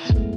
[0.00, 0.29] wanna.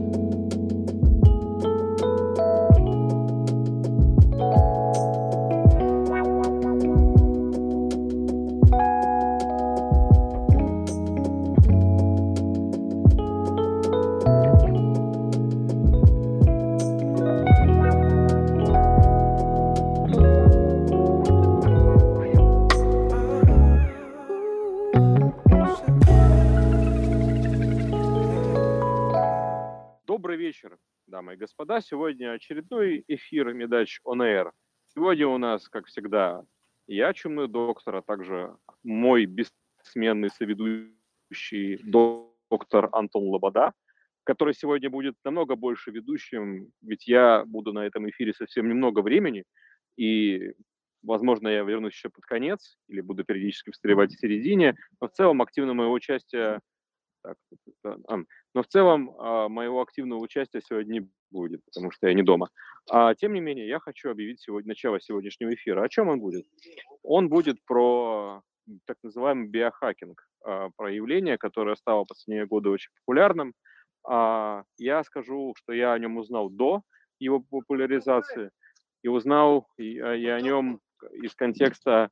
[31.73, 31.81] Господа.
[31.81, 34.51] Сегодня очередной эфир Медач On Air.
[34.93, 36.43] Сегодня у нас, как всегда,
[36.87, 43.73] я, чумной доктор, а также мой бессменный соведущий доктор Антон Лобода,
[44.23, 49.43] который сегодня будет намного больше ведущим, ведь я буду на этом эфире совсем немного времени,
[49.97, 50.53] и,
[51.01, 55.41] возможно, я вернусь еще под конец, или буду периодически встревать в середине, но в целом
[55.41, 56.59] активное мое участие
[57.23, 57.37] так,
[58.53, 62.49] но в целом а, моего активного участия сегодня не будет, потому что я не дома.
[62.89, 65.83] А, тем не менее, я хочу объявить сегодня, начало сегодняшнего эфира.
[65.83, 66.45] О чем он будет?
[67.01, 68.41] Он будет про
[68.85, 73.53] так называемый биохакинг, а, про явление, которое стало в последние годы очень популярным.
[74.07, 76.83] А, я скажу, что я о нем узнал до
[77.19, 78.51] его популяризации
[79.01, 80.79] и узнал я о нем
[81.11, 82.09] из контекста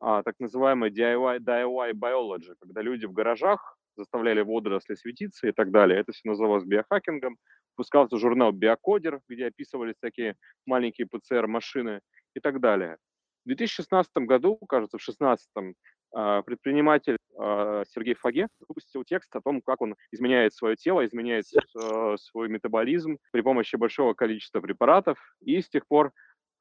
[0.00, 6.00] так называемой DIY, DIY biology, когда люди в гаражах заставляли водоросли светиться и так далее.
[6.00, 7.36] Это все называлось биохакингом.
[7.76, 10.34] Пускался журнал «Биокодер», где описывались такие
[10.66, 12.00] маленькие ПЦР-машины
[12.34, 12.96] и так далее.
[13.44, 15.74] В 2016 году, кажется, в 2016
[16.12, 21.44] а, предприниматель а, Сергей Фаге выпустил текст о том, как он изменяет свое тело, изменяет
[21.76, 25.18] а, свой метаболизм при помощи большого количества препаратов.
[25.40, 26.12] И с тех пор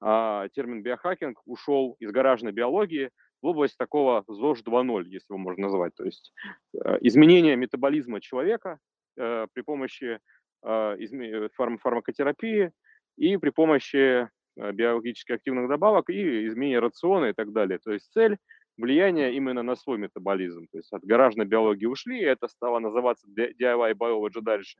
[0.01, 3.09] термин биохакинг ушел из гаражной биологии
[3.41, 5.95] в область такого ЗОЖ 2.0, если его можно назвать.
[5.95, 6.33] То есть
[6.73, 8.79] э, изменение метаболизма человека
[9.17, 10.19] э, при помощи
[10.63, 12.71] э, фарм фармакотерапии
[13.17, 17.79] и при помощи биологически активных добавок и изменение рациона и так далее.
[17.79, 18.37] То есть цель
[18.77, 20.67] влияние именно на свой метаболизм.
[20.71, 24.79] То есть от гаражной биологии ушли, и это стало называться DIY biology дальше.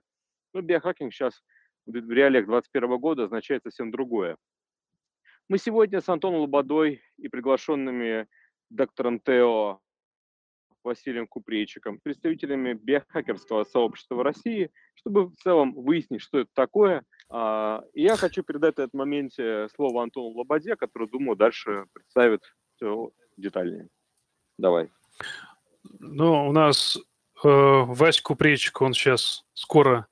[0.53, 1.41] Но биохакинг сейчас
[1.85, 4.35] в реалиях 2021 года означает совсем другое.
[5.47, 8.27] Мы сегодня с Антоном Лободой и приглашенными
[8.69, 9.79] доктором Тео
[10.83, 17.03] Василием Купрейчиком, представителями биохакерского сообщества в России, чтобы в целом выяснить, что это такое.
[17.29, 22.41] А, и я хочу передать в этот моменте слово Антону Лободе, который, думаю, дальше представит
[22.75, 23.87] все детальнее.
[24.57, 24.89] Давай.
[25.99, 26.97] Ну, у нас
[27.43, 30.07] э, Вась Купрейчик, он сейчас скоро,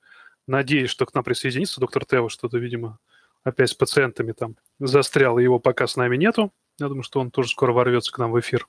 [0.46, 1.80] надеюсь, что к нам присоединится.
[1.80, 2.98] Доктор Тео что-то, видимо,
[3.42, 6.52] опять с пациентами там застрял, его пока с нами нету.
[6.78, 8.68] Я думаю, что он тоже скоро ворвется к нам в эфир.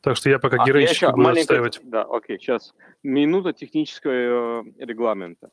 [0.00, 1.42] Так что я пока а, героически я буду маленькая...
[1.42, 1.80] отстаивать.
[1.82, 5.50] Да, окей, сейчас минута технического э, регламента.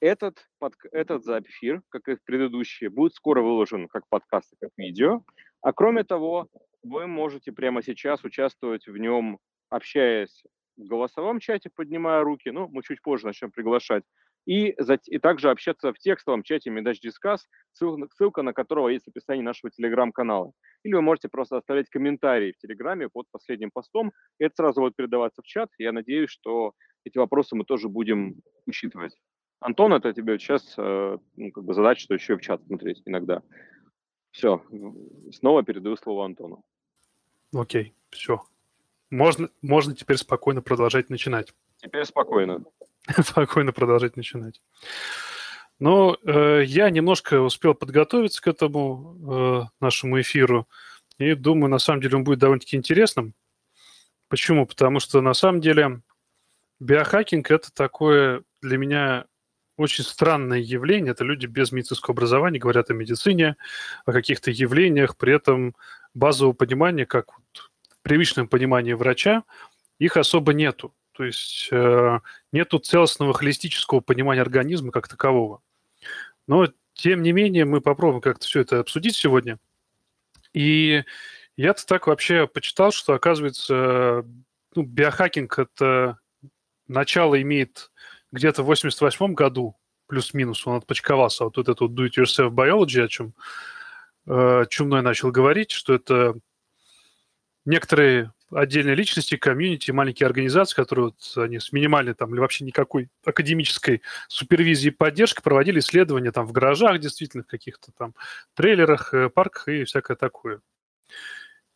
[0.00, 5.22] Этот, под, этот эфир, как и предыдущие, будет скоро выложен как подкаст как видео.
[5.60, 6.48] А кроме того,
[6.82, 10.42] вы можете прямо сейчас участвовать в нем, общаясь
[10.76, 12.50] в голосовом чате, поднимая руки.
[12.50, 14.02] Ну, мы чуть позже начнем приглашать
[14.46, 14.74] и,
[15.06, 19.42] и также общаться в текстовом чате Медач Дискас, ссылка, ссылка на которого есть в описании
[19.42, 20.52] нашего телеграм-канала.
[20.82, 24.96] Или вы можете просто оставлять комментарии в телеграме под последним постом, и это сразу будет
[24.96, 25.70] передаваться в чат.
[25.78, 26.72] Я надеюсь, что
[27.04, 29.16] эти вопросы мы тоже будем учитывать.
[29.60, 33.42] Антон, это тебе сейчас э, ну, как бы задача, что еще в чат смотреть иногда.
[34.32, 34.64] Все,
[35.30, 36.64] снова передаю слово Антону.
[37.54, 38.42] Окей, все.
[39.10, 41.52] Можно, можно теперь спокойно продолжать начинать.
[41.76, 42.64] Теперь спокойно.
[43.24, 44.60] спокойно продолжать начинать.
[45.78, 50.68] Но э, я немножко успел подготовиться к этому э, нашему эфиру,
[51.18, 53.34] и думаю, на самом деле он будет довольно-таки интересным.
[54.28, 54.66] Почему?
[54.66, 56.00] Потому что на самом деле
[56.80, 59.26] биохакинг– это такое для меня
[59.76, 61.12] очень странное явление.
[61.12, 63.56] Это люди без медицинского образования говорят о медицине,
[64.04, 65.74] о каких-то явлениях, при этом
[66.14, 67.70] базового понимания, как вот,
[68.02, 69.44] привычном понимании врача,
[69.98, 70.94] их особо нету.
[71.22, 72.18] То есть э,
[72.50, 75.62] нету целостного холистического понимания организма как такового.
[76.48, 79.60] Но, тем не менее, мы попробуем как-то все это обсудить сегодня.
[80.52, 81.04] И
[81.56, 84.26] я-то так вообще почитал, что, оказывается,
[84.74, 86.18] ну, биохакинг– это
[86.88, 87.92] начало имеет
[88.32, 89.76] где-то в 88 году,
[90.08, 91.44] плюс-минус, он отпочковался.
[91.44, 93.32] Вот, вот это вот do-it-yourself biology, о чем
[94.26, 96.34] э, Чумной начал говорить, что это
[97.64, 103.08] некоторые отдельные личности, комьюнити, маленькие организации, которые вот, они с минимальной там или вообще никакой
[103.24, 108.14] академической супервизией и поддержкой проводили исследования там в гаражах, действительно, в каких-то там
[108.54, 110.60] трейлерах, э, парках и всякое такое.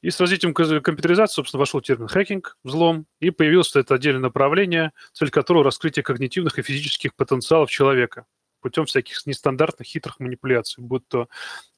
[0.03, 5.31] И с развитием компьютеризации, собственно, вошел термин хакинг, взлом, и появилось это отдельное направление, цель
[5.31, 8.27] которого раскрытие когнитивных и физических потенциалов человека
[8.61, 11.29] путем всяких нестандартных хитрых манипуляций, будь то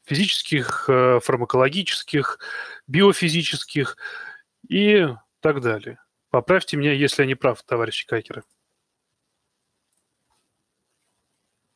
[0.05, 2.39] физических, э, фармакологических,
[2.87, 3.97] биофизических
[4.69, 5.07] и
[5.41, 6.01] так далее.
[6.31, 8.45] Поправьте меня, если я не прав, товарищи кайкеры.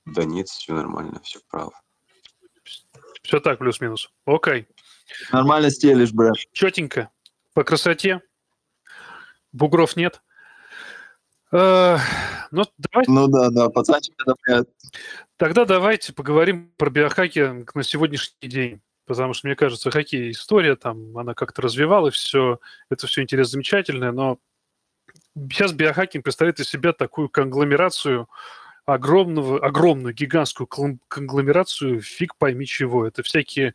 [0.04, 1.72] Да нет, все нормально, все прав.
[3.22, 4.10] Все так, плюс-минус.
[4.26, 4.66] Окей.
[5.30, 6.36] Нормально стелишь, брат.
[6.52, 7.10] Четенько.
[7.54, 8.20] По красоте.
[9.52, 10.22] Бугров нет.
[11.52, 11.98] Э,
[12.50, 13.10] ну, давайте...
[13.12, 14.14] ну да, да, пацанчик
[15.36, 18.82] Тогда давайте поговорим про биохакинг на сегодняшний день.
[19.16, 22.58] Потому что, мне кажется, хоккей история, там, она как-то развивалась, все,
[22.90, 24.38] это все интересно, замечательное, но
[25.50, 28.28] сейчас биохакинг представляет из себя такую конгломерацию
[28.84, 30.66] огромного, огромную гигантскую
[31.08, 33.06] конгломерацию, фиг пойми чего.
[33.06, 33.74] Это всякие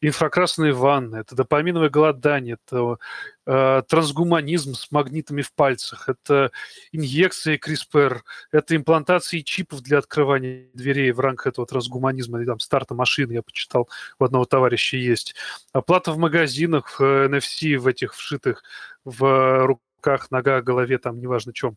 [0.00, 2.98] инфракрасные ванны, это допаминовое голодание, это
[3.46, 6.50] э, трансгуманизм с магнитами в пальцах, это
[6.90, 8.20] инъекции CRISPR,
[8.50, 13.88] это имплантации чипов для открывания дверей в рамках этого трансгуманизма, там старта машины, я почитал,
[14.18, 15.36] у одного товарища есть.
[15.72, 18.64] Оплата в магазинах, в NFC в этих вшитых
[19.04, 19.78] в
[20.08, 21.76] руках, ногах, голове, там, неважно чем.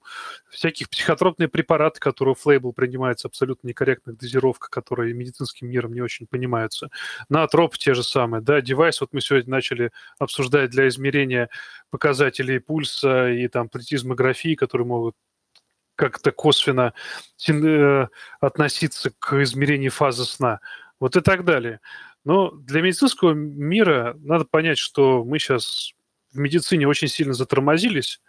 [0.49, 6.27] Всяких психотропные препараты, которые в лейбл принимаются абсолютно некорректных дозировках, которые медицинским миром не очень
[6.27, 6.89] понимаются.
[7.29, 11.49] Наотроп те же самые, да, девайс, вот мы сегодня начали обсуждать для измерения
[11.89, 15.15] показателей пульса и там плетизмографии, которые могут
[15.95, 16.93] как-то косвенно
[17.47, 18.07] э,
[18.39, 20.59] относиться к измерению фазы сна.
[20.99, 21.79] Вот и так далее.
[22.23, 25.93] Но для медицинского мира надо понять, что мы сейчас
[26.31, 28.21] в медицине очень сильно затормозились.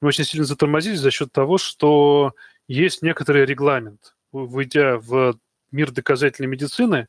[0.00, 2.34] Мы очень сильно затормозились за счет того, что
[2.68, 4.16] есть некоторый регламент.
[4.32, 5.38] Выйдя в
[5.70, 7.08] мир доказательной медицины,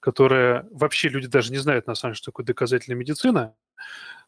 [0.00, 3.54] которая вообще люди даже не знают на самом деле, что такое доказательная медицина,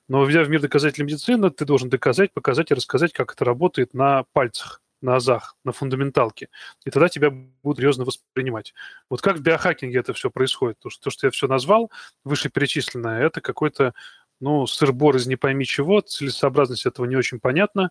[0.09, 3.93] но войдя в мир доказательной медицины, ты должен доказать, показать и рассказать, как это работает
[3.93, 6.49] на пальцах, на азах, на фундаменталке.
[6.85, 8.73] И тогда тебя будут серьезно воспринимать.
[9.11, 10.79] Вот как в биохакинге это все происходит?
[10.79, 11.91] То, что, то, что я все назвал,
[12.25, 13.95] вышеперечисленное, это какой-то
[14.41, 17.91] ну, сыр-бор из не пойми чего, целесообразность этого не очень понятна.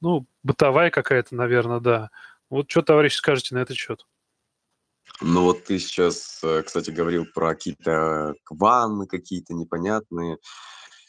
[0.00, 2.10] Ну, бытовая какая-то, наверное, да.
[2.50, 4.06] Вот что, товарищи, скажете на этот счет?
[5.20, 10.38] Ну вот ты сейчас, э, кстати, говорил про какие-то кванны какие-то непонятные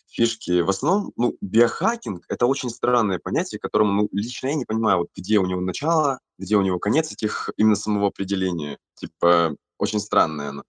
[0.07, 0.62] фишки.
[0.62, 5.10] В основном, ну, биохакинг– это очень странное понятие, которому ну, лично я не понимаю, вот
[5.16, 8.77] где у него начало, где у него конец этих именно самого определения.
[8.95, 10.63] Типа, очень странное оно.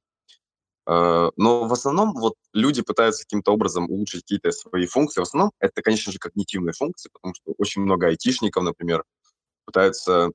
[0.88, 5.20] Э, но в основном вот люди пытаются каким-то образом улучшить какие-то свои функции.
[5.20, 9.04] В основном это, конечно же, когнитивные функции, потому что очень много айтишников, например,
[9.64, 10.30] пытаются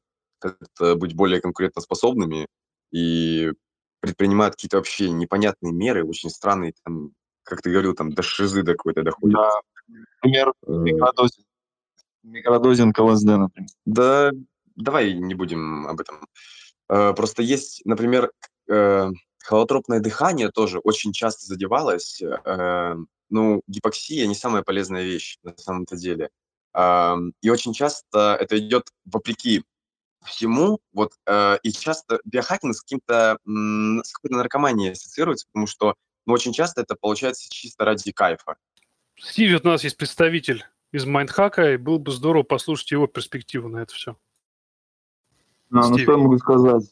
[0.80, 2.48] быть более конкурентоспособными
[2.92, 3.52] и
[4.00, 7.12] предпринимают какие-то вообще непонятные меры, очень странные, там,
[7.44, 9.38] как ты говорил, там до шизы до какой-то доходит.
[9.38, 9.52] Да,
[10.24, 10.72] например, э.
[10.72, 11.48] микродозинг,
[12.24, 13.70] микродозинг ЛСД, например.
[13.86, 14.32] Да,
[14.76, 16.26] давай не будем об этом.
[16.90, 18.32] Э, просто есть, например,
[19.44, 22.22] Холотропное дыхание тоже очень часто задевалось.
[22.22, 22.96] Э,
[23.30, 26.30] ну, гипоксия не самая полезная вещь на самом-то деле.
[26.74, 29.64] Э, и очень часто это идет вопреки
[30.24, 35.96] всему, вот, э, и часто биохакинг с каким-то, с какой-то наркоманией ассоциируется, потому что,
[36.28, 38.56] ну, очень часто это получается чисто ради кайфа.
[39.20, 43.80] Стиви, у нас есть представитель из Майндхака, и было бы здорово послушать его перспективу на
[43.80, 44.16] это все.
[45.72, 46.84] А, ну, что я могу сказать?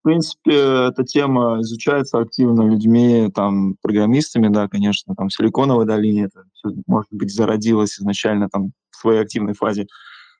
[0.00, 0.54] В принципе,
[0.88, 6.70] эта тема изучается активно людьми, там, программистами, да, конечно, там, в Силиконовой долине это все,
[6.86, 9.88] может быть, зародилось изначально там в своей активной фазе.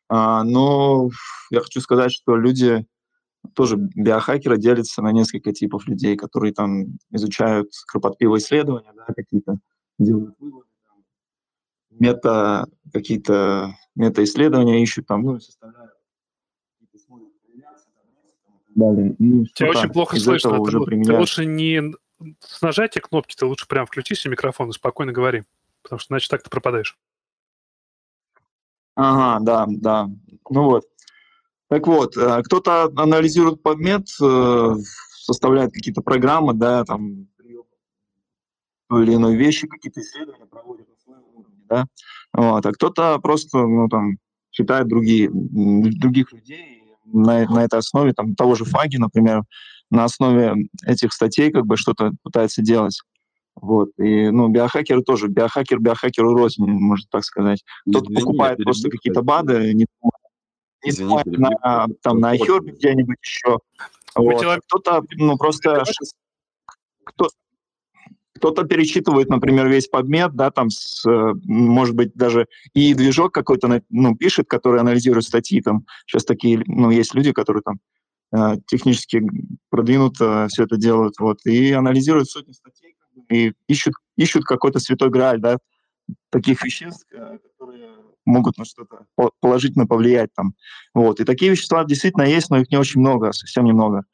[0.09, 1.11] А, но
[1.50, 2.87] я хочу сказать, что люди,
[3.55, 9.59] тоже биохакеры делятся на несколько типов людей, которые там изучают кропотливые исследования, да, какие-то
[9.99, 10.71] делают выводы,
[11.90, 15.93] мета, какие-то мета-исследования ищут, там, ну, составляют
[18.75, 19.15] далее.
[19.19, 20.53] И Тебя очень плохо слышно.
[20.53, 21.95] Ты, уже ты лучше не
[22.41, 25.45] с нажатия кнопки, ты лучше прям включи себе микрофон и спокойно говори,
[25.83, 26.99] потому что иначе так ты пропадаешь.
[28.95, 30.11] Ага, да, да.
[30.50, 30.85] Ну вот.
[31.69, 34.75] Так вот, э, кто-то анализирует подмет, э,
[35.21, 37.29] составляет какие-то программы, да, там,
[38.91, 41.87] или иной вещи, какие-то исследования проводит на своем уровне, да,
[42.33, 44.19] вот, а кто-то просто, ну, там,
[44.50, 46.80] читает другие, других людей
[47.12, 49.43] на, на этой основе, там, того же Фаги, например,
[49.90, 53.00] на основе этих статей как бы что-то пытается делать.
[53.55, 53.90] Вот.
[53.99, 55.29] И, ну, биохакеры тоже.
[55.29, 57.64] Биохакер биохакеру рознь, можно так сказать.
[57.88, 59.87] Кто-то покупает просто какие-то БАДы, не, не
[60.83, 63.59] Извини, на, там, на iHerb где-нибудь еще.
[64.14, 64.62] Вот.
[64.67, 65.83] Кто-то, ну, просто...
[67.05, 67.29] Кто,
[68.41, 73.83] кто-то перечитывает, например, весь подмет, да, там, с, э, может быть, даже и движок какой-то,
[73.91, 77.81] ну, пишет, который анализирует статьи, там, сейчас такие, ну, есть люди, которые там
[78.33, 79.23] э, технически
[79.69, 82.97] продвинуто все это делают, вот, и анализируют сотни статей,
[83.31, 85.59] и ищут, ищут какой-то святой грааль, да,
[86.31, 87.91] таких веществ, э, которые
[88.25, 89.05] могут на что-то
[89.41, 90.55] положительно повлиять там.
[90.95, 91.21] Вот.
[91.21, 94.05] И такие вещества действительно есть, но их не очень много, совсем немного.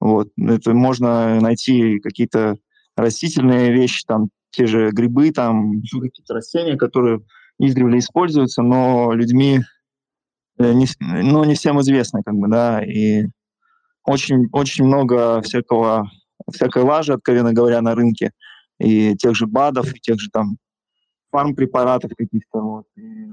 [0.00, 0.28] Вот.
[0.36, 2.56] Это можно найти какие-то
[2.96, 7.20] растительные вещи, там, те же грибы, там, какие-то растения, которые
[7.58, 9.60] издревле используются, но людьми
[10.58, 13.26] э, не, ну, не всем известны, как бы, да, и
[14.04, 16.10] очень, очень много всякого,
[16.52, 18.32] всякой лажи, откровенно говоря, на рынке,
[18.78, 20.58] и тех же БАДов, и тех же там
[21.30, 22.60] фармпрепаратов каких-то.
[22.60, 22.86] Вот.
[22.96, 23.26] И,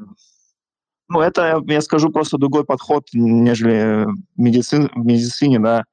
[1.10, 5.86] ну, это, я скажу, просто другой подход, нежели медицин, в медицине, да.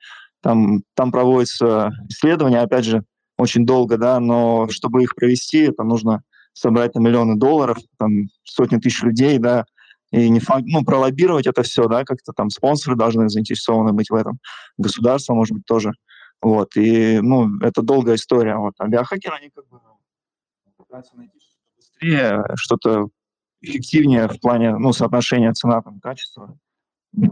[0.42, 3.04] Там, там проводятся исследования, опять же,
[3.40, 8.76] очень долго, да, но чтобы их провести, это нужно собрать на миллионы долларов, там, сотни
[8.76, 9.64] тысяч людей, да,
[10.10, 14.14] и не факт, ну, пролоббировать это все, да, как-то там спонсоры должны заинтересованы быть в
[14.14, 14.38] этом,
[14.76, 15.92] государство, может быть, тоже,
[16.42, 19.80] вот, и, ну, это долгая история, вот, а биохакеры, они как бы
[20.76, 23.08] пытаются найти что-то быстрее, что-то
[23.62, 26.58] эффективнее в плане, ну, соотношения цена, там, качества
[27.12, 27.30] для,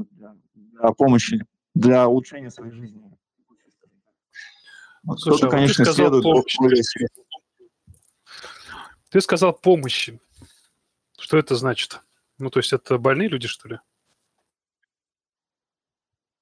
[0.54, 3.02] для помощи, для улучшения своей жизни.
[5.08, 7.08] Вот Слушай, а конечно, ты сказал помощи.
[9.08, 10.20] Ты сказал помощи.
[11.18, 12.02] Что это значит?
[12.36, 13.80] Ну, то есть это больные люди, что ли?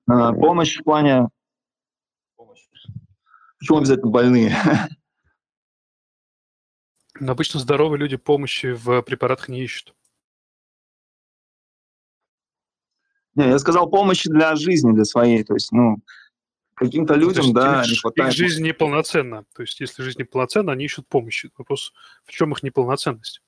[0.08, 1.28] А, помощь в плане...
[2.35, 2.66] Помощь.
[3.61, 4.56] Почему обязательно больные?
[7.20, 9.94] Но обычно здоровые люди помощи в препаратах не ищут.
[13.37, 15.44] Не, я сказал помощи для жизни, для своей.
[15.44, 15.99] То есть, ну,
[16.76, 18.33] каким-то ну, людям, да, их, не хватает.
[18.33, 19.45] Их жизнь неполноценна.
[19.54, 21.50] То есть, если жизнь неполноценна, они ищут помощи.
[21.56, 21.92] Вопрос,
[22.25, 23.40] в чем их неполноценность?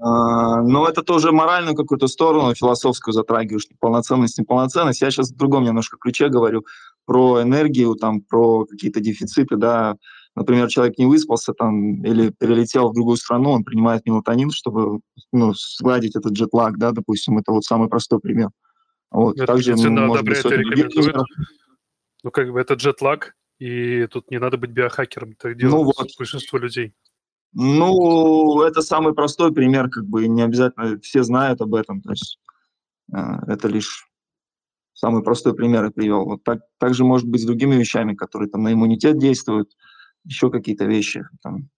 [0.00, 5.00] А, ну, это тоже моральную какую-то сторону, философскую затрагиваешь, неполноценность, неполноценность.
[5.02, 6.64] Я сейчас в другом немножко ключе говорю
[7.04, 9.96] про энергию, там, про какие-то дефициты, да.
[10.36, 15.00] Например, человек не выспался там или перелетел в другую страну, он принимает мелатонин, чтобы
[15.32, 18.50] ну, сгладить этот джетлаг, да, допустим, это вот самый простой пример.
[19.10, 19.36] Вот.
[19.36, 21.16] Это Также, может быть, рекомендует.
[22.28, 26.10] Ну, как бы это джетлаг, и тут не надо быть биохакером, это делает ну, вот.
[26.18, 26.94] большинство людей.
[27.54, 32.02] Ну, это самый простой пример, как бы не обязательно все знают об этом.
[32.02, 32.38] То есть
[33.14, 34.10] э, это лишь
[34.92, 36.26] самый простой пример я привел.
[36.26, 39.74] Вот так, так же может быть с другими вещами, которые там на иммунитет действуют,
[40.22, 41.26] еще какие-то вещи.
[41.42, 41.70] Там.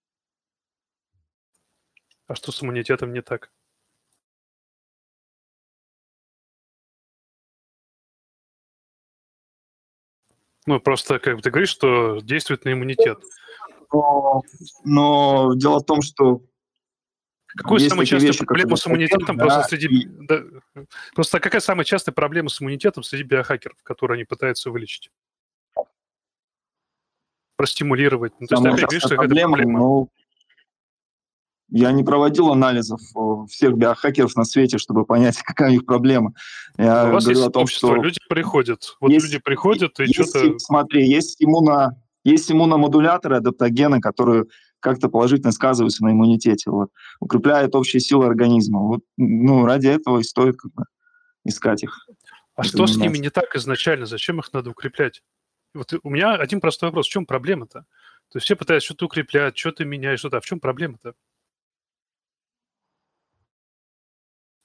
[2.27, 3.53] А что с иммунитетом не так?
[10.71, 13.19] Ну, просто, как бы ты говоришь, что действует на иммунитет
[13.93, 14.43] но,
[14.85, 16.43] но дело в том, что
[17.57, 19.89] Какую самую частую вещи, проблему с иммунитетом да, просто среди...
[19.89, 20.07] И...
[20.07, 20.45] Да,
[21.17, 25.11] просто какая самая частая проблема с иммунитетом среди биохакеров, которые они пытаются вылечить?
[27.57, 28.35] Простимулировать.
[28.39, 29.79] Ну, то есть, опять говоришь, что проблема, это проблема.
[29.81, 30.09] Ну,
[31.71, 33.01] я не проводил анализов
[33.49, 36.33] всех биохакеров на свете, чтобы понять, какая у них проблема.
[36.77, 38.97] Я у вас есть о том, общество, что люди приходят.
[39.01, 40.59] Вот есть, люди приходят и что-то...
[40.59, 44.45] Смотри, есть иммуно есть иммуномодуляторы, адаптогены, которые
[44.81, 48.81] как-то положительно сказываются на иммунитете, вот, укрепляют общие силы организма.
[48.81, 50.85] Вот, ну, ради этого и стоит как бы,
[51.45, 52.07] искать их.
[52.57, 54.07] А что с ними не так изначально?
[54.07, 55.23] Зачем их надо укреплять?
[55.75, 57.07] Вот у меня один простой вопрос.
[57.07, 57.81] В чем проблема-то?
[58.31, 60.39] То есть все пытаются что-то укреплять, что-то менять, что-то.
[60.39, 61.15] А в чем проблема-то?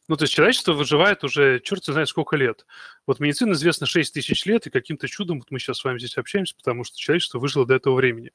[0.07, 2.65] Ну, то есть человечество выживает уже черт знает сколько лет.
[3.07, 6.17] Вот медицина известна 6 тысяч лет, и каким-то чудом вот мы сейчас с вами здесь
[6.17, 8.31] общаемся, потому что человечество выжило до этого времени.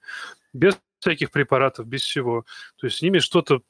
[0.52, 2.44] Без всяких препаратов, без всего.
[2.76, 3.62] То есть с ними что-то,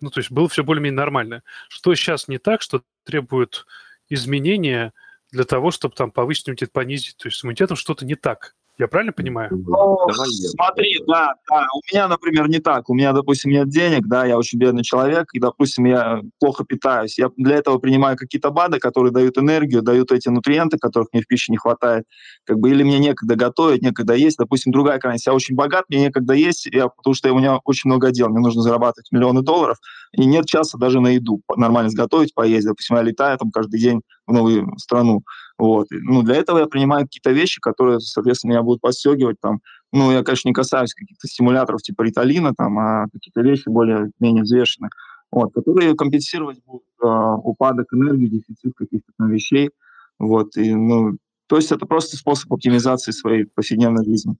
[0.00, 1.42] ну, то есть было все более-менее нормально.
[1.68, 3.66] Что сейчас не так, что требует
[4.08, 4.92] изменения
[5.30, 7.16] для того, чтобы там повысить иммунитет, понизить.
[7.16, 8.54] То есть с иммунитетом что-то не так.
[8.78, 9.48] Я правильно понимаю?
[9.52, 11.66] Ну, смотри, да, да.
[11.74, 12.90] У меня, например, не так.
[12.90, 17.18] У меня, допустим, нет денег, да, я очень бедный человек, и, допустим, я плохо питаюсь.
[17.18, 21.26] Я для этого принимаю какие-то БАДы, которые дают энергию, дают эти нутриенты, которых мне в
[21.26, 22.04] пище не хватает.
[22.44, 24.36] Как бы, или мне некогда готовить, некогда есть.
[24.36, 25.26] Допустим, другая крайность.
[25.26, 28.28] Я очень богат, мне некогда есть, я, потому что у меня очень много дел.
[28.28, 29.78] Мне нужно зарабатывать миллионы долларов,
[30.12, 31.40] и нет часа даже на еду.
[31.56, 32.66] Нормально сготовить, поесть.
[32.66, 35.22] Допустим, я летаю там каждый день в новую страну.
[35.58, 35.86] Вот.
[35.90, 39.40] Ну, для этого я принимаю какие-то вещи, которые, соответственно, меня будут подстегивать.
[39.40, 39.60] Там.
[39.92, 44.90] Ну, я, конечно, не касаюсь каких-то стимуляторов типа риталина, там, а какие-то вещи более-менее взвешенные,
[45.30, 49.70] вот, которые компенсировать будут э, упадок энергии, дефицит каких-то там вещей.
[50.18, 50.56] Вот.
[50.56, 51.16] И, ну,
[51.46, 54.36] то есть это просто способ оптимизации своей повседневной жизни.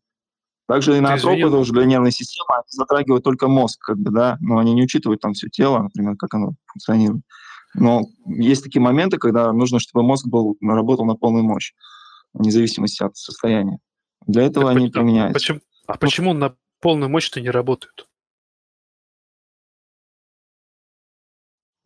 [0.67, 4.83] Также инотропы тоже для нервной системы затрагивают только мозг, как бы, да, но они не
[4.83, 7.23] учитывают там все тело, например, как оно функционирует.
[7.79, 11.73] Но есть такие моменты, когда нужно, чтобы мозг был, работал на полную мощь,
[12.33, 13.79] вне зависимости от состояния.
[14.27, 15.35] Для этого так, они применяются.
[15.35, 18.09] Почему, а почему на полную мощь-то не работают?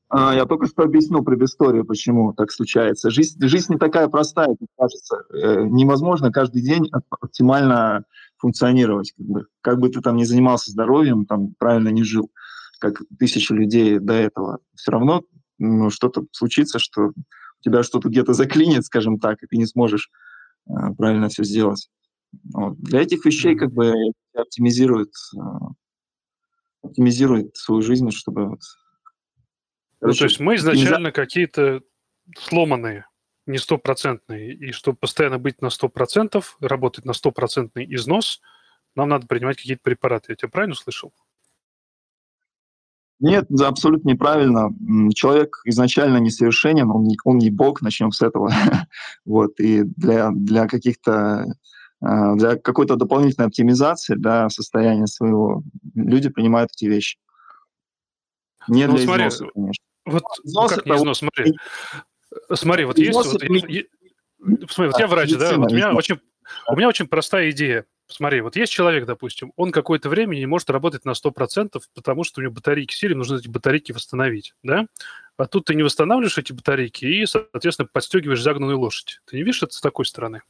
[0.09, 3.11] А, я только что объяснил предысторию, почему так случается.
[3.11, 5.23] Жизнь, жизнь не такая простая, как кажется.
[5.33, 8.05] Э, невозможно каждый день оптимально
[8.39, 9.13] функционировать.
[9.17, 12.29] Как бы, как бы ты там не занимался здоровьем, там правильно не жил,
[12.81, 14.59] как тысячи людей до этого.
[14.75, 15.23] Все равно
[15.61, 20.11] ну, что-то случится, что у тебя что-то где-то заклинит, скажем так, и ты не сможешь
[20.69, 21.89] э, правильно все сделать.
[22.53, 22.79] Вот.
[22.81, 23.93] Для этих вещей как бы
[24.35, 25.41] оптимизирует, э,
[26.83, 28.61] оптимизирует свою жизнь, чтобы вот,
[30.01, 31.13] ну, то есть мы изначально не...
[31.13, 31.83] какие-то
[32.39, 33.07] сломанные,
[33.47, 34.55] не стопроцентные.
[34.55, 38.41] И чтобы постоянно быть на сто процентов, работать на стопроцентный износ,
[38.95, 40.33] нам надо принимать какие-то препараты.
[40.33, 41.13] Я тебя правильно услышал?
[43.21, 44.71] Нет, абсолютно неправильно.
[45.15, 48.51] Человек изначально несовершенен, он не, он не бог, начнем с этого.
[49.25, 51.47] вот, и для, для каких-то
[52.03, 55.63] а, для какой-то дополнительной оптимизации да, состояния своего
[55.95, 57.19] люди принимают эти вещи.
[58.69, 59.85] Не ну, для смотри, износа, конечно.
[60.07, 61.53] Вот износ как не износ, смотри.
[62.55, 63.13] Смотри, вот есть...
[63.13, 63.49] Вот, я,
[64.69, 66.21] смотри, вот я врач, да, вот у меня очень...
[66.69, 67.85] У меня очень простая идея.
[68.11, 72.41] Смотри, вот есть человек, допустим, он какое-то время не может работать на 100%, потому что
[72.41, 74.87] у него батарейки сели, нужно эти батарейки восстановить, да?
[75.37, 79.21] А тут ты не восстанавливаешь эти батарейки и, соответственно, подстегиваешь загнанную лошадь.
[79.27, 80.43] Ты не видишь это с такой стороны?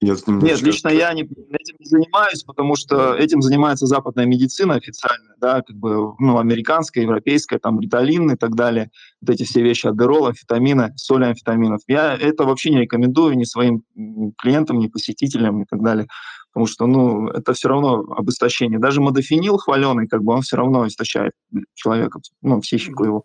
[0.00, 5.34] Я Нет, лично я не, этим не занимаюсь, потому что этим занимается западная медицина официально,
[5.40, 8.90] да, как бы, ну, американская, европейская, там, риталин и так далее,
[9.22, 11.80] вот эти все вещи, адерол, амфетамина, соли амфетаминов.
[11.86, 13.84] Я это вообще не рекомендую ни своим
[14.36, 16.06] клиентам, ни посетителям и так далее,
[16.52, 18.78] потому что, ну, это все равно обостащение.
[18.78, 21.32] Даже модофенил хваленый, как бы, он все равно истощает
[21.74, 23.24] человека, ну, психику его.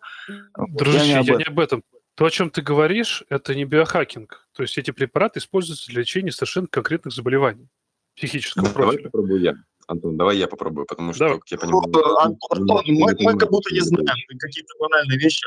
[0.56, 1.38] Дружище, я не об этом.
[1.38, 1.82] Я не об этом.
[2.14, 4.48] То, о чем ты говоришь, это не биохакинг.
[4.52, 7.68] То есть эти препараты используются для лечения совершенно конкретных заболеваний
[8.14, 8.96] психического ну, профиля.
[8.96, 9.54] Давай попробую я.
[9.88, 11.38] Антон, давай я попробую, потому что, давай.
[11.40, 11.84] как я понимаю...
[11.88, 12.16] Ну,
[12.50, 14.06] Антон, мы, мы как будто не знаем
[14.38, 15.46] какие-то банальные вещи.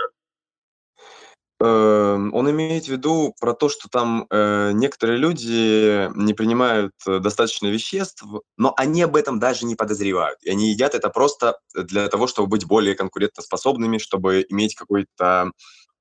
[1.62, 7.20] Эм, он имеет в виду про то, что там э, некоторые люди не принимают э,
[7.20, 8.26] достаточно веществ,
[8.58, 10.44] но они об этом даже не подозревают.
[10.44, 15.52] И они едят это просто для того, чтобы быть более конкурентоспособными, чтобы иметь какой-то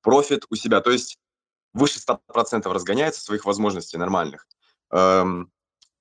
[0.04, 0.80] профит у себя.
[0.80, 1.18] То есть
[1.72, 4.46] выше 100% разгоняется своих возможностей нормальных.
[4.92, 5.50] Эм,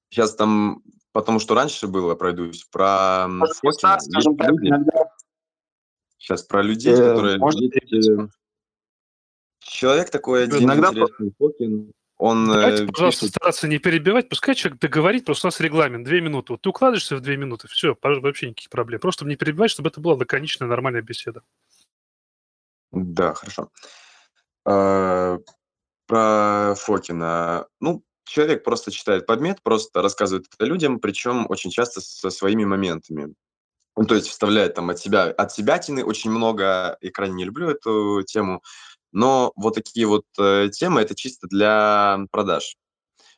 [0.09, 3.27] сейчас там, потому что раньше было, пройдусь, про
[3.61, 3.99] Фокина.
[3.99, 5.09] Скажем так, иногда...
[6.19, 7.37] Сейчас про людей, э, которые...
[7.37, 8.27] Может, есть, э,
[9.59, 10.89] человек такой один иногда...
[10.89, 11.91] интересный, Фокин.
[12.17, 13.35] Он, э, Давайте, пожалуйста, пишет...
[13.35, 16.53] стараться не перебивать, пускай человек договорит, просто у нас регламент, две минуты.
[16.53, 19.01] Вот ты укладываешься в две минуты, все, вообще никаких проблем.
[19.01, 21.41] Просто не перебивать, чтобы это была лаконичная, нормальная беседа.
[22.93, 23.69] Да, хорошо.
[24.65, 25.39] А,
[26.07, 27.67] про Фокина.
[27.81, 33.33] Ну, человек просто читает подмет, просто рассказывает это людям, причем очень часто со своими моментами.
[33.97, 37.45] Ну, то есть вставляет там от себя, от себя тины очень много, я крайне не
[37.45, 38.63] люблю эту тему,
[39.11, 42.77] но вот такие вот э, темы это чисто для продаж.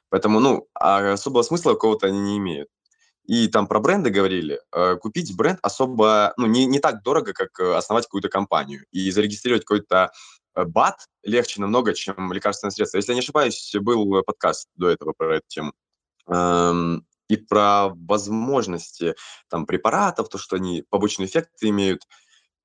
[0.10, 2.70] Поэтому, ну, а особого смысла у кого-то они не имеют.
[3.28, 4.62] И там про бренды говорили.
[4.72, 8.86] Э, купить бренд особо, ну, не, не так дорого, как э, основать какую-то компанию.
[8.92, 10.12] И зарегистрировать какой-то
[10.54, 12.98] э, бат легче намного, чем лекарственное средство.
[12.98, 15.74] Если я не ошибаюсь, был подкаст до этого про эту тему.
[16.28, 19.16] Эм, и про возможности
[19.50, 22.04] там препаратов, то, что они побочные эффекты имеют.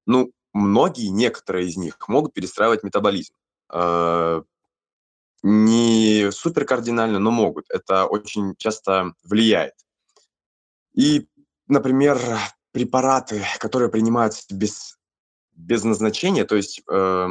[0.06, 3.32] Ну, многие, некоторые из них могут перестраивать метаболизм.
[5.42, 7.64] Не супер кардинально, но могут.
[7.70, 9.72] Это очень часто влияет.
[10.94, 11.28] И,
[11.68, 12.18] например,
[12.72, 14.98] препараты, которые принимаются без,
[15.52, 17.28] без назначения, то есть, э,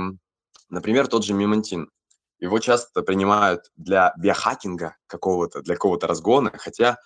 [0.69, 1.89] например, тот же мимантин.
[2.39, 6.97] Его часто принимают для биохакинга какого-то, для какого-то разгона, хотя,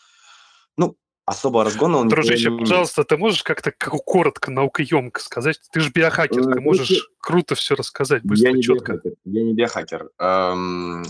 [0.78, 5.60] ну, особо разгона он Дружище, не пожалуйста, ты можешь как-то как коротко, наукоемко сказать?
[5.72, 8.94] Ты же биохакер, ты э, можешь ну, круто все рассказать, быстро, я не четко.
[8.94, 10.10] Биохакер, я не биохакер.
[10.20, 11.04] Эм,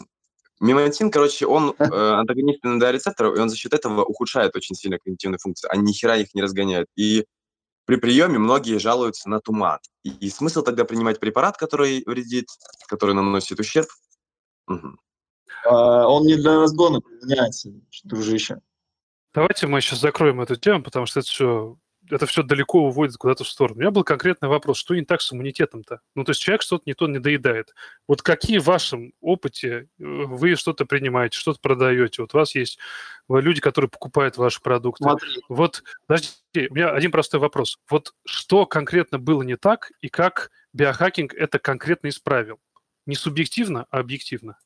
[0.59, 5.39] Мимантин, короче, он э, антагонист НДА-рецепторов, и он за счет этого ухудшает очень сильно когнитивные
[5.39, 5.67] функции.
[5.71, 6.87] Они ни хера их не разгоняют.
[6.95, 7.25] И
[7.85, 9.79] при приеме многие жалуются на туман.
[10.03, 12.47] И, и смысл тогда принимать препарат, который вредит,
[12.87, 13.87] который наносит ущерб?
[14.67, 14.95] Угу.
[15.65, 17.69] А, он не для разгона применяется,
[18.03, 18.59] дружище.
[19.33, 21.77] Давайте мы сейчас закроем эту тему, потому что это все
[22.09, 23.77] это все далеко уводит куда-то в сторону.
[23.77, 26.01] У меня был конкретный вопрос, что не так с иммунитетом-то?
[26.15, 27.73] Ну, то есть человек что-то не то не доедает.
[28.07, 32.21] Вот какие в вашем опыте э, вы что-то принимаете, что-то продаете?
[32.21, 32.79] Вот у вас есть
[33.29, 35.03] люди, которые покупают ваши продукты.
[35.03, 35.29] Смотри.
[35.49, 37.79] Вот, подождите, у меня один простой вопрос.
[37.89, 42.59] Вот что конкретно было не так и как биохакинг это конкретно исправил?
[43.05, 44.57] Не субъективно, а объективно.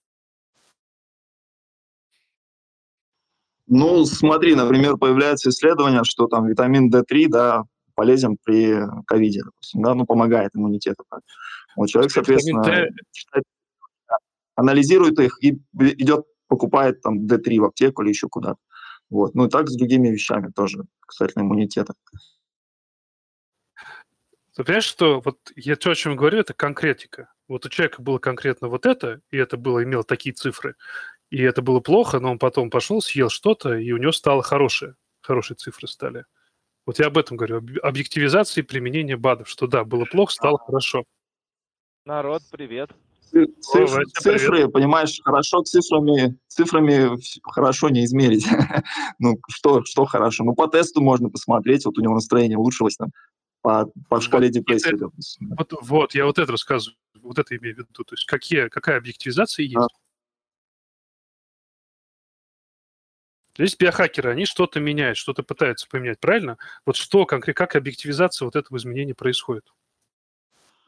[3.67, 7.63] Ну, смотри, например, появляется исследование, что там витамин D3, да,
[7.95, 11.03] полезен при ковиде, допустим, да, ну, помогает иммунитету.
[11.75, 13.43] Вот человек, соответственно, читает,
[14.55, 18.59] анализирует их и идет, покупает там D3 в аптеку или еще куда-то.
[19.09, 19.35] Вот.
[19.35, 21.93] Ну и так с другими вещами тоже касательно иммунитета.
[24.55, 27.31] Ты понимаешь, что вот я то, о чем говорю, это конкретика.
[27.47, 30.75] Вот у человека было конкретно вот это, и это было, имело такие цифры,
[31.29, 34.95] и это было плохо, но он потом пошел, съел что-то, и у него стало хорошее,
[35.21, 36.25] хорошие цифры стали.
[36.85, 41.03] Вот я об этом говорю, об объективизации применения БАДов, что да, было плохо, стало хорошо.
[42.05, 42.91] Народ, привет.
[43.29, 44.71] Цифры, О, цифры привет.
[44.71, 48.47] понимаешь, хорошо цифрами, цифрами хорошо не измерить.
[49.19, 50.45] ну, что, что хорошо?
[50.45, 53.09] Ну, по тесту можно посмотреть, вот у него настроение улучшилось там,
[53.61, 55.09] по, по шкале депрессии, это,
[55.57, 58.05] Вот, вот, я вот это рассказываю, вот это имею в виду.
[58.05, 59.75] То есть какие, какая объективизация есть?
[59.75, 59.87] А.
[63.57, 66.57] Есть биохакеры, они что-то меняют, что-то пытаются поменять, правильно?
[66.85, 69.65] Вот что конкретно, как объективизация вот этого изменения происходит?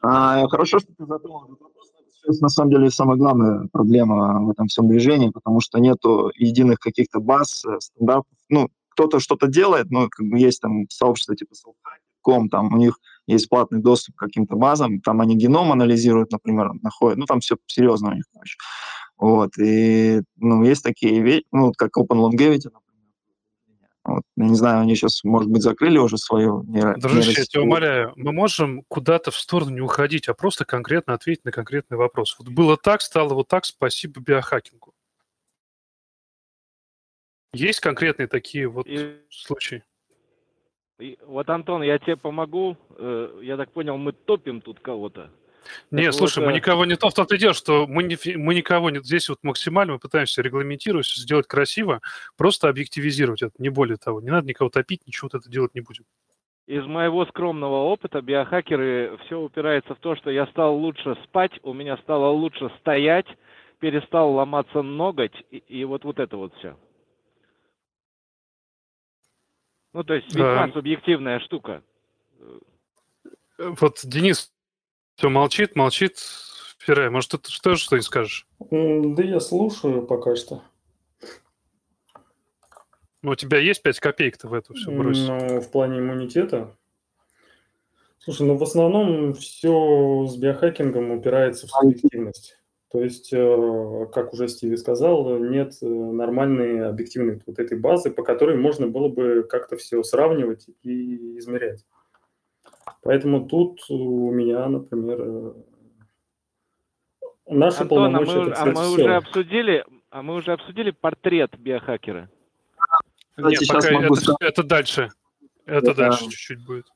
[0.02, 1.90] А, хорошо, что ты задумал этот вопрос.
[2.22, 6.78] Это, на самом деле, самая главная проблема в этом всем движении, потому что нету единых
[6.78, 8.36] каких-то баз, э, стандартов.
[8.48, 12.98] Ну, кто-то что-то делает, но как бы есть там сообщество типа Selfhack.com, там у них
[13.26, 17.56] есть платный доступ к каким-то базам, там они геном анализируют, например, находят, ну, там все
[17.66, 18.56] серьезно у них, короче.
[19.20, 22.80] Вот, и, ну, есть такие вещи, ну, как Open Longevity, например.
[24.02, 26.96] Вот, я не знаю, они сейчас, может быть, закрыли уже свою нейро...
[26.96, 31.44] Дружище, я тебя умоляю, мы можем куда-то в сторону не уходить, а просто конкретно ответить
[31.44, 32.34] на конкретный вопрос.
[32.38, 34.94] Вот было так, стало вот так, спасибо биохакингу.
[37.52, 39.20] Есть конкретные такие вот и...
[39.28, 39.84] случаи?
[40.98, 42.78] И, вот, Антон, я тебе помогу.
[42.96, 45.30] Э, я так понял, мы топим тут кого-то.
[45.90, 48.16] Не, так слушай, вот, мы э, никого не то, в том-то дело, что мы, не,
[48.36, 49.00] мы никого не...
[49.00, 52.00] Здесь вот максимально мы пытаемся регламентировать, сделать красиво,
[52.36, 54.20] просто объективизировать это, не более того.
[54.20, 56.04] Не надо никого топить, ничего вот это делать не будем.
[56.66, 61.72] Из моего скромного опыта биохакеры все упирается в то, что я стал лучше спать, у
[61.72, 63.26] меня стало лучше стоять,
[63.80, 66.76] перестал ломаться ноготь, и, и вот, вот это вот все.
[69.92, 70.72] Ну, то есть весьма а...
[70.72, 71.82] субъективная штука.
[73.58, 74.52] Вот Денис
[75.20, 76.16] все, молчит, молчит.
[76.78, 78.46] Ферре, может, ты тоже что-нибудь скажешь?
[78.70, 80.62] Да я слушаю пока что.
[83.20, 85.28] Ну, у тебя есть 5 копеек-то в это все бросить?
[85.28, 86.74] Ну, в плане иммунитета?
[88.18, 92.56] Слушай, ну, в основном все с биохакингом упирается в субъективность.
[92.90, 98.22] То есть, э, как уже Стиви сказал, нет э, нормальной объективной вот этой базы, по
[98.22, 101.84] которой можно было бы как-то все сравнивать и измерять.
[103.02, 105.52] Поэтому тут у меня, например, э,
[107.46, 108.52] наши Антон, а полномочия...
[108.54, 112.30] А мы, а мы уже обсудили, а мы уже обсудили портрет биохакера.
[113.36, 114.14] Нет, Нет пока могу...
[114.14, 115.10] это, это дальше.
[115.64, 116.86] Это, это дальше чуть-чуть будет.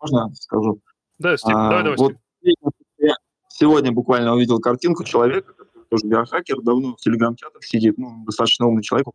[0.00, 0.80] Можно скажу?
[1.18, 2.12] Да, Стив, а, давай, давай, вот
[2.98, 3.14] Я
[3.48, 8.82] сегодня буквально увидел картинку человека, который тоже биохакер, давно в телеграм-чатах сидит, ну, достаточно умный
[8.82, 9.08] человек,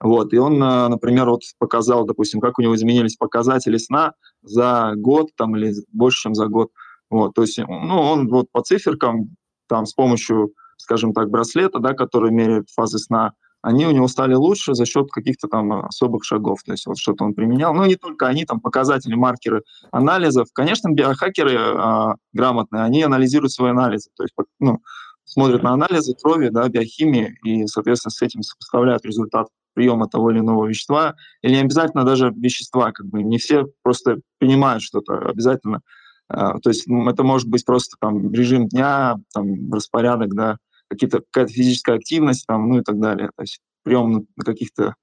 [0.00, 4.92] вот, и он, э, например, вот показал, допустим, как у него изменились показатели сна за
[4.96, 6.70] год там или больше, чем за год.
[7.10, 9.36] Вот, то есть, ну, он вот по циферкам,
[9.68, 13.32] там, с помощью, скажем так, браслета, да, который меряет фазы сна,
[13.62, 17.24] они у него стали лучше за счет каких-то там особых шагов, то есть вот что-то
[17.24, 17.74] он применял.
[17.74, 20.48] Ну, не только они, там, показатели, маркеры анализов.
[20.52, 24.80] Конечно, биохакеры э, грамотные, они анализируют свои анализы, то есть, ну,
[25.26, 30.38] смотрят на анализы крови, да, биохимии, и, соответственно, с этим сопоставляют результат приема того или
[30.38, 35.82] иного вещества, или не обязательно даже вещества, как бы не все просто принимают что-то обязательно.
[36.28, 40.56] А, то есть это может быть просто там режим дня, там распорядок, да,
[40.88, 43.30] какие-то, какая-то физическая активность, там, ну и так далее.
[43.36, 44.94] То есть прием каких-то,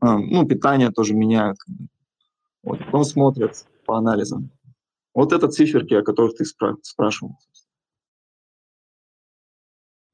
[0.00, 1.58] а, ну, питание тоже меняют.
[2.62, 4.50] Вот, потом смотрят по анализам.
[5.14, 7.36] Вот это циферки, о которых ты спра- спрашивал.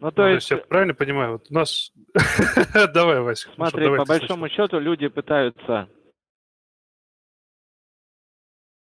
[0.01, 0.51] Ну, то ну, есть...
[0.51, 1.33] Я правильно понимаю?
[1.33, 1.93] Вот у нас...
[2.95, 3.49] Давай, Вася.
[3.55, 5.89] Смотри, по большому счету люди пытаются...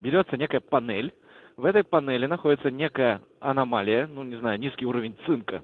[0.01, 1.13] Берется некая панель.
[1.57, 5.63] В этой панели находится некая аномалия, ну, не знаю, низкий уровень цинка,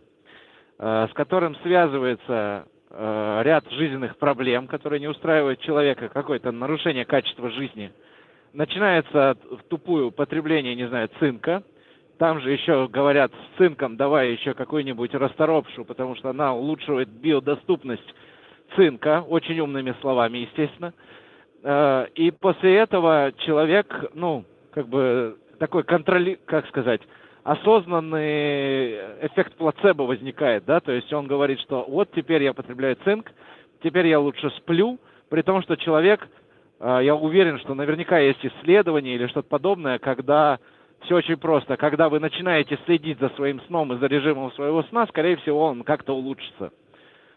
[0.78, 7.50] э, с которым связывается э, ряд жизненных проблем, которые не устраивают человека, какое-то нарушение качества
[7.50, 7.92] жизни,
[8.52, 11.64] начинается в тупую потребление, не знаю, цинка.
[12.20, 18.14] Там же еще говорят с цинком давай еще какую-нибудь расторопшу, потому что она улучшивает биодоступность
[18.76, 20.92] цинка, очень умными словами, естественно.
[21.62, 27.00] Э, и после этого человек, ну, как бы такой контроли, как сказать,
[27.42, 33.32] осознанный эффект плацебо возникает, да, то есть он говорит, что вот теперь я потребляю цинк,
[33.82, 34.98] теперь я лучше сплю,
[35.30, 36.28] при том, что человек,
[36.80, 40.58] э, я уверен, что наверняка есть исследования или что-то подобное, когда
[41.02, 45.06] все очень просто, когда вы начинаете следить за своим сном и за режимом своего сна,
[45.06, 46.72] скорее всего, он как-то улучшится.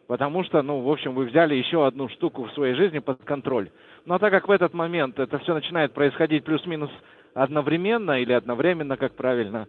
[0.07, 3.69] Потому что, ну, в общем, вы взяли еще одну штуку в своей жизни под контроль.
[4.05, 6.91] Но так как в этот момент это все начинает происходить плюс-минус
[7.33, 9.67] одновременно или одновременно, как правильно,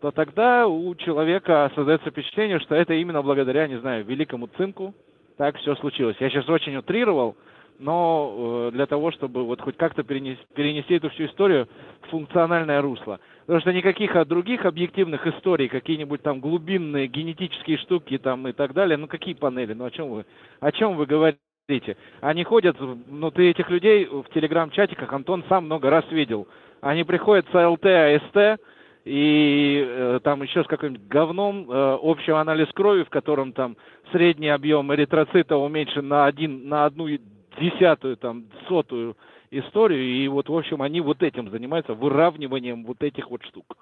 [0.00, 4.94] то тогда у человека создается впечатление, что это именно благодаря, не знаю, великому цинку
[5.36, 6.16] так все случилось.
[6.20, 7.36] Я сейчас очень утрировал,
[7.78, 11.68] но э, для того, чтобы вот хоть как-то перенести, перенести эту всю историю
[12.02, 13.20] в функциональное русло.
[13.40, 18.72] Потому что никаких от других объективных историй, какие-нибудь там глубинные генетические штуки там и так
[18.72, 20.26] далее, ну какие панели, ну о чем вы,
[20.60, 21.96] о чем вы говорите?
[22.20, 26.46] Они ходят, ну ты этих людей в телеграм-чатиках, Антон сам много раз видел.
[26.80, 28.60] Они приходят с АЛТ, АСТ,
[29.04, 33.76] и э, там еще с каким-нибудь говном э, общий анализ крови, в котором там
[34.12, 37.06] средний объем эритроцита уменьшен на, один, на одну
[37.60, 39.16] десятую, там, сотую
[39.50, 43.76] историю, и вот, в общем, они вот этим занимаются, выравниванием вот этих вот штук.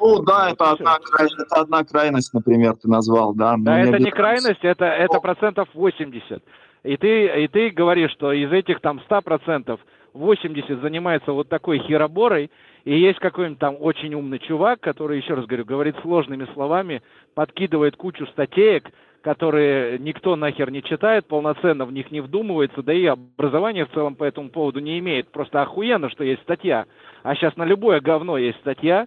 [0.00, 3.56] Ну да, это одна, крайность, это одна крайность, например, ты назвал, да.
[3.58, 6.42] Да, это не крайность, это, это процентов 80.
[6.84, 9.80] И ты, и ты говоришь, что из этих там 100 процентов
[10.14, 12.50] 80 занимается вот такой хероборой,
[12.84, 17.02] и есть какой-нибудь там очень умный чувак, который, еще раз говорю, говорит сложными словами,
[17.34, 18.90] подкидывает кучу статеек,
[19.28, 24.14] которые никто нахер не читает, полноценно в них не вдумывается, да и образование в целом
[24.14, 25.30] по этому поводу не имеет.
[25.30, 26.86] Просто охуенно, что есть статья.
[27.22, 29.06] А сейчас на любое говно есть статья,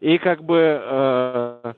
[0.00, 1.74] и как бы э,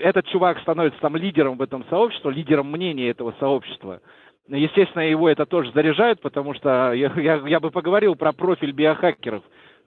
[0.00, 4.00] этот чувак становится там лидером в этом сообществе, лидером мнения этого сообщества.
[4.48, 9.44] Естественно, его это тоже заряжает, потому что я, я, я бы поговорил про профиль биохакеров.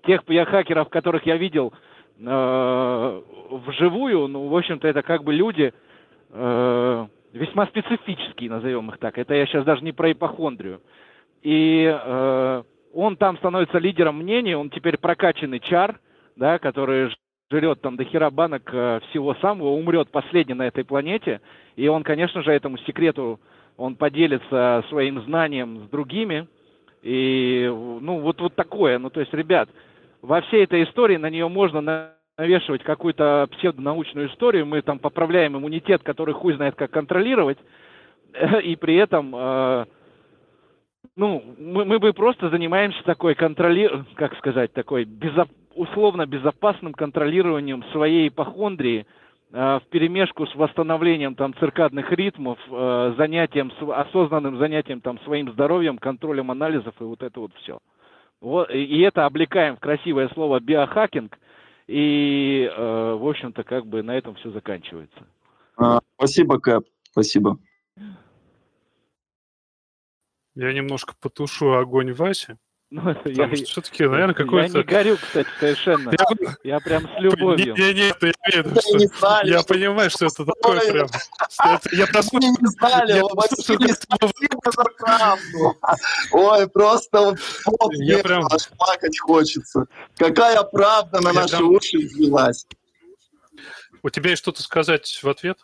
[0.07, 1.73] Тех биохакеров, которых я видел
[2.17, 5.73] э, вживую, ну, в общем-то, это как бы люди,
[6.29, 9.17] э, весьма специфические, назовем их так.
[9.17, 10.81] Это я сейчас даже не про ипохондрию.
[11.41, 15.99] И э, он там становится лидером мнений, он теперь прокачанный чар,
[16.35, 17.11] да, который
[17.51, 21.41] жрет там до хера банок э, всего самого, умрет последний на этой планете.
[21.75, 23.39] И он, конечно же, этому секрету,
[23.77, 26.47] он поделится своим знанием с другими.
[27.03, 28.97] И, ну, вот, вот такое.
[28.97, 29.69] Ну, то есть, ребят,
[30.21, 36.03] во всей этой истории на нее можно навешивать какую-то псевдонаучную историю, мы там поправляем иммунитет,
[36.03, 37.57] который хуй знает как контролировать,
[38.63, 39.85] и при этом, э,
[41.15, 47.83] ну, мы, мы бы просто занимаемся такой контроли, как сказать, такой безо, условно безопасным контролированием
[47.93, 49.05] своей ипохондрии
[49.53, 55.97] э, в перемешку с восстановлением там циркадных ритмов, э, занятием, осознанным занятием там своим здоровьем,
[55.97, 57.79] контролем анализов и вот это вот все.
[58.41, 61.37] Вот, и это облекаем в красивое слово биохакинг–
[61.87, 65.27] и, э, в общем-то, как бы на этом все заканчивается.
[65.77, 67.59] А, спасибо, Кэп, спасибо.
[70.55, 72.55] Я немножко потушу огонь Васи.
[72.91, 74.77] Ну, я, все-таки, наверное, какой-то...
[74.77, 76.11] Я не горю, кстати, совершенно.
[76.11, 77.73] Я, я прям с любовью.
[77.75, 79.41] Не, не, нет, я имею в виду, что...
[79.43, 81.07] Я понимаю, что это такое прям...
[81.91, 82.37] Я просто...
[82.37, 85.77] Не знали, Василий, спасибо за правду.
[86.31, 88.45] Ой, просто вот я прям...
[88.45, 89.87] аж плакать хочется.
[90.15, 92.67] Какая правда на наши уши извелась.
[94.03, 95.57] У тебя есть что-то сказать в ответ?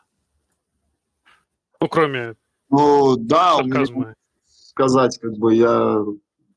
[1.79, 2.35] Ну, кроме...
[2.69, 3.59] Ну, да,
[4.47, 6.03] сказать, как бы я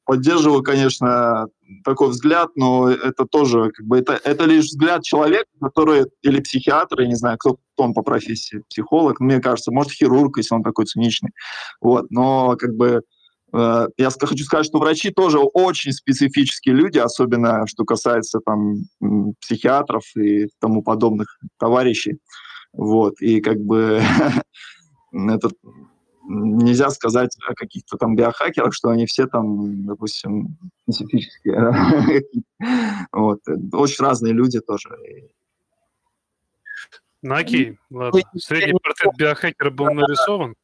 [0.05, 1.49] поддерживаю, конечно,
[1.85, 7.01] такой взгляд, но это тоже как бы это, это лишь взгляд человека, который или психиатр,
[7.01, 10.63] я не знаю, кто, кто он по профессии, психолог, мне кажется, может хирург, если он
[10.63, 11.31] такой циничный.
[11.81, 13.03] Вот, но как бы
[13.53, 18.85] э, я хочу сказать, что врачи тоже очень специфические люди, особенно что касается там
[19.41, 22.19] психиатров и тому подобных товарищей.
[22.73, 24.03] Вот, и как бы
[25.13, 25.49] это
[26.27, 30.57] нельзя сказать о каких-то там биохакерах, что они все там, допустим,
[30.89, 32.25] специфические.
[33.13, 33.41] вот.
[33.73, 34.89] Очень разные люди тоже.
[37.23, 38.21] Ну окей, ладно.
[38.37, 40.55] Средний портрет биохакера был нарисован.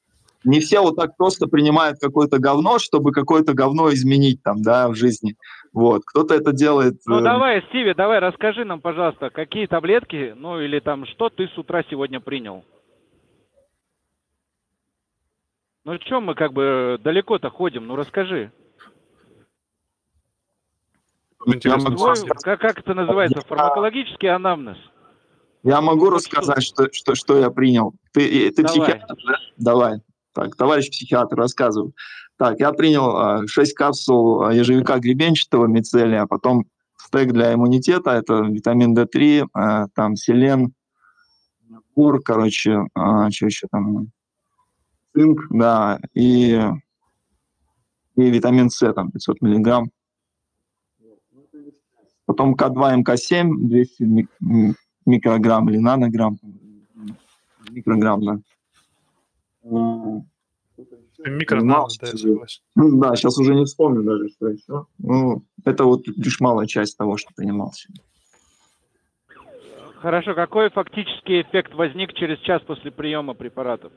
[0.45, 4.95] Не все вот так просто принимают какое-то говно, чтобы какое-то говно изменить там, да, в
[4.95, 5.37] жизни.
[5.73, 6.03] Вот.
[6.07, 6.95] Кто-то это делает...
[7.07, 7.23] Ну э...
[7.23, 11.85] давай, Стиви, давай расскажи нам, пожалуйста, какие таблетки, ну или там, что ты с утра
[11.91, 12.65] сегодня принял?
[15.85, 18.53] Ну что мы как бы далеко-то ходим, ну расскажи.
[21.47, 21.97] Интересно.
[21.97, 23.41] Твой, как, как это называется?
[23.41, 24.77] Фармакологический анамнез.
[25.63, 27.95] Я могу Вот рассказать, что, что, что я принял.
[28.13, 28.79] Ты, ты Давай.
[28.79, 29.35] психиатр, да?
[29.57, 30.01] Давай.
[30.33, 31.93] Так, товарищ психиатр, рассказывай.
[32.37, 36.67] Так, я принял 6 капсул а, ежевика гребенчатого мицелия, потом
[36.97, 40.73] стек для иммунитета, это витамин D3, а, там селен,
[41.95, 42.87] бур, короче,
[43.31, 44.11] что еще там,
[45.13, 46.61] цинк, да, и,
[48.17, 49.91] и витамин С, там 500 миллиграмм.
[52.27, 56.39] Потом К2, МК7, 200 ми- м- микрограмм или нанограмм,
[57.71, 58.39] микрограмм, да.
[59.65, 60.31] М,
[61.27, 62.13] Микро, Мало да,
[62.77, 64.87] ну Да, сейчас уже не вспомню даже, что еще.
[64.99, 68.03] Ну, это вот лишь малая часть того, что принимал сегодня.
[69.97, 73.93] Хорошо, какой фактический эффект возник через час после приема препаратов?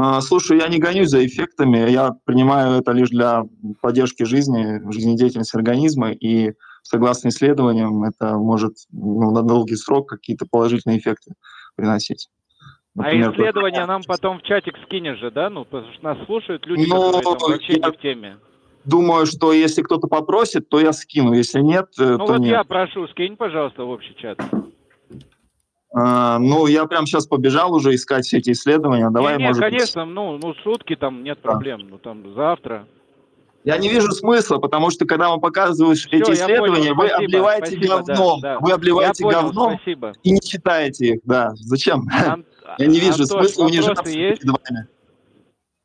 [0.00, 3.42] А, слушай, я не гонюсь за эффектами, я принимаю это лишь для
[3.82, 6.52] поддержки жизни, жизнедеятельности организма, и
[6.84, 11.32] согласно исследованиям это может ну, на долгий срок какие-то положительные эффекты
[11.74, 12.28] приносить.
[12.96, 15.50] А Например, исследования нам потом в чатик скинешь же, да?
[15.50, 18.38] Ну, потому что нас слушают люди, Ну, которые там вообще я- не в теме.
[18.84, 22.50] Думаю, что если кто-то попросит, то я скину, если нет, э, Ну то вот нет.
[22.50, 24.38] я прошу, скинь, пожалуйста, в общий чат.
[25.94, 29.08] А, ну, я прям сейчас побежал уже искать все эти исследования.
[29.10, 31.50] Давай, не, не, может быть, конечно, ну, ну, сутки там нет Да.
[31.52, 32.86] проблем, ну там завтра.
[33.64, 37.24] Я не вижу смысла, потому что когда вам показываешь Всё, эти исследования, понял, вы спасибо,
[37.24, 38.40] обливаете спасибо, да, говном.
[38.40, 38.58] да.
[38.60, 40.12] Вы обливаете я понял, говном спасибо.
[40.22, 41.20] и не читаете их.
[41.24, 42.06] Да, зачем?
[42.12, 42.44] Ан-
[42.78, 44.42] Я не вижу Антош, смысла унижаться есть?
[44.42, 44.86] перед вами.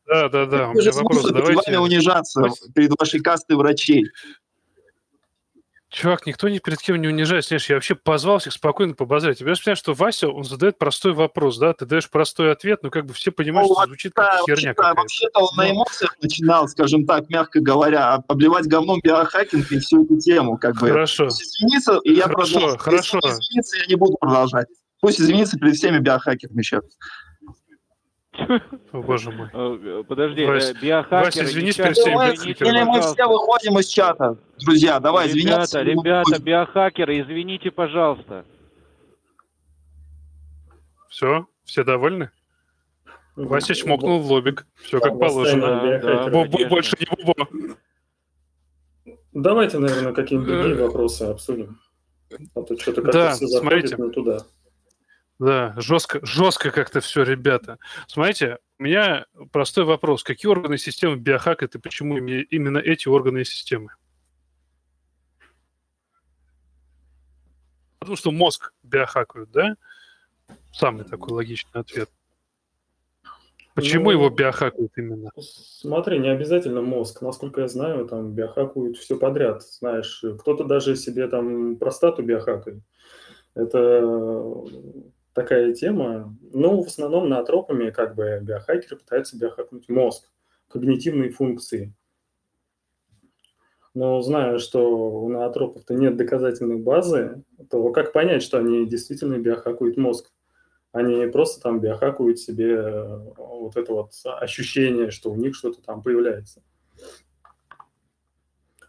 [0.05, 0.69] Да, да, да.
[0.69, 1.21] У меня вопрос.
[1.21, 1.79] смысл перед вами Давайте.
[1.79, 2.41] унижаться
[2.75, 4.05] перед вашей кастой врачей?
[5.93, 7.49] Чувак, никто ни перед кем не унижается.
[7.49, 9.37] Знаешь, я вообще позвал всех спокойно побазарить.
[9.37, 11.73] Тебе понимаешь, что Вася, он задает простой вопрос, да?
[11.73, 14.49] Ты даешь простой ответ, но как бы все понимают, Ну, что звучит как Да, херня
[14.49, 15.01] вообще-то, какая-то.
[15.01, 15.71] вообще-то он на Ну.
[15.75, 20.57] эмоциях начинал, скажем так, мягко говоря, обливать говном биохакинг и всю эту тему.
[20.57, 20.87] Как бы.
[20.89, 21.25] Хорошо.
[21.25, 22.77] Пусть извинится, и я Хорошо, продолжу.
[22.79, 23.19] хорошо.
[23.21, 24.67] Он извинится, я не буду продолжать.
[24.99, 26.81] Пусть извинится перед всеми биохакерами еще.
[28.91, 29.49] О, боже мой.
[29.53, 33.13] Э, Подожди, Вась- э, биохакеры, Вася, извинись перед всеми Или мы- извините, Или мы пожалуйста.
[33.13, 34.37] все выходим из чата.
[34.59, 35.81] Друзья, давай, извиняться.
[35.81, 38.45] Ребята, ребята, биохакеры, извините, пожалуйста.
[41.09, 41.45] Все?
[41.63, 42.29] Все довольны?
[43.35, 44.65] Вася чмокнул в лобик.
[44.83, 45.99] Все как положено.
[46.69, 47.47] Больше не бубо.
[49.31, 51.79] Давайте, наверное, какие-нибудь другие вопросы обсудим.
[52.55, 54.13] А то что-то как-то Да, все заходит смотрите.
[54.13, 54.39] туда.
[55.43, 57.77] Да, жестко, жестко как-то все, ребята.
[58.07, 60.23] Смотрите, у меня простой вопрос.
[60.23, 63.89] Какие органы системы биохакают и почему именно эти органы и системы?
[67.99, 69.75] Потому что мозг биохакают, да?
[70.71, 72.09] Самый такой логичный ответ.
[73.73, 75.29] Почему Ну, его биохакают именно?
[75.37, 77.21] Смотри, не обязательно мозг.
[77.21, 79.61] Насколько я знаю, там биохакуют все подряд.
[79.61, 82.79] Знаешь, кто-то даже себе там простату биохакает.
[83.55, 84.01] Это
[85.33, 86.35] такая тема.
[86.51, 90.29] Ну, в основном наотропами как бы биохакеры пытаются биохакнуть мозг,
[90.67, 91.93] когнитивные функции.
[93.93, 99.97] Но зная, что у наотропов-то нет доказательной базы, то как понять, что они действительно биохакуют
[99.97, 100.31] мозг?
[100.91, 106.03] Они просто там биохакуют себе э, вот это вот ощущение, что у них что-то там
[106.03, 106.61] появляется.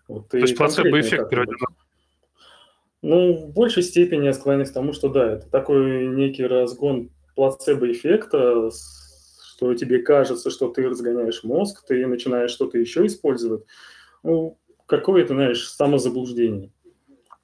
[0.07, 1.84] Вот То есть плацебо-эффект как-нибудь.
[3.07, 8.71] Ну, в большей степени я склоняюсь к тому, что да, это такой некий разгон плацебо-эффекта,
[8.71, 13.67] что тебе кажется, что ты разгоняешь мозг, ты начинаешь что-то еще использовать.
[14.23, 16.73] Ну, какое-то, знаешь, самозаблуждение.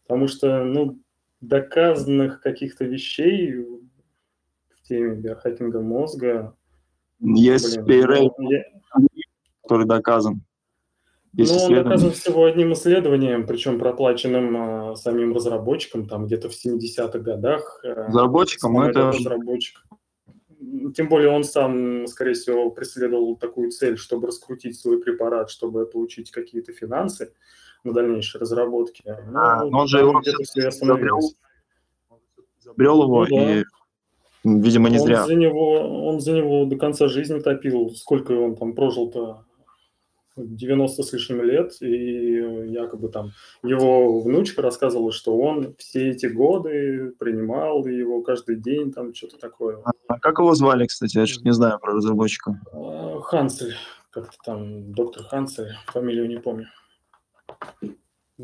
[0.05, 0.99] Потому что, ну,
[1.43, 6.57] доказанных каких-то вещей в теме биохакинга мозга...
[7.19, 8.07] Есть блин,
[8.39, 8.65] ну, я-
[9.63, 10.41] который доказан.
[11.33, 16.53] Есть Ну, он доказан всего одним исследованием, причем проплаченным а, самим разработчиком, там где-то в
[16.53, 17.81] 70-х годах.
[17.85, 19.85] а, Разработчиком, самый это- разработчик.
[20.95, 26.31] Тем более он сам, скорее всего, преследовал такую цель, чтобы раскрутить свой препарат, чтобы получить
[26.33, 27.33] какие-то финансы
[27.85, 29.03] на дальнейшие разработки.
[29.07, 31.35] Ну, А, но он же его остановилось.
[32.61, 33.61] Изобрел его, Ну да.
[33.61, 33.65] и,
[34.45, 35.27] видимо, не он зря.
[35.27, 37.91] За него, он за него до конца жизни топил.
[37.95, 39.45] Сколько он там прожил-то?
[40.47, 43.33] 90 с лишним лет, и якобы там
[43.63, 49.83] его внучка рассказывала, что он все эти годы принимал его каждый день, там что-то такое.
[50.09, 51.19] А как его звали, кстати?
[51.19, 52.61] Я что-то не знаю про разработчика.
[52.73, 53.75] А, Хансель,
[54.11, 56.67] как-то там, доктор Хансель, фамилию не помню.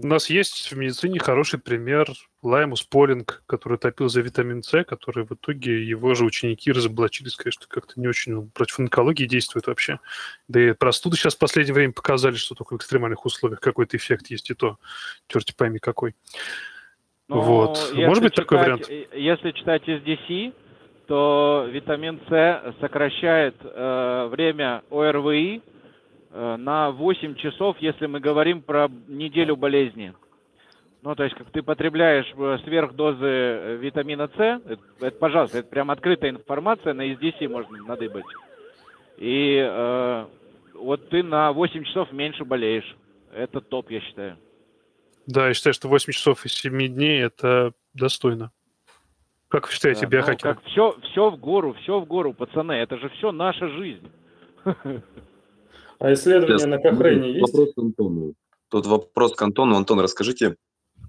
[0.03, 2.07] У нас есть в медицине хороший пример
[2.43, 7.55] Лаймус Полинг, который топил за витамин С, который в итоге его же ученики разоблачили, сказать,
[7.55, 9.99] что как-то не очень он против онкологии действует вообще.
[10.49, 14.27] Да и простуды сейчас в последнее время показали, что только в экстремальных условиях какой-то эффект
[14.27, 14.79] есть, и то
[15.29, 16.15] черти пойми какой.
[17.29, 17.79] Но вот.
[17.95, 18.91] если Может быть такой читать- вариант?
[19.13, 20.53] э, Если читать SDC,
[21.07, 25.63] то витамин С сокращает э, время ОРВИ
[26.59, 30.13] на 8 часов, если мы говорим про неделю болезни.
[31.07, 35.69] Ну, то есть, как ты потребляешь э, сверхдозы э, витамина С, это, это, пожалуйста, это
[35.69, 38.25] прям открытая информация, на SDC можно надыбать.
[39.17, 40.27] И э,
[40.75, 42.97] вот ты на 8 часов меньше болеешь.
[43.33, 44.37] Это топ, я считаю.
[45.29, 48.51] Да, я считаю, что 8 часов из 7 дней– это достойно.
[49.47, 50.55] Как вы считаете, Да, ну, биохакеры?
[50.55, 52.73] как все, все в гору, все в гору, пацаны.
[52.73, 54.11] Это же все наша жизнь.
[55.99, 57.53] А исследования Сейчас, на Кохрейне есть?
[57.53, 58.35] Вопрос к Антону.
[58.69, 59.77] Тут вопрос к Антону.
[59.77, 60.57] Антон, расскажите,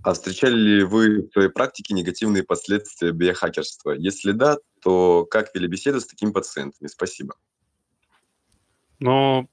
[0.04, 3.92] а встречали ли вы в своей практике негативные последствия биохакерства?
[3.92, 6.88] Если да, то как вели беседу с такими пациентами?
[6.88, 7.36] Спасибо.
[9.00, 9.50] Ну,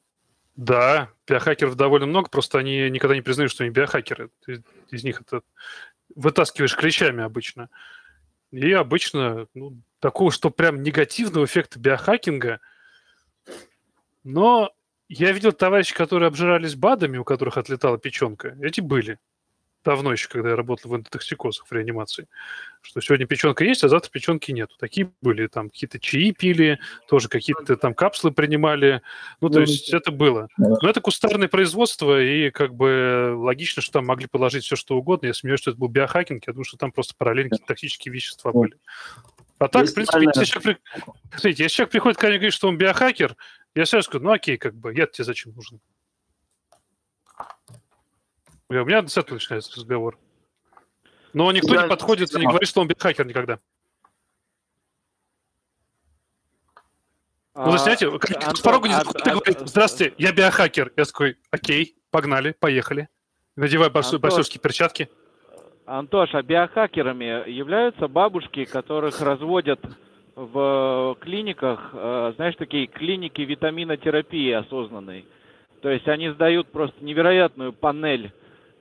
[0.57, 4.31] да, биохакеров довольно много, просто они никогда не признают, что они биохакеры.
[4.45, 5.43] Ты из них это
[6.15, 7.71] вытаскиваешь клещами обычно.
[8.53, 12.61] И обычно ну, такого, что прям негативного эффекта биохакинга.
[14.23, 14.73] Но
[15.09, 18.57] я видел товарищей, которые обжирались БАДами, у которых отлетала печенка.
[18.61, 19.19] Эти были.
[19.85, 22.27] Давно еще, когда я работал в эндотоксикозах в реанимации.
[22.81, 24.75] Что сегодня печенка есть, а завтра печенки нету.
[24.79, 25.47] Такие были.
[25.47, 29.03] Там какие-то чаи пили, тоже какие-то там капсулы принимали.
[29.43, 30.49] Ну, то Ну, есть это было.
[30.57, 35.27] Но это кустарное производство, и как бы логично, что там могли положить все, что угодно.
[35.27, 36.47] Я сомневаюсь, что это был биохакинг.
[36.47, 38.79] Я думаю, что там просто параллельно какие-то токсические вещества были.
[39.59, 40.81] А так, есть в принципе, если человек,
[41.31, 43.37] смотрите, если человек приходит ко мне и говорит, что он биохакер,
[43.75, 45.81] я сразу скажу, ну окей, как бы, я тебе зачем нужен?
[48.71, 50.19] И У меня с этого начинается разговор.
[51.33, 53.59] Но никто не Реально подходит и не говорит, что он биохакер никогда.
[57.57, 60.15] Ну, то есть, знаете, как- Антон, с порога не а- заходит и а- говорит, здравствуйте,
[60.19, 60.93] я биохакер.
[60.97, 63.09] Я такой, окей, погнали, поехали.
[64.17, 64.23] Антон.
[64.23, 65.09] борцовские перчатки.
[65.87, 69.81] Антош, а биохакерами являются бабушки, которых разводят
[70.37, 75.25] в клиниках, э, знаешь, такие клиники витаминотерапии осознанной.
[75.81, 78.33] То есть они сдают просто невероятную панель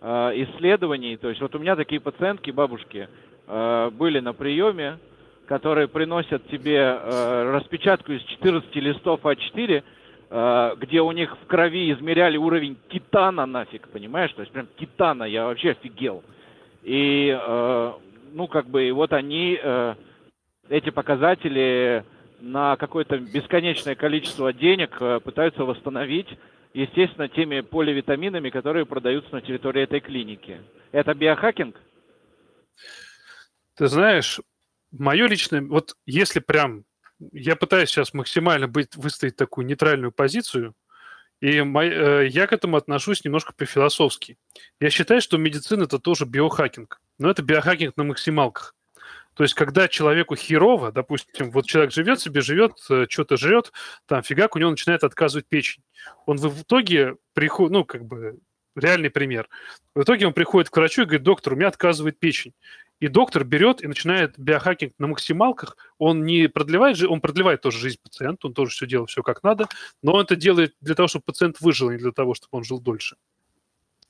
[0.01, 1.17] э, исследований.
[1.17, 3.07] То есть вот у меня такие пациентки, бабушки,
[3.47, 4.97] э, были на приеме,
[5.45, 6.97] которые приносят тебе
[7.51, 9.83] распечатку из 14 листов А4,
[10.29, 14.31] э, где у них в крови измеряли уровень титана нафиг, понимаешь?
[14.31, 16.23] То есть прям титана, я вообще офигел.
[16.83, 17.37] И,
[18.33, 19.57] ну, как бы, и вот они
[20.69, 22.05] эти показатели
[22.39, 26.27] на какое-то бесконечное количество денег э, пытаются восстановить,
[26.73, 30.61] естественно, теми поливитаминами, которые продаются на территории этой клиники.
[30.91, 31.79] Это биохакинг?
[33.75, 34.39] Ты знаешь,
[34.91, 35.61] мое личное...
[35.61, 36.83] Вот если прям...
[37.31, 40.73] Я пытаюсь сейчас максимально быть, выставить такую нейтральную позицию,
[41.39, 44.37] и мой- э, я к этому отношусь немножко по-философски.
[44.79, 47.01] Я считаю, что медицина– это тоже биохакинг.
[47.19, 48.75] Но это биохакинг на максималках.
[49.35, 53.71] То есть, когда человеку херово, допустим, вот человек живет себе, живет, э, что-то жрет,
[54.05, 55.83] там фигак, у него начинает отказывать печень.
[56.25, 58.39] Он в итоге приходит, ну, как бы,
[58.75, 59.49] реальный пример.
[59.95, 62.53] В итоге он приходит к врачу и говорит, доктор, у меня отказывает печень.
[62.99, 65.77] И доктор берет и начинает биохакинг на максималках.
[65.97, 69.43] Он не продлевает, жи- он продлевает тоже жизнь пациента, он тоже все делает все как
[69.43, 69.65] надо,
[70.01, 72.63] но он это делает для того, чтобы пациент выжил, а не для того, чтобы он
[72.63, 73.17] жил дольше.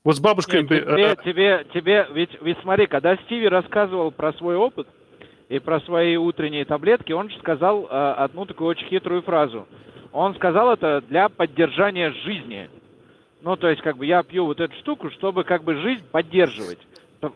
[0.04, 0.60] Вот с бабушкой...
[0.60, 4.86] Нет, тебе, э, тебе, тебе, ведь, ведь смотри, когда Стиви рассказывал про свой опыт
[5.48, 9.66] и про свои утренние таблетки, он же сказал э, одну такую очень хитрую фразу.
[10.12, 12.70] Он сказал это для поддержания жизни.
[13.42, 16.78] Ну, то есть, как бы я пью вот эту штуку, чтобы как бы жизнь поддерживать.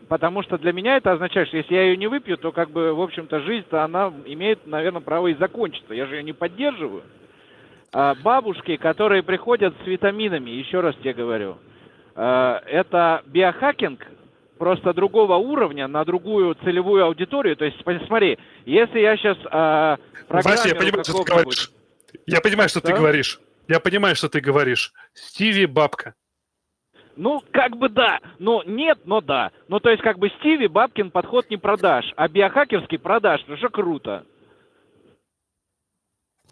[0.07, 2.93] Потому что для меня это означает, что если я ее не выпью, то как бы,
[2.93, 5.93] в общем-то, жизнь-то она имеет, наверное, право и закончиться.
[5.93, 7.03] Я же ее не поддерживаю.
[7.91, 11.57] А бабушки, которые приходят с витаминами, еще раз тебе говорю,
[12.15, 14.05] э, это биохакинг
[14.59, 17.55] просто другого уровня на другую целевую аудиторию.
[17.55, 19.97] То есть, посмотри, если я сейчас э,
[20.29, 21.71] Вася, я понимаю, что ты говоришь.
[22.27, 22.97] Я понимаю, что ты Да?
[22.97, 23.39] говоришь.
[23.67, 24.93] Я понимаю, что ты говоришь.
[25.13, 26.13] Стиви бабка.
[27.15, 28.19] Ну, как бы да.
[28.39, 29.51] Ну, нет, но да.
[29.67, 33.43] Ну, то есть, как бы Стиви Бабкин подход не продашь, а биохакерский продашь.
[33.47, 34.25] Ну, что круто.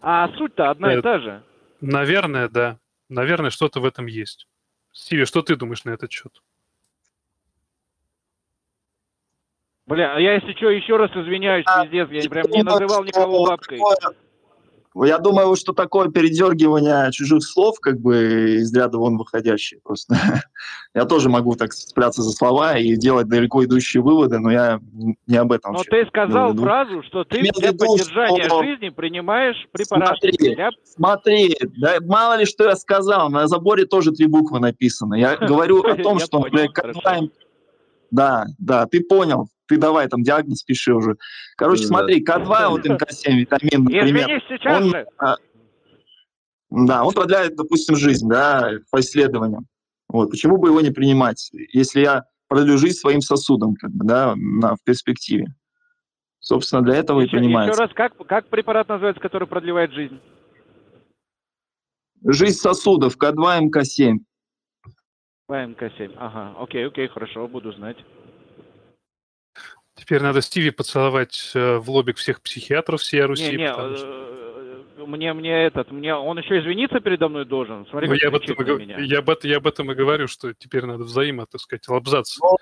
[0.02, 1.02] А суть-то одна и Нет.
[1.04, 1.42] та же.
[1.80, 2.78] Наверное, да.
[3.08, 4.46] Наверное, что-то в этом есть.
[4.92, 6.32] Стиви, что ты думаешь на этот счет?
[9.88, 13.46] Бля, а я если что, еще раз извиняюсь, пиздец, я прям не думаю, называл никого
[13.46, 13.80] бабкой.
[15.06, 20.16] Я думаю, что такое передергивание чужих слов, как бы из ряда вон выходящее просто.
[20.94, 24.80] я тоже могу так цепляться за слова и делать далеко идущие выводы, но я
[25.26, 25.74] не об этом.
[25.74, 28.62] Но ты сказал ну, фразу, что ты для поддержания что...
[28.62, 30.32] жизни принимаешь препараты.
[30.32, 30.70] Смотри, для...
[30.84, 35.18] смотри да, мало ли что я сказал, на заборе тоже три буквы написаны.
[35.18, 36.44] Я говорю о том, что
[38.10, 39.48] да, да, ты понял.
[39.68, 41.16] Ты давай там диагноз пиши уже.
[41.56, 41.88] Короче, да.
[41.88, 44.42] смотри, К2, вот МК7, витамин, например.
[44.48, 45.06] сейчас он, же.
[45.18, 45.36] А,
[46.70, 49.66] да, он продляет, допустим, жизнь, да, по исследованиям.
[50.08, 54.34] Вот, почему бы его не принимать, если я продлю жизнь своим сосудом, как бы, да,
[54.36, 55.54] на, в перспективе.
[56.40, 57.72] Собственно, для этого еще, и принимается.
[57.72, 60.18] Еще раз, как, как препарат называется, который продлевает жизнь?
[62.24, 64.18] Жизнь сосудов, К2, МК7.
[65.50, 67.96] МК7, ага, окей, окей, хорошо, буду знать.
[69.98, 73.50] Теперь надо Стиви поцеловать э, в лобик всех психиатров всей Руси.
[73.50, 73.94] Не, не, что...
[74.96, 77.86] Э, мне, мне этот, мне, он еще извиниться передо мной должен.
[77.90, 78.98] Смотри, ну, я, об этом, меня.
[79.00, 82.40] я, об, я об этом и говорю, что теперь надо взаимо, так сказать, лобзаться.
[82.40, 82.56] Ну,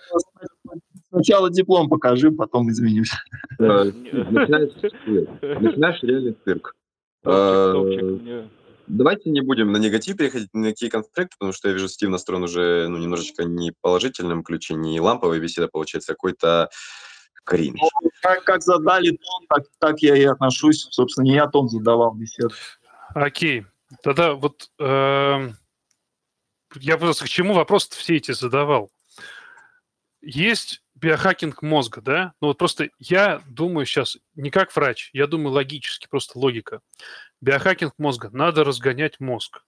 [1.10, 3.12] сначала диплом покажи, потом извинюсь.
[3.58, 4.72] Начинаешь
[6.02, 6.74] реальный цирк.
[8.88, 12.44] Давайте не будем на негатив переходить, на какие конфликты, потому что я вижу, Стив настроен
[12.44, 16.70] уже ну, немножечко не положительном ключе, не ламповая беседа получается, какой-то
[17.46, 17.80] кринж.
[17.80, 20.88] Ну, как, как задали тон, так, так я и отношусь.
[20.90, 22.54] Собственно, не я тон задавал беседу.
[23.14, 23.64] Окей.
[24.02, 25.50] Тогда вот э,
[26.74, 28.90] я просто к чему вопрос все эти задавал.
[30.20, 32.34] Есть биохакинг мозга, да?
[32.40, 36.80] Ну вот просто я думаю сейчас не как врач, я думаю логически, просто логика.
[37.40, 38.30] Биохакинг мозга.
[38.32, 39.62] Надо разгонять мозг.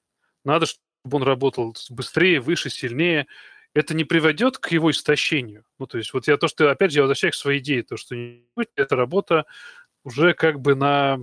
[0.45, 3.27] Надо, чтобы он работал быстрее, выше, сильнее.
[3.75, 5.65] Это не приведет к его истощению.
[5.79, 7.97] Ну, то есть вот я то, что, опять же, я возвращаюсь к своей идее, то,
[7.97, 8.17] что
[8.77, 9.45] эта работа
[10.05, 11.19] уже как бы на,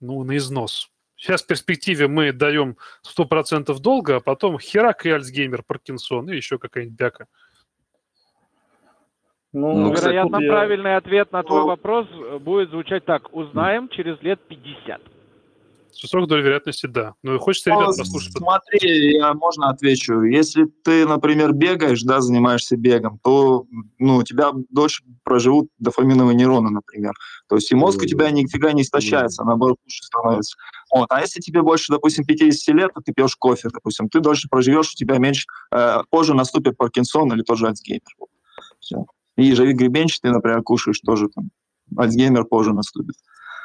[0.00, 0.90] ну, на износ.
[1.16, 6.58] Сейчас в перспективе мы даем 100% долга, а потом херак и Альцгеймер, Паркинсон и еще
[6.58, 7.26] какая-нибудь бяка.
[9.52, 12.06] Ну, ну Вероятно, кстати, правильный ответ на твой вопрос
[12.40, 13.34] будет звучать так.
[13.34, 15.19] Узнаем через лет 50.
[15.92, 17.14] С высокой долей вероятности, да.
[17.22, 18.32] Но хочется ребят послушать.
[18.32, 20.22] Смотри, я можно отвечу.
[20.22, 23.66] Если ты, например, бегаешь, да, занимаешься бегом, то
[23.98, 27.12] ну, у тебя дольше проживут дофаминовые нейроны, например.
[27.48, 30.56] То есть и мозг у тебя нифига не истощается, наоборот, лучше становится.
[30.92, 31.06] Вот.
[31.10, 34.92] А если тебе больше, допустим, 50 лет, то ты пьешь кофе, допустим, ты дольше проживешь,
[34.92, 38.02] у тебя меньше, э, позже наступит Паркинсон или тоже Альцгеймер.
[38.80, 39.04] Все.
[39.36, 41.50] И ежевик-гребенчатый, например, кушаешь, тоже там
[41.96, 43.14] Альцгеймер позже наступит.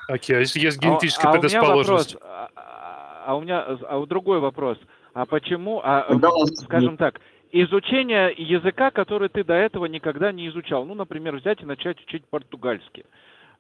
[0.07, 2.17] Окей, а если есть генетическая а, предрасположенность?
[2.21, 4.77] А, а, а у меня а у другой вопрос.
[5.13, 7.19] А почему, а, да, скажем так,
[7.51, 12.23] изучение языка, который ты до этого никогда не изучал, ну, например, взять и начать учить
[12.29, 13.05] португальский,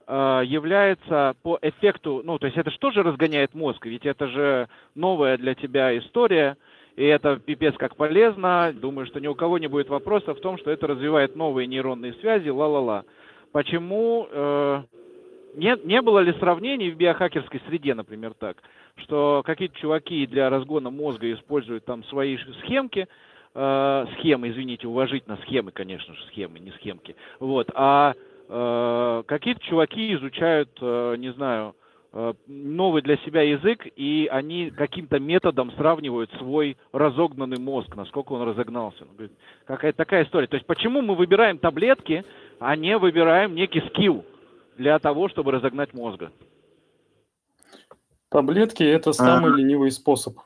[0.05, 4.69] а, является по эффекту, ну, то есть это что же разгоняет мозг, ведь это же
[4.93, 6.57] новая для тебя история,
[6.95, 8.71] и это пипец как полезно.
[8.73, 12.13] Думаю, что ни у кого не будет вопроса в том, что это развивает новые нейронные
[12.15, 13.03] связи, ла-ла-ла.
[13.51, 14.83] Почему э,
[15.55, 18.57] не, не было ли сравнений в биохакерской среде, например, так,
[18.97, 23.07] что какие-то чуваки для разгона мозга используют там свои схемки,
[23.53, 28.13] э, схемы, извините, уважительно, схемы, конечно же, схемы, не схемки, вот, а
[28.49, 31.75] э, какие-то чуваки изучают, э, не знаю,
[32.13, 38.47] э, новый для себя язык, и они каким-то методом сравнивают свой разогнанный мозг, насколько он
[38.47, 39.05] разогнался.
[39.65, 40.47] Какая-то такая история.
[40.47, 42.23] То есть почему мы выбираем таблетки,
[42.59, 44.23] а не выбираем некий скилл?
[44.77, 46.31] Для того, чтобы разогнать мозга?
[48.29, 49.55] Таблетки– это самый а...
[49.55, 50.39] ленивый способ.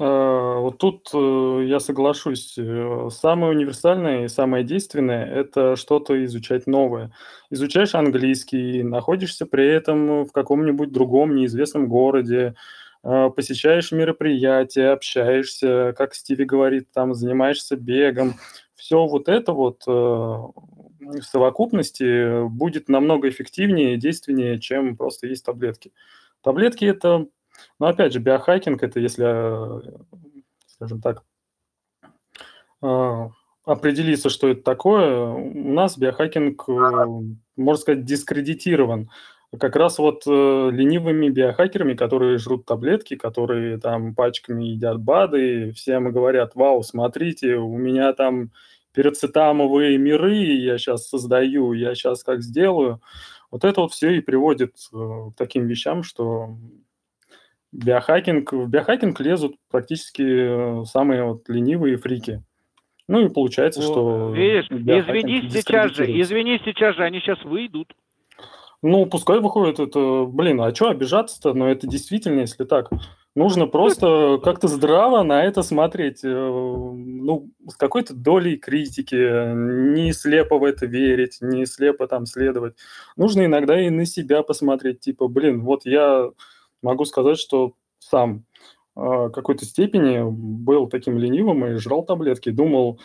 [0.00, 2.54] А, вот тут э, я соглашусь.
[2.58, 7.12] Э, самое универсальное и самое действенное– это что-то изучать новое.
[7.50, 12.54] Изучаешь английский, находишься при этом в каком-нибудь другом неизвестном городе,
[13.04, 18.34] а, посещаешь мероприятия, общаешься, как Стиви говорит, там занимаешься бегом.
[18.92, 25.46] Все вот это вот э, в совокупности будет намного эффективнее и действеннее, чем просто есть
[25.46, 25.94] таблетки.
[26.42, 27.26] Таблетки это,
[27.78, 29.96] ну опять же, биохакинг, это если,
[30.66, 31.24] скажем так,
[32.82, 33.30] а,
[33.64, 37.06] определиться, что это такое, у нас биохакинг, э,
[37.56, 39.08] можно сказать, дискредитирован.
[39.58, 40.30] Как раз вот э,
[40.70, 47.78] ленивыми биохакерами, которые жрут таблетки, которые там пачками едят БАДы, всем говорят, вау, смотрите, у
[47.78, 48.50] меня там
[48.92, 53.00] перецитамовые миры я сейчас создаю, я сейчас как сделаю.
[53.50, 56.56] Вот это вот все и приводит э, к таким вещам, что
[57.72, 62.42] биохакинг, в биохакинг лезут практически э, самые вот ленивые фрики.
[63.08, 64.32] Ну и получается, О, что...
[64.34, 67.92] Видишь, извини сейчас же, извини сейчас же, они сейчас выйдут.
[68.80, 71.54] Ну, пускай выходит это, блин, а что обижаться-то?
[71.54, 72.90] Но это действительно, если так.
[73.34, 80.58] Нужно просто как-то здраво на это смотреть, э, ну, с какой-то долей критики, не слепо
[80.58, 82.74] в это верить, не слепо там следовать.
[83.16, 86.30] Нужно иногда и на себя посмотреть, типа, блин, вот я
[86.82, 88.44] могу сказать, что сам
[88.94, 93.00] в какой-то степени был таким ленивым и жрал таблетки, думал,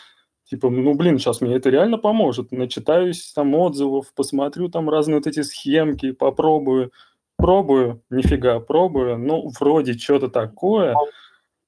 [0.49, 2.51] типа, ну, блин, сейчас мне это реально поможет.
[2.51, 6.91] Начитаюсь там отзывов, посмотрю там разные вот эти схемки, попробую.
[7.37, 9.17] Пробую, нифига, пробую.
[9.17, 10.95] Ну, вроде что-то такое.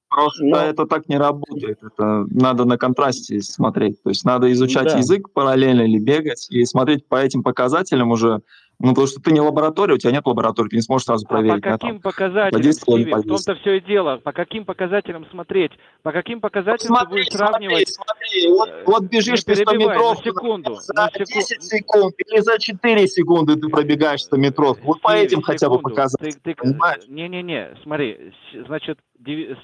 [0.08, 0.56] Просто Но...
[0.56, 1.78] это так не работает.
[1.82, 4.02] Это надо на контрасте смотреть.
[4.02, 4.98] То есть надо изучать да.
[4.98, 8.42] язык параллельно или бегать и смотреть по этим показателям уже
[8.80, 11.62] ну, потому что ты не лаборатория, у тебя нет лаборатории, ты не сможешь сразу проверить.
[11.64, 14.16] А по каким да, показателям, Стиви, в том-то все и дело.
[14.16, 15.72] По каким показателям смотреть?
[16.02, 17.88] По каким показателям смотри, ты будешь сравнивать?
[17.90, 18.48] Смотри, смотри.
[18.48, 21.32] Вот, э, вот бежишь ты 100 метров на секунду, за на секунду.
[21.34, 24.78] 10 секунд или за 4 секунды ты пробегаешь 100 метров.
[24.82, 26.40] Вот Стиви, по этим хотя бы показателям.
[26.42, 26.78] Ты, ты,
[27.08, 28.32] Не-не-не, смотри,
[28.66, 28.98] значит,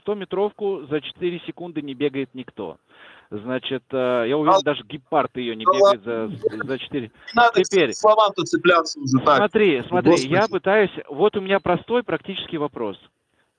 [0.02, 2.76] 100 метровку за 4 секунды не бегает никто.
[3.30, 6.28] Значит, э, я уверен, даже гепард ее не бегает за,
[6.64, 7.10] за 4.
[7.34, 9.38] Надо Теперь, словам-то цепляться уже так.
[9.38, 10.32] Смотри, смотри, Господи.
[10.32, 10.90] я пытаюсь...
[11.08, 12.96] Вот у меня простой практический вопрос.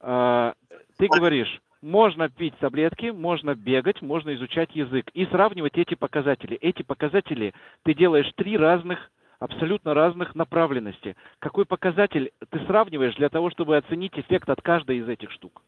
[0.01, 0.53] Э,
[0.97, 6.57] ты говоришь, можно пить таблетки, можно бегать, можно изучать язык и сравнивать эти показатели.
[6.57, 7.53] Эти показатели
[7.83, 11.15] ты делаешь три разных абсолютно разных направленности.
[11.39, 15.61] Какой показатель ты сравниваешь для того, чтобы оценить эффект от каждой из этих штук?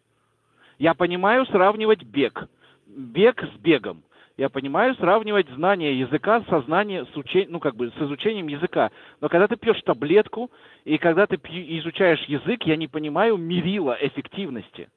[0.79, 2.47] Я понимаю сравнивать бег
[2.89, 4.03] бег с бегом.
[4.37, 7.45] Я понимаю сравнивать знание языка со знанием, с учи...
[7.49, 8.89] ну, как бы, с изучением языка.
[9.19, 10.49] Но когда ты пьешь таблетку
[10.85, 11.61] и когда ты пью...
[11.79, 14.89] изучаешь язык, я не понимаю мерила эффективности.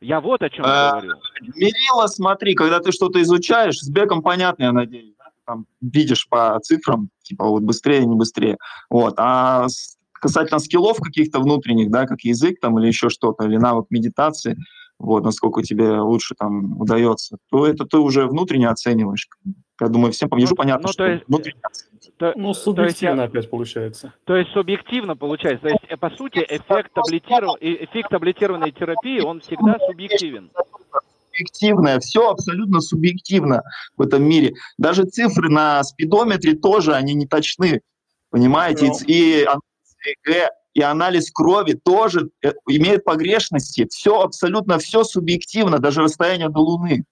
[0.00, 1.16] Я вот о чем а, говорю.
[1.56, 5.14] Мерила, смотри, когда ты что-то изучаешь, с бегом понятно, я надеюсь.
[5.18, 5.26] Да?
[5.44, 8.56] Там видишь по цифрам, типа вот быстрее, не быстрее.
[8.88, 9.14] Вот.
[9.18, 9.66] А
[10.12, 14.56] касательно скиллов каких-то внутренних, да, как язык там или еще что-то, или навык медитации–
[15.04, 19.28] вот, насколько тебе лучше там удается, то это ты уже внутренне оцениваешь.
[19.80, 21.58] Я думаю, всем по ну, понятно, ну, что есть, внутренне
[22.16, 24.14] то, Ну, субъективно то есть, опять получается.
[24.24, 25.62] То есть субъективно получается.
[25.62, 27.56] То есть, э, по сути, эффект, таблетиров...
[27.60, 30.50] эффект таблетированной терапии, он всегда субъективен
[31.34, 33.62] субъективное, все абсолютно субъективно
[33.96, 34.54] в этом мире.
[34.78, 37.80] Даже цифры на спидометре тоже, они не точны,
[38.30, 38.86] понимаете?
[38.86, 38.98] Ну.
[39.08, 39.44] И
[40.26, 43.86] ЭКГ и анализ крови тоже э, имеет погрешности.
[43.90, 47.04] Все, абсолютно все субъективно, даже расстояние до Луны.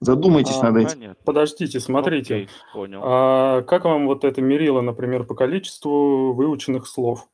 [0.00, 1.16] Задумайтесь а, над этим.
[1.24, 2.34] Подождите, смотрите.
[2.34, 3.00] Окей, понял.
[3.02, 7.28] А, как вам вот это мерило, например, по количеству выученных слов?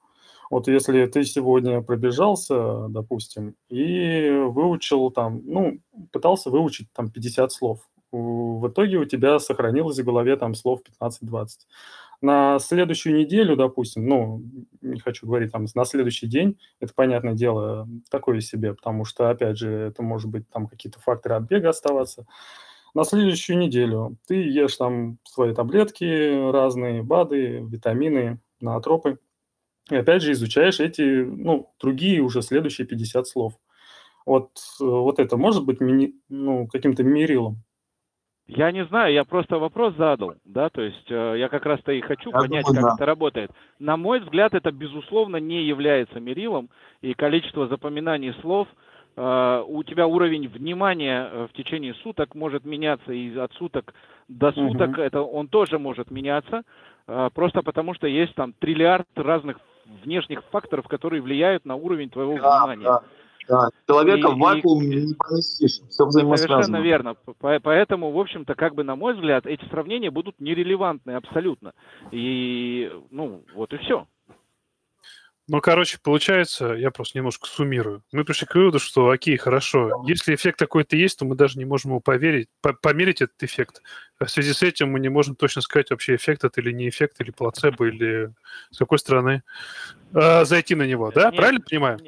[0.50, 5.80] Вот если ты сегодня пробежался, допустим, и выучил там, ну,
[6.12, 7.80] пытался выучить там 50 слов,
[8.12, 11.48] в итоге у тебя сохранилось в голове там слов 15-20
[12.20, 14.42] на следующую неделю, допустим, ну,
[14.80, 19.58] не хочу говорить там на следующий день, это, понятное дело, такое себе, потому что, опять
[19.58, 22.26] же, это может быть там какие-то факторы отбега оставаться.
[22.94, 29.18] На следующую неделю ты ешь там свои таблетки разные, БАДы, витамины, наотропы,
[29.90, 33.54] и опять же изучаешь эти, ну, другие уже следующие 50 слов.
[34.26, 34.50] Вот,
[34.80, 37.62] вот это может быть мини, ну, каким-то мерилом?
[38.46, 42.02] Я не знаю, я просто вопрос задал, да, то есть э, я как раз-то и
[42.02, 42.94] хочу я понять, думаю, как да.
[42.96, 43.50] это работает.
[43.78, 46.68] На мой взгляд, это безусловно не является мерилом,
[47.00, 48.68] и количество запоминаний слов,
[49.16, 53.94] э, у тебя уровень внимания э, в течение суток может меняться, и от суток
[54.28, 55.00] до суток угу.
[55.00, 56.64] это он тоже может меняться,
[57.08, 59.58] э, просто потому что есть там триллиард разных
[60.02, 62.84] внешних факторов, которые влияют на уровень твоего да, внимания.
[62.84, 63.02] Да.
[63.48, 66.62] Да, человека и, в вакуум и, не поместишь, все взаимосвязано.
[66.62, 67.16] Совершенно верно.
[67.38, 71.72] Поэтому, в общем-то, как бы, на мой взгляд, эти сравнения будут нерелевантны абсолютно.
[72.10, 74.06] И, ну, вот и все.
[75.46, 78.02] Ну, короче, получается, я просто немножко суммирую.
[78.12, 81.66] Мы пришли к выводу, что окей, хорошо, если эффект какой-то есть, то мы даже не
[81.66, 83.82] можем его поверить, по померить этот эффект.
[84.18, 86.88] А в связи с этим мы не можем точно сказать, вообще эффект это или не
[86.88, 88.32] эффект, или плацебо, или
[88.70, 89.42] с какой стороны
[90.14, 91.26] а, зайти на него, да?
[91.26, 91.98] Нет, Правильно понимаю?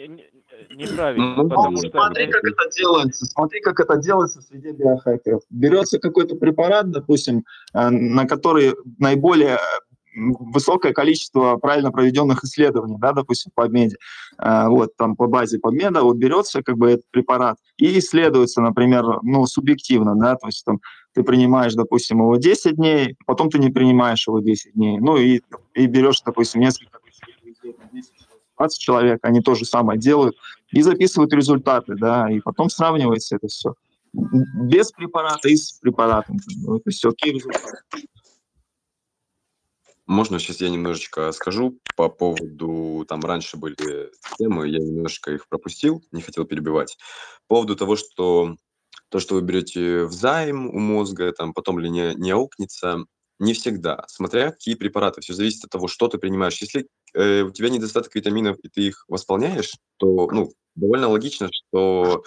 [0.71, 1.35] Не, неправильно.
[1.37, 1.91] Ну, потому что...
[1.91, 3.27] Смотри, как это делается.
[3.27, 5.43] Смотри, как это делается среди биохакеров.
[5.51, 7.45] Берется какой-то препарат, допустим,
[7.75, 9.59] э, на который наиболее
[10.17, 13.97] высокое количество правильно проведенных исследований, да, допустим, по меди,
[14.39, 19.05] э, вот там по базе подмеда, вот берется как бы этот препарат и исследуется, например,
[19.23, 20.81] ну, субъективно, да, то есть там
[21.15, 25.43] ты принимаешь, допустим, его 10 дней, потом ты не принимаешь его 10 дней, ну и,
[25.75, 26.99] и берешь, допустим, несколько
[28.59, 30.37] 20 человек, они то же самое делают
[30.71, 33.75] и записывают результаты, да, и потом сравнивается это все.
[34.13, 36.39] Без препарата и с препаратом.
[36.57, 37.79] Ну, это все окей результаты.
[40.07, 46.03] Можно сейчас я немножечко скажу по поводу, там раньше были темы, я немножко их пропустил,
[46.13, 46.97] не хотел перебивать.
[47.49, 48.57] По поводу того, что
[49.09, 53.05] то, что вы берете в займ у мозга, там потом ли не, не аукнется,
[53.39, 55.20] не всегда, смотря какие препараты.
[55.20, 56.61] Все зависит от того, что ты принимаешь.
[56.61, 62.24] Если э, у тебя недостаток витаминов, и ты их восполняешь, то ну, довольно логично, что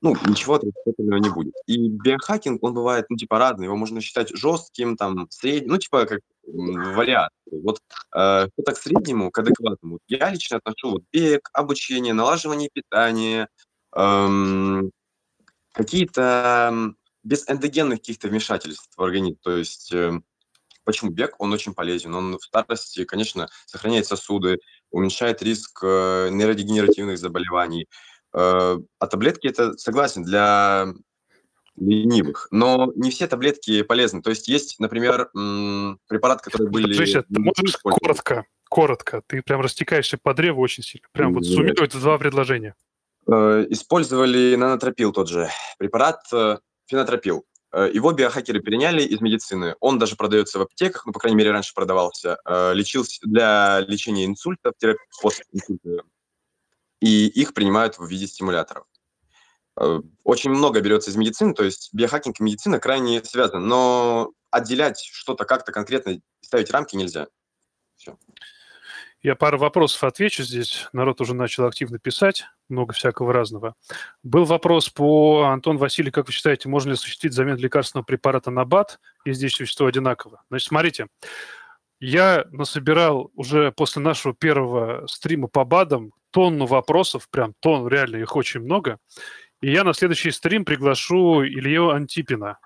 [0.00, 1.54] ну, ничего отрицательного не будет.
[1.66, 3.66] И биохакинг, он бывает, ну, типа, разный.
[3.66, 7.32] Его можно считать жестким, там, средним, ну, типа, как вариант.
[7.50, 7.78] Вот
[8.14, 9.98] э, что так среднему, к адекватному.
[10.08, 13.48] Я лично отношу вот бег, обучение, налаживание питания,
[13.96, 14.90] эм,
[15.72, 19.38] какие-то без эндогенных каких-то вмешательств в организм.
[19.42, 20.20] То есть э,
[20.84, 21.34] почему бег?
[21.38, 22.14] Он очень полезен.
[22.14, 24.58] Он в старости, конечно, сохраняет сосуды,
[24.90, 27.88] уменьшает риск э, нейродегенеративных заболеваний.
[28.32, 30.92] Э, а таблетки это, согласен, для
[31.76, 32.48] ленивых.
[32.50, 34.22] Но не все таблетки полезны.
[34.22, 36.94] То есть есть, например, препарат, который были...
[36.94, 39.22] Ты можешь коротко, коротко.
[39.26, 41.08] Ты прям растекаешься по древу очень сильно.
[41.12, 42.76] Прям вот суммировать два предложения.
[43.26, 45.48] Э, использовали нанотропил тот же.
[45.78, 46.20] Препарат
[46.86, 47.44] фенотропил.
[47.74, 49.74] Э, его биохакеры переняли из медицины.
[49.80, 52.38] Он даже продается в аптеках, ну, по крайней мере, раньше продавался.
[52.72, 54.74] Лечился для лечения инсультов,
[55.20, 56.04] после инсульта.
[57.00, 58.86] И их принимают в виде стимуляторов.
[60.22, 65.44] Очень много берется из медицины, то есть биохакинг и медицина крайне связаны, но отделять что-то
[65.44, 67.26] как-то конкретно, ставить рамки нельзя.
[67.96, 68.16] Все.
[69.24, 70.86] Я пару вопросов отвечу здесь.
[70.92, 73.74] Народ уже начал активно писать, много всякого разного.
[74.22, 78.66] Был вопрос по Антон Василий, как вы считаете, можно ли осуществить замену лекарственного препарата на
[78.66, 80.42] БАД, если здесь вещество одинаково?
[80.50, 81.06] Значит, смотрите,
[82.00, 88.36] я насобирал уже после нашего первого стрима по БАДам тонну вопросов, прям тон, реально их
[88.36, 88.98] очень много.
[89.62, 92.58] И я на следующий стрим приглашу Илью Антипина,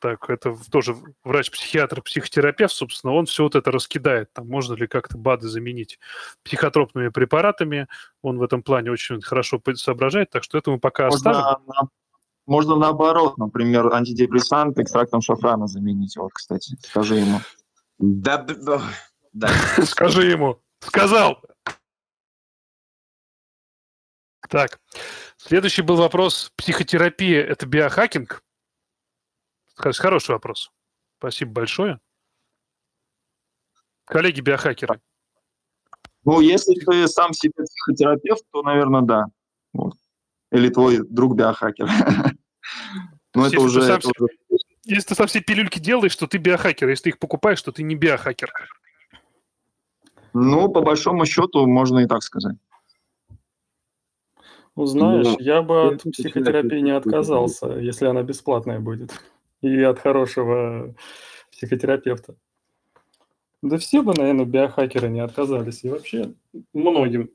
[0.00, 4.32] так, это тоже врач-психиатр, психотерапевт, собственно, он все вот это раскидает.
[4.32, 5.98] Там можно ли как-то БАДы заменить
[6.42, 7.88] психотропными препаратами.
[8.22, 11.66] Он в этом плане очень хорошо соображает, так что это мы пока можно, оставим.
[11.66, 11.88] На,
[12.46, 16.16] можно наоборот, например, антидепрессант экстрактом шафрана заменить.
[16.16, 17.40] Вот, кстати, скажи ему.
[17.98, 18.82] Да, да,
[19.32, 19.48] да.
[19.84, 20.60] Скажи ему.
[20.80, 21.40] Сказал.
[24.48, 24.80] Так,
[25.36, 26.52] следующий был вопрос.
[26.56, 28.42] Психотерапия– это биохакинг?
[29.76, 30.70] Хороший вопрос.
[31.18, 32.00] Спасибо большое.
[34.04, 35.00] Коллеги биохакеры.
[36.24, 39.26] Ну, если ты сам себе психотерапевт, то, наверное, да.
[39.72, 39.94] Вот.
[40.50, 41.88] Или твой друг биохакер.
[43.34, 43.82] Ну, это уже...
[44.84, 46.88] Если ты сам все пилюльки делаешь, то ты биохакер.
[46.88, 48.50] Если ты их покупаешь, то ты не биохакер.
[50.32, 52.56] Ну, по большому счету, можно и так сказать.
[54.74, 59.12] Ну, знаешь, ну, я бы от психотерапии не отказался, если она бесплатная будет
[59.66, 60.94] и от хорошего
[61.50, 62.36] психотерапевта.
[63.62, 65.82] Да все бы, наверное, биохакеры не отказались.
[65.82, 66.34] И вообще
[66.72, 67.30] многим,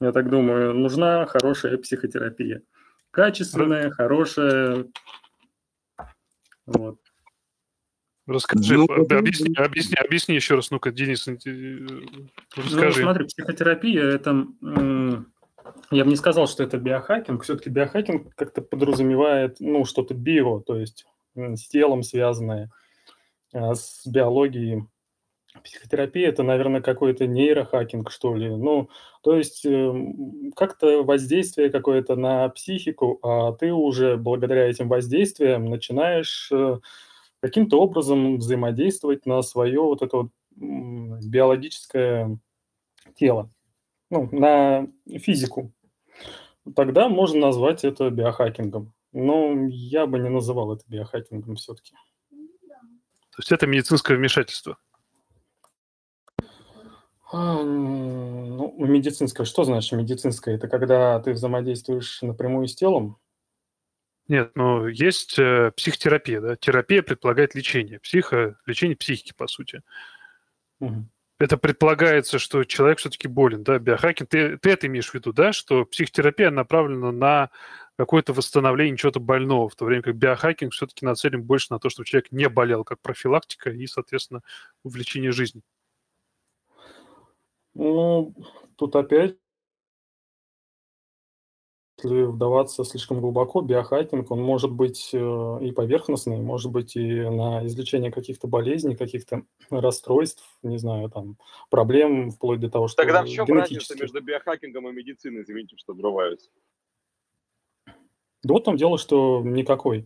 [0.00, 2.62] я так думаю, нужна хорошая психотерапия.
[3.10, 4.86] Качественная, хорошая.
[6.66, 6.98] Вот.
[8.26, 11.36] Расскажи, ну, объясни, объясни, объясни еще раз, ну-ка, Денис, э,
[12.54, 13.00] расскажи.
[13.00, 14.46] Ну, смотри, психотерапия– это,
[15.90, 20.76] я бы не сказал, что это биохакинг, все-таки биохакинг как-то подразумевает, ну, что-то био, то
[20.76, 22.70] есть с телом связанные,
[23.52, 24.86] а, с биологией.
[25.64, 28.48] Психотерапия– это, наверное, какой-то нейрохакинг, что ли.
[28.48, 28.88] Ну,
[29.22, 36.50] то есть эм, как-то воздействие какое-то на психику, а ты уже благодаря этим воздействиям начинаешь
[36.52, 36.78] э,
[37.40, 42.38] каким-то образом взаимодействовать на свое вот это вот биологическое
[43.16, 43.50] тело,
[44.10, 44.86] ну, на
[45.18, 45.72] физику.
[46.76, 48.92] Тогда можно назвать это биохакингом.
[49.12, 51.94] Но я бы не называл это биохакингом все-таки.
[52.30, 54.76] То есть это медицинское вмешательство?
[57.32, 59.44] А, ну, медицинское.
[59.44, 60.56] Что значит медицинское?
[60.56, 63.18] Это когда ты взаимодействуешь напрямую с телом?
[64.26, 66.56] Нет, ну есть э, психотерапия, да.
[66.56, 67.98] Терапия предполагает лечение.
[68.00, 69.82] Психо, лечение психики, по сути.
[70.80, 71.06] Угу.
[71.40, 74.28] Это предполагается, что человек все-таки болен, да, биохакинг.
[74.28, 77.50] Ты, ты это имеешь в виду, да, что психотерапия направлена на
[77.96, 82.06] какое-то восстановление чего-то больного, в то время как биохакинг все-таки нацелен больше на то, чтобы
[82.06, 84.42] человек не болел, как профилактика и, соответственно,
[84.82, 85.62] увлечение жизнью.
[87.74, 88.34] Ну,
[88.76, 89.36] тут опять,
[92.02, 97.66] если вдаваться слишком глубоко, биохакинг, он может быть э, и поверхностный, может быть и на
[97.66, 101.36] излечение каких-то болезней, каких-то расстройств, не знаю, там,
[101.68, 105.92] проблем, вплоть до того, что Тогда в чем разница между биохакингом и медициной, извините, что
[105.92, 106.50] врываюсь?
[108.42, 110.02] Да вот там дело, что никакой.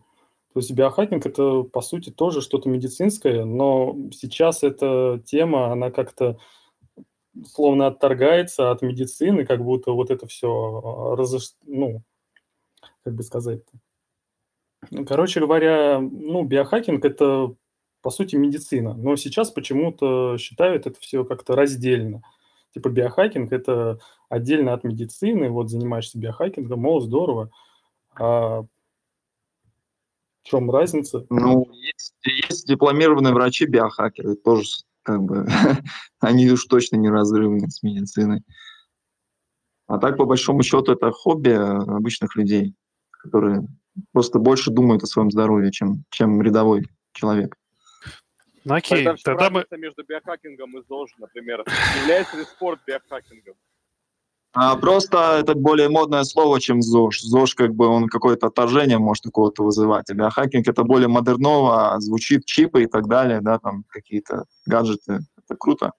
[0.52, 6.38] То есть биохакинг это, по сути, тоже что-то медицинское, но сейчас эта тема, она как-то
[7.46, 11.54] словно отторгается от медицины, как будто вот это все, а, разош...
[11.64, 12.02] ну,
[13.02, 13.72] как бы сказать-то.
[14.90, 17.54] Ну, короче говоря, ну, биохакинг– это,
[18.02, 18.94] по сути, медицина.
[18.94, 22.22] Но сейчас почему-то считают это все как-то раздельно.
[22.72, 27.50] Типа биохакинг– это отдельно от медицины, вот занимаешься биохакингом, мол, здорово.
[28.16, 28.68] А в
[30.44, 31.26] чем разница?
[31.30, 34.68] Ну, есть, есть дипломированные врачи-биохакеры, тоже
[35.02, 35.46] как бы
[36.20, 38.42] они уж точно не разрывны с медициной.
[39.86, 42.74] А так, по большому счету, это хобби обычных людей,
[43.10, 43.66] которые
[44.12, 47.56] просто больше думают о своем здоровье, чем, чем рядовой человек.
[48.64, 49.66] Ну, окей, тогда, тогда мы...
[49.78, 51.64] между биохакингом и ЗОЖ, например,
[52.00, 53.54] является ли спорт биохакингом?
[54.56, 57.22] А, просто это более модное слово, чем ЗОЖ.
[57.22, 60.08] ЗОЖ, как бы, он какое-то отторжение может у кого-то вызывать.
[60.10, 65.20] А биохакинг это более модерново, звучит чипы и так далее, да, там какие-то гаджеты.
[65.36, 65.92] Это круто.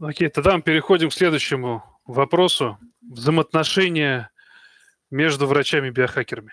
[0.00, 2.78] Окей, тогда мы переходим к следующему вопросу.
[3.00, 4.30] Взаимоотношения
[5.10, 6.52] между врачами и биохакерами.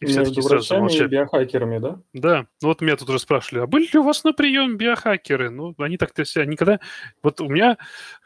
[0.00, 1.98] И Между врачами и биохакерами, да?
[2.12, 2.46] Да.
[2.62, 5.50] Ну вот меня тут уже спрашивали, а были ли у вас на приеме биохакеры?
[5.50, 6.78] Ну, они так-то себя никогда...
[7.22, 7.78] Вот у меня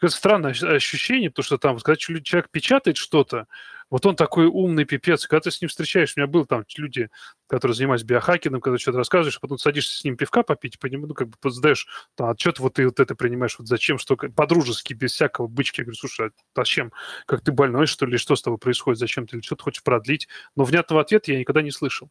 [0.05, 3.47] странное ощущение, потому что там, вот, когда человек печатает что-то,
[3.93, 5.27] вот он такой умный пипец.
[5.27, 7.11] Когда ты с ним встречаешь, у меня был там люди,
[7.47, 11.13] которые занимаются биохакингом, когда что-то рассказываешь, а потом садишься с ним пивка попить, поним, ну,
[11.13, 15.13] как бы задаешь там, отчет, вот ты вот это принимаешь, вот зачем, что, по-дружески, без
[15.13, 15.83] всякого бычки.
[15.83, 16.91] Я говорю, слушай, а зачем?
[17.27, 18.17] Как ты больной, что ли?
[18.17, 18.99] Что с тобой происходит?
[18.99, 19.37] Зачем ты?
[19.37, 20.27] Или что ты хочешь продлить?
[20.57, 22.09] Но внятного ответа я никогда не слышал.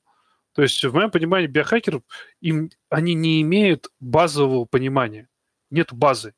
[0.54, 2.04] То есть, в моем понимании, биохакеров,
[2.42, 5.30] им, они не имеют базового понимания.
[5.72, 6.36] Нет базы.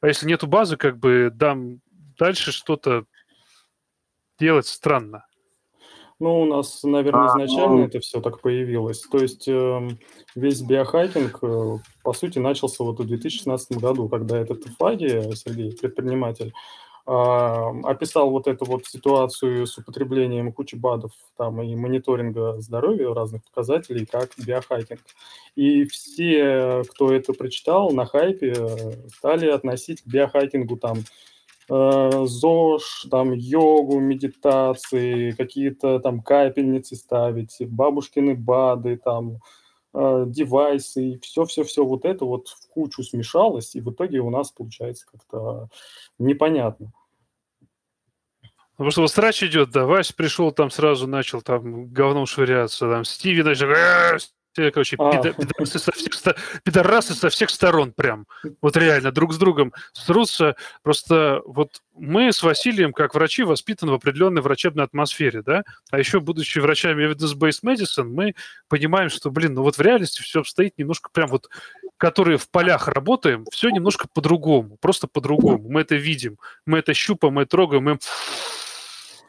[0.00, 1.80] А если нету базы, как бы дам
[2.16, 3.06] дальше что-то
[4.38, 5.26] делать странно.
[6.20, 9.00] Ну, у нас, наверное, а, изначально а, это все так появилось.
[9.00, 9.88] То есть э,
[10.36, 16.54] весь биохакинг, э, по сути, начался вот в 2016 году, когда этот Фаги, Сергей, предприниматель,
[17.06, 23.42] э, описал вот эту вот ситуацию с употреблением кучи БАДов там, и мониторинга здоровья разных
[23.44, 25.00] показателей, как биохакинг.
[25.56, 31.33] И все, кто это прочитал, на хайпе э, стали относить к биохакингу там Э,
[31.68, 39.38] ЗОЖ, там йогу, медитации, какие-то там капельницы ставить, бабушкины БАДы, там
[39.94, 44.50] э, девайсы, и все-все-все вот это вот в кучу смешалось, и в итоге у нас
[44.50, 45.68] получается как-то
[46.18, 46.92] непонятно.
[48.72, 53.04] Потому что вот срач идет, да, Вась пришел, там сразу начал там говном швыряться, там
[53.04, 53.68] Стиви начал,
[54.54, 55.32] короче, а.
[55.32, 56.12] пидорасы, со всех,
[56.62, 58.26] пидорасы со всех сторон прям.
[58.60, 60.56] Вот реально, друг с другом срутся.
[60.82, 65.64] Просто вот мы с Василием, как врачи, воспитаны в определенной врачебной атмосфере, да?
[65.90, 68.34] А еще, будучи врачами evidence-based medicine, мы
[68.68, 71.48] понимаем, что, блин, ну вот в реальности все обстоит немножко прям вот,
[71.96, 75.68] которые в полях работаем, все немножко по-другому, просто по-другому.
[75.68, 77.98] Мы это видим, мы это щупаем, мы это трогаем, мы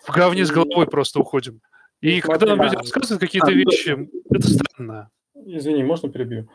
[0.07, 1.61] в говне с головой просто уходим.
[2.01, 5.09] И когда нам люди рассказывают какие-то вещи, это странно.
[5.35, 6.49] Извини, можно перебью?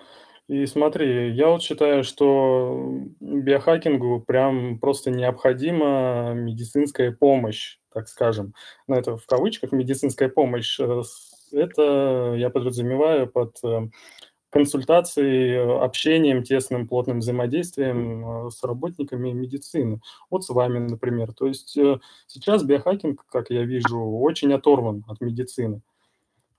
[0.49, 8.55] И смотри, я вот считаю, что биохакингу прям просто необходима медицинская помощь, так скажем.
[8.89, 10.81] Ну, это в кавычках медицинская помощь.
[10.81, 11.03] Э,
[11.53, 13.91] это я подразумеваю под э,
[14.51, 20.01] консультацией, общением, тесным, плотным взаимодействием э, с работниками медицины.
[20.31, 21.33] Вот с вами, например.
[21.33, 21.79] То есть
[22.27, 25.81] сейчас биохакинг, как я вижу, очень оторван от медицины.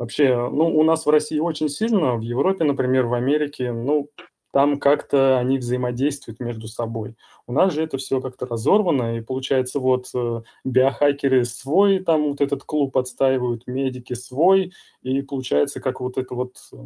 [0.02, 4.10] Вообще, ну, у нас в России очень сильно, в Европе, например, в Америке, ну,
[4.52, 7.16] там как-то они взаимодействуют между собой.
[7.46, 12.42] У нас же это все как-то разорвано, и получается вот э, биохакеры свой, там вот
[12.42, 14.74] этот клуб отстаивают, медики свой,
[15.04, 16.78] и получается как вот это вот э,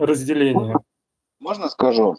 [0.00, 0.76] разделение.
[1.38, 2.16] Можно скажу?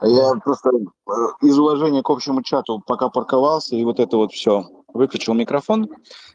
[0.00, 4.64] Я просто э, из уважения к общему чату пока парковался, и вот это вот все
[4.94, 5.88] выключил микрофон.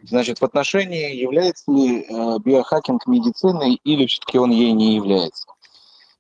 [0.03, 5.47] Значит, в отношении, является ли э, биохакинг медициной или все-таки он ей не является?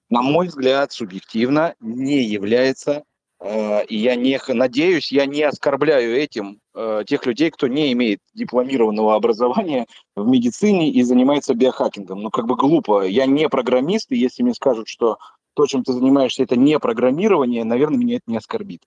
[0.09, 3.03] На мой взгляд, субъективно не является.
[3.39, 8.19] Э, и я не, надеюсь, я не оскорбляю этим э, тех людей, кто не имеет
[8.33, 12.21] дипломированного образования в медицине и занимается биохакингом.
[12.21, 13.03] Ну, как бы глупо.
[13.03, 15.17] Я не программист, и если мне скажут, что
[15.53, 18.81] то, чем ты занимаешься, это не программирование, наверное, меня это не оскорбит.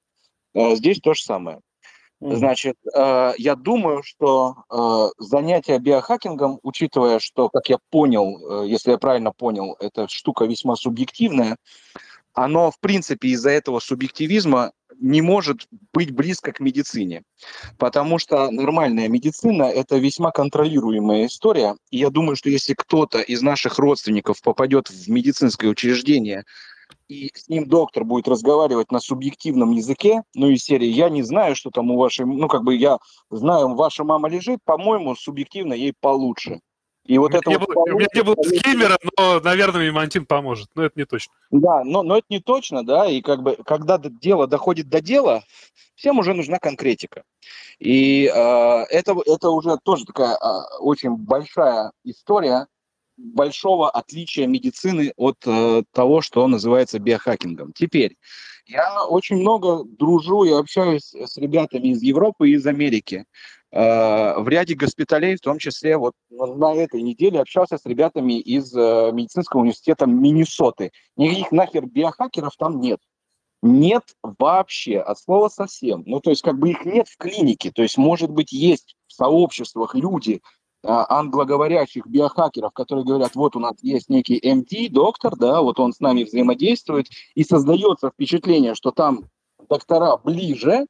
[0.54, 1.60] Здесь то же самое.
[2.20, 8.90] Значит, э, я думаю, что э, занятие биохакингом, учитывая, что, как я понял, э, если
[8.90, 11.56] я правильно понял, эта штука весьма субъективная,
[12.34, 17.22] оно, в принципе, из-за этого субъективизма не может быть близко к медицине.
[17.78, 21.76] Потому что нормальная медицина– это весьма контролируемая история.
[21.90, 26.44] И я думаю, что если кто-то из наших родственников попадет в медицинское учреждение,
[27.08, 31.56] и с ним доктор будет разговаривать на субъективном языке, ну, из серии «я не знаю,
[31.56, 32.98] что там у вашей...» Ну, как бы я
[33.30, 36.60] знаю, ваша мама лежит, по-моему, субъективно ей получше.
[37.06, 37.66] И вот у это вот...
[37.66, 40.68] Было, у меня не было скиммера, но, наверное, мемантин поможет.
[40.74, 41.32] Но это не точно.
[41.50, 45.42] Да, но, но это не точно, да, и как бы, когда дело доходит до дела,
[45.94, 47.22] всем уже нужна конкретика.
[47.78, 52.66] И э, это, это уже тоже такая э, очень большая история
[53.18, 57.72] большого отличия медицины от э, того, что называется биохакингом.
[57.72, 58.16] Теперь,
[58.66, 63.24] я очень много дружу и общаюсь с ребятами из Европы и из Америки.
[63.70, 68.74] Э, в ряде госпиталей, в том числе вот на этой неделе общался с ребятами из
[68.74, 70.92] э, медицинского университета Миннесоты.
[71.16, 73.00] Никаких нахер биохакеров там нет.
[73.60, 76.04] Нет вообще, от слова совсем.
[76.06, 77.72] Ну, то есть, как бы их нет в клинике.
[77.72, 80.40] То есть, может быть, есть в сообществах люди,
[80.84, 86.00] англоговорящих биохакеров, которые говорят, вот у нас есть некий МТ, доктор, да, вот он с
[86.00, 89.24] нами взаимодействует, и создается впечатление, что там
[89.68, 90.86] доктора ближе,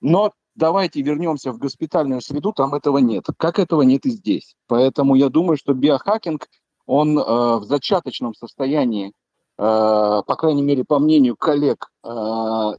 [0.00, 3.26] но давайте вернемся в госпитальную среду, там этого нет.
[3.36, 4.56] Как этого нет и здесь.
[4.66, 6.48] Поэтому я думаю, что биохакинг,
[6.86, 9.12] он э, в зачаточном состоянии, э,
[9.58, 12.08] по крайней мере, по мнению коллег э,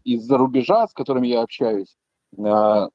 [0.04, 1.96] из-за рубежа, с которыми я общаюсь,
[2.38, 2.88] э,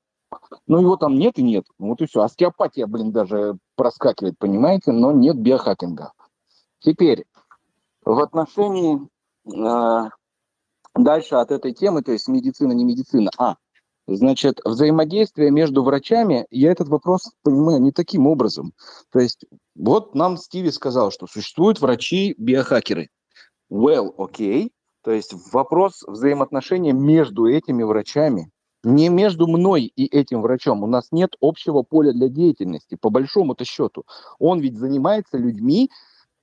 [0.66, 1.64] ну, его там нет и нет.
[1.78, 2.22] Вот и все.
[2.22, 6.12] Остеопатия, блин, даже проскакивает, понимаете, но нет биохакинга.
[6.80, 7.24] Теперь,
[8.04, 9.00] в отношении
[9.46, 10.10] э,
[10.94, 13.56] дальше от этой темы, то есть медицина, не медицина, а
[14.08, 18.72] Значит, взаимодействие между врачами, я этот вопрос понимаю не таким образом.
[19.12, 19.44] То есть,
[19.76, 23.10] вот нам Стиви сказал, что существуют врачи-биохакеры.
[23.70, 24.66] Well, окей.
[24.66, 24.70] Okay.
[25.04, 28.50] То есть вопрос взаимоотношения между этими врачами,
[28.84, 30.82] не между мной и этим врачом.
[30.82, 34.04] У нас нет общего поля для деятельности, по большому-то счету.
[34.38, 35.90] Он ведь занимается людьми,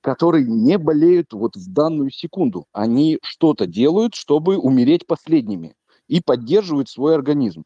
[0.00, 2.66] которые не болеют вот в данную секунду.
[2.72, 5.74] Они что-то делают, чтобы умереть последними
[6.08, 7.64] и поддерживают свой организм.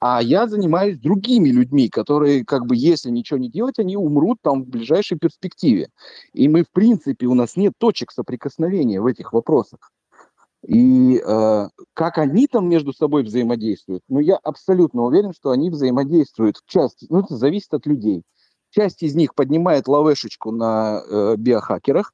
[0.00, 4.62] А я занимаюсь другими людьми, которые, как бы, если ничего не делать, они умрут там
[4.62, 5.88] в ближайшей перспективе.
[6.34, 9.90] И мы, в принципе, у нас нет точек соприкосновения в этих вопросах.
[10.66, 16.60] И э, как они там между собой взаимодействуют, ну, я абсолютно уверен, что они взаимодействуют.
[16.66, 18.22] Часть, ну, это зависит от людей.
[18.70, 22.12] Часть из них поднимает лавешечку на э, биохакерах,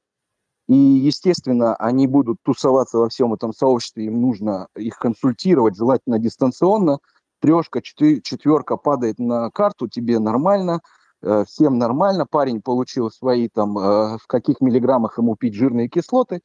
[0.68, 6.98] и, естественно, они будут тусоваться во всем этом сообществе, им нужно их консультировать, желательно дистанционно.
[7.40, 10.80] Трешка, четверка падает на карту, тебе нормально,
[11.22, 16.40] э, всем нормально, парень получил свои там, э, в каких миллиграммах ему пить жирные кислоты,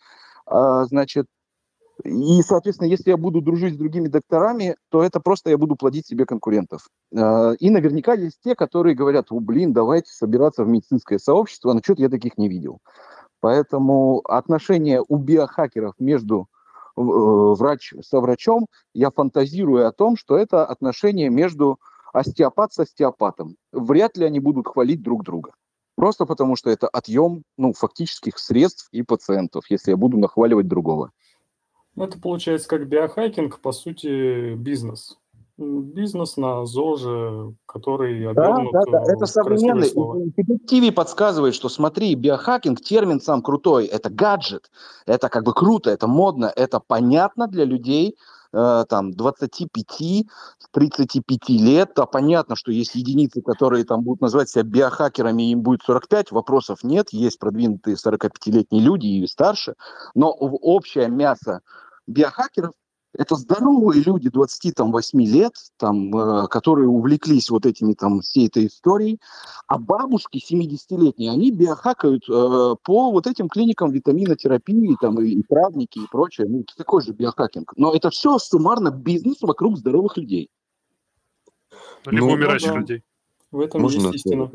[0.45, 1.25] а, значит,
[2.03, 6.07] и, соответственно, если я буду дружить с другими докторами, то это просто я буду плодить
[6.07, 6.87] себе конкурентов.
[7.15, 11.79] Э, и наверняка есть те, которые говорят, о, блин, давайте собираться в медицинское сообщество, но
[11.83, 12.79] что-то я таких не видел.
[13.39, 16.47] Поэтому отношения у биохакеров между
[16.97, 21.79] э, врач со врачом, я фантазирую о том, что это отношения между
[22.11, 23.55] остеопат с остеопатом.
[23.71, 25.51] Вряд ли они будут хвалить друг друга.
[25.95, 31.11] Просто потому, что это отъем ну, фактических средств и пациентов, если я буду нахваливать другого.
[31.97, 35.17] Это получается как биохакинг, по сути, бизнес
[35.57, 39.03] бизнес на ЗОЖе, который обернут да, да, да.
[39.11, 39.89] Это современный.
[40.35, 44.69] Детективе подсказывает, что смотри, биохакинг, термин сам крутой, это гаджет,
[45.05, 48.17] это как бы круто, это модно, это понятно для людей,
[48.51, 50.25] э, там 25-35
[51.47, 56.31] лет, а понятно, что есть единицы, которые там будут называть себя биохакерами, им будет 45,
[56.31, 59.75] вопросов нет, есть продвинутые 45-летние люди и старше,
[60.15, 61.61] но общее мясо
[62.07, 62.73] биохакеров
[63.17, 69.19] это здоровые люди 28 лет, там, э, которые увлеклись вот этими там всей этой историей,
[69.67, 75.99] а бабушки 70-летние, они биохакают э, по вот этим клиникам витаминотерапии, там, и, и травники,
[75.99, 76.47] и прочее.
[76.49, 77.73] Ну, это такой же биохакинг.
[77.77, 80.49] Но это все суммарно бизнес вокруг здоровых людей.
[82.05, 82.79] Ну, либо ну, умирающих да.
[82.79, 83.03] людей.
[83.51, 84.51] В этом Можно есть истина.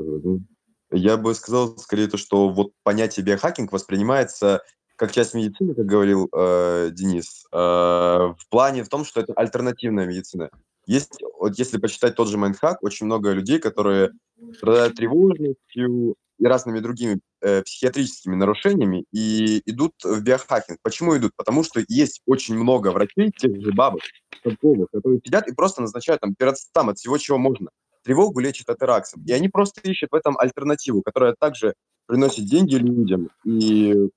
[0.92, 4.62] Я бы сказал скорее то, что вот понятие биохакинг воспринимается
[5.01, 10.05] как часть медицины, как говорил э, Денис, э, в плане в том, что это альтернативная
[10.05, 10.51] медицина.
[10.84, 14.11] Есть, вот если почитать тот же Майнхак, очень много людей, которые
[14.57, 20.76] страдают тревожностью и разными другими э, психиатрическими нарушениями и идут в биохакинг.
[20.82, 21.32] Почему идут?
[21.34, 24.03] Потому что есть очень много врачей, тех же бабок,
[24.42, 27.70] которые сидят и просто назначают там пироцетам от всего, чего можно.
[28.05, 29.24] Тревогу лечат атераксом.
[29.24, 31.72] И они просто ищут в этом альтернативу, которая также
[32.07, 34.11] приносит деньги людям и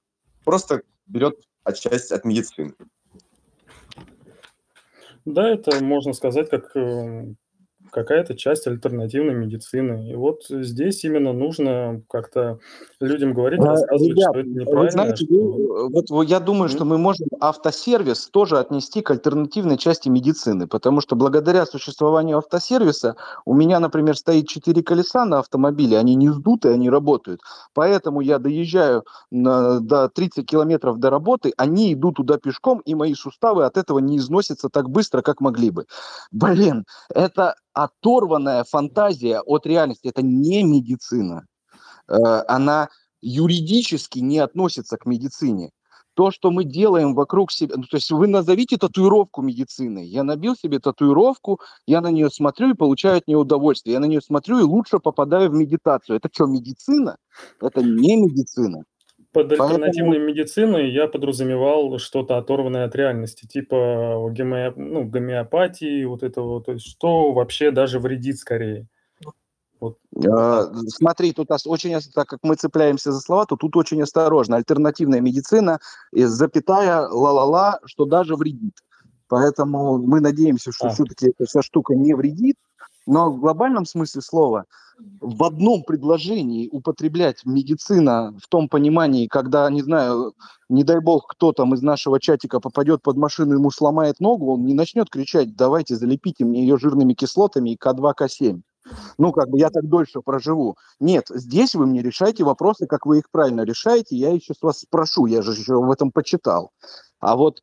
[0.43, 2.73] просто берет отчасти от медицины.
[5.25, 7.33] Да, это можно сказать как э,
[7.93, 10.09] какая-то часть альтернативной медицины.
[10.09, 12.59] И вот здесь именно нужно как-то
[12.99, 15.35] людям говорить, А, рассказывать, Ребят, что это вы неправильно, знаете, что...
[15.35, 16.89] вы- вот я думаю, что Мгм.
[16.89, 23.15] мы можем автосервис тоже отнести к альтернативной части медицины, потому что благодаря существованию автосервиса
[23.45, 27.41] у меня, например, стоит четыре колеса на автомобиле, они не сдуты, они работают.
[27.73, 33.13] Поэтому я доезжаю на- до 30 километров до работы, они идут туда пешком, и мои
[33.13, 35.85] суставы от этого не износятся так быстро, как могли бы.
[36.31, 41.45] Блин, это оторванная фантазия от реальности, это не медицина.
[42.07, 42.89] Э, Она
[43.21, 45.71] юридически не относится к медицине.
[46.15, 50.05] То, что мы делаем вокруг себя, ну, то есть вы назовите татуировку медицины.
[50.05, 53.93] Я набил себе татуировку, я на нее смотрю и получаю от нее удовольствие.
[53.93, 56.17] Я на нее смотрю и лучше попадаю в медитацию.
[56.17, 57.17] Это что, медицина?
[57.59, 58.83] Это не медицина.
[59.33, 63.75] Под Поэтому- альтернативной медициной я подразумевал что-то оторванное от реальности, типа
[64.31, 68.87] гомео- ну, гомеопатии, вот этого, то есть что вообще даже вредит скорее.
[69.79, 69.97] Вот.
[70.15, 74.55] Э, Смотри, тут очень, так как мы цепляемся за слова, то тут очень осторожно.
[74.55, 75.79] Альтернативная медицина,
[76.13, 78.75] запятая, ла-ла-ла, что даже вредит.
[79.27, 80.89] Поэтому мы надеемся, что А.
[80.91, 82.55] все-таки эта вся штука не вредит.
[83.05, 84.65] Но в глобальном смысле слова
[85.19, 90.33] в одном предложении употреблять медицина в том понимании, когда, не знаю,
[90.69, 94.65] не дай бог, кто там из нашего чатика попадет под машину, ему сломает ногу, он
[94.65, 98.61] не начнет кричать, давайте залепите мне ее жирными кислотами и К2, К7
[99.17, 100.77] ну, как бы я так дольше проживу.
[100.99, 104.79] Нет, здесь вы мне решаете вопросы, как вы их правильно решаете, я еще с вас
[104.79, 106.71] спрошу, я же еще в этом почитал.
[107.19, 107.61] А вот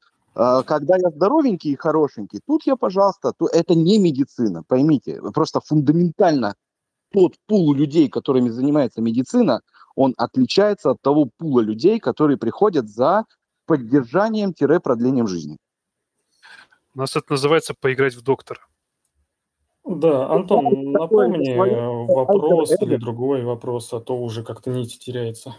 [0.64, 6.55] когда я здоровенький и хорошенький, тут я, пожалуйста, то это не медицина, поймите, просто фундаментально
[7.12, 9.61] тот пул людей, которыми занимается медицина,
[9.97, 13.24] он отличается от того пула людей, которые приходят за
[13.66, 15.59] поддержанием-продлением жизни.
[16.95, 18.61] У нас это называется поиграть в доктора.
[19.84, 25.57] Да, Антон, такое напомни вопрос или другой вопрос, а то уже как-то нить теряется.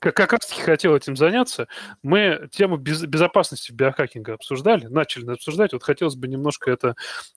[0.00, 1.66] Как, раз таки хотел этим заняться.
[2.02, 5.72] Мы тему без- безопасности биохакинга обсуждали, начали обсуждать.
[5.72, 6.94] Вот хотелось бы немножко это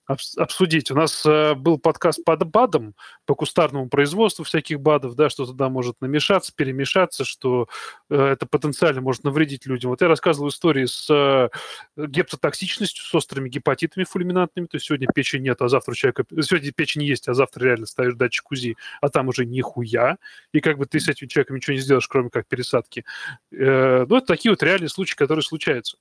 [0.08, 0.90] обс- обсудить.
[0.90, 2.94] У нас э, был подкаст под БАДом,
[3.26, 7.68] по кустарному производству всяких БАДов, да, что туда может намешаться, перемешаться, что
[8.10, 9.90] э, это потенциально может навредить людям.
[9.90, 11.48] Вот я рассказывал истории с э,
[11.96, 14.66] гептотоксичностью, с острыми гепатитами фульминантными.
[14.66, 16.24] То есть сегодня печени нет, а завтра у человека...
[16.42, 20.18] Сегодня печень есть, а завтра реально ставишь датчик УЗИ, а там уже нихуя.
[20.52, 23.04] И как бы ты с этим человеком ничего не сделаешь, кроме как пересадки.
[23.50, 25.96] Э, Ну, это такие вот реальные случаи, которые случаются.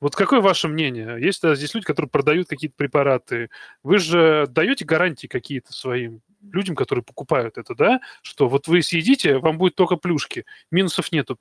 [0.00, 1.16] Вот какое ваше мнение?
[1.18, 3.48] Есть здесь люди, которые продают какие-то препараты.
[3.82, 6.20] Вы же даете гарантии какие-то своим
[6.52, 8.00] людям, которые покупают это, да?
[8.22, 11.38] Что вот вы съедите, вам будет только плюшки, минусов нету,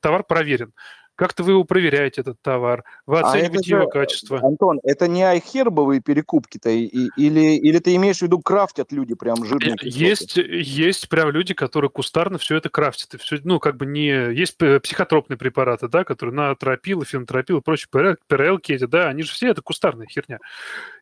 [0.00, 0.72] товар проверен.
[1.18, 4.38] Как-то вы его проверяете, этот товар, вы А оцениваете же, его качество.
[4.38, 9.44] Антон, это не айхербовые перекупки-то, и- или, или ты имеешь в виду крафтят люди прям
[9.44, 9.88] жирные кислоты?
[9.88, 13.14] Есть, есть прям люди, которые кустарно все это крафтят.
[13.14, 14.32] И все, ну, как бы не...
[14.32, 19.32] Есть психотропные препараты, да, которые на тропил, фенотропил и прочие ПРЛ эти, да, они же
[19.32, 20.38] все это кустарная херня.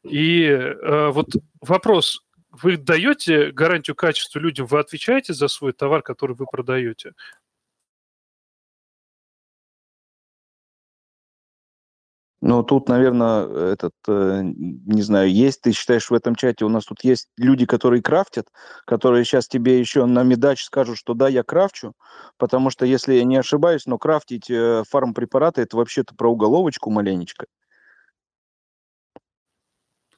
[0.03, 1.29] И э, вот
[1.61, 7.13] вопрос, вы даете гарантию качества людям, вы отвечаете за свой товар, который вы продаете?
[12.43, 16.85] Ну, тут, наверное, этот, э, не знаю, есть, ты считаешь, в этом чате у нас
[16.85, 18.49] тут есть люди, которые крафтят,
[18.85, 21.95] которые сейчас тебе еще на медач скажут, что да, я крафчу,
[22.37, 27.47] потому что, если я не ошибаюсь, но крафтить э, фармпрепараты, это вообще-то про уголовочку маленечко.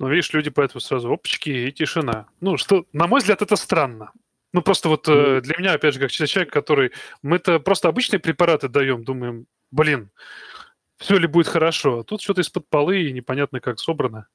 [0.01, 2.27] Ну, видишь, люди поэтому сразу опачки и тишина.
[2.41, 4.13] Ну, что, на мой взгляд, это странно.
[4.53, 6.93] Ну, просто вот э, для меня, опять же, как человек, который...
[7.23, 10.11] Мы-то просто обычные препараты даем, думаем, блин,
[10.99, 12.03] все ли будет хорошо.
[12.03, 14.29] Тут что-то из-под полы и непонятно как собрано.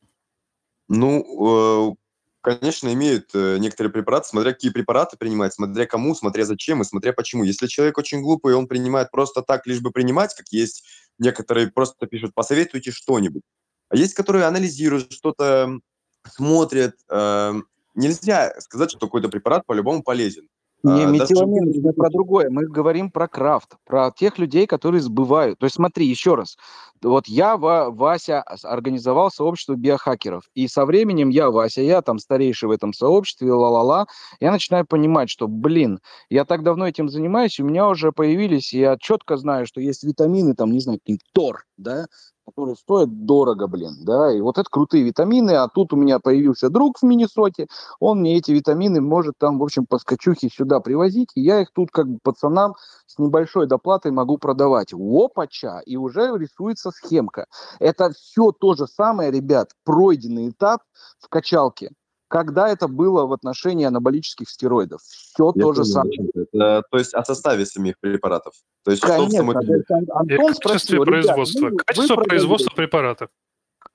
[0.87, 1.95] Ну, э,
[2.41, 7.13] конечно, имеют э, некоторые препараты, смотря какие препараты принимать, смотря кому, смотря зачем и смотря
[7.13, 7.43] почему.
[7.43, 10.83] Если человек очень глупый, он принимает просто так, лишь бы принимать, как есть
[11.19, 13.43] некоторые просто пишут, посоветуйте что-нибудь.
[13.89, 15.79] А есть, которые анализируют, что-то
[16.27, 16.95] смотрят.
[17.09, 17.53] э,
[17.95, 20.47] Нельзя сказать, что какой-то препарат по-любому полезен.
[20.83, 22.49] Не, А, даже- мы про другое.
[22.49, 25.57] Мы говорим про крафт, про тех людей, которые сбывают.
[25.59, 26.57] То есть смотри, еще раз.
[27.01, 30.43] Вот я, Ва- Вася, с- организовал сообщество биохакеров.
[30.55, 34.07] И со временем я, Вася, я там старейший в этом сообществе, ла-ла-ла,
[34.41, 35.99] я начинаю понимать, что, блин,
[36.29, 40.53] я так давно этим занимаюсь, у меня уже появились, я четко знаю, что есть витамины,
[40.53, 40.99] там, не знаю,
[41.33, 42.07] Тор, да,
[42.45, 46.69] которые стоят дорого, блин, да, и вот это крутые витамины, а тут у меня появился
[46.69, 47.67] друг в Миннесоте,
[47.99, 51.69] он мне эти витамины может там, в общем, по скачухе сюда привозить, и я их
[51.73, 52.75] тут как бы пацанам
[53.07, 54.93] с небольшой доплатой могу продавать.
[54.93, 55.81] Опача!
[55.85, 57.45] И уже рисуется схемка.
[57.79, 60.81] Это все то же самое, ребят, пройденный этап
[61.19, 61.91] в качалке
[62.33, 65.01] когда это было в отношении анаболических стероидов.
[65.03, 66.29] Все Я то же понял, самое.
[66.33, 68.55] Это, то есть о составе самих препаратов.
[68.83, 69.53] То есть что в Конечно, самой...
[69.53, 71.65] то есть Ан- И Антон качестве спросил, ребят, производства.
[71.65, 73.29] вы- вы Качество продаете- производства препаратов.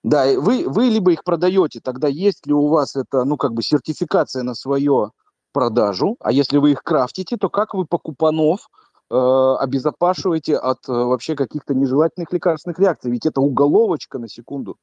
[0.05, 3.63] Да, вы, вы либо их продаете, тогда есть ли у вас это, ну, как бы
[3.65, 5.11] сертификация на свою
[5.53, 8.69] продажу, а если вы их крафтите, то как вы покупанов
[9.11, 9.17] э,
[9.59, 13.11] обезопашиваете от э, вообще каких-то нежелательных лекарственных реакций?
[13.11, 14.77] Ведь это уголовочка на секунду.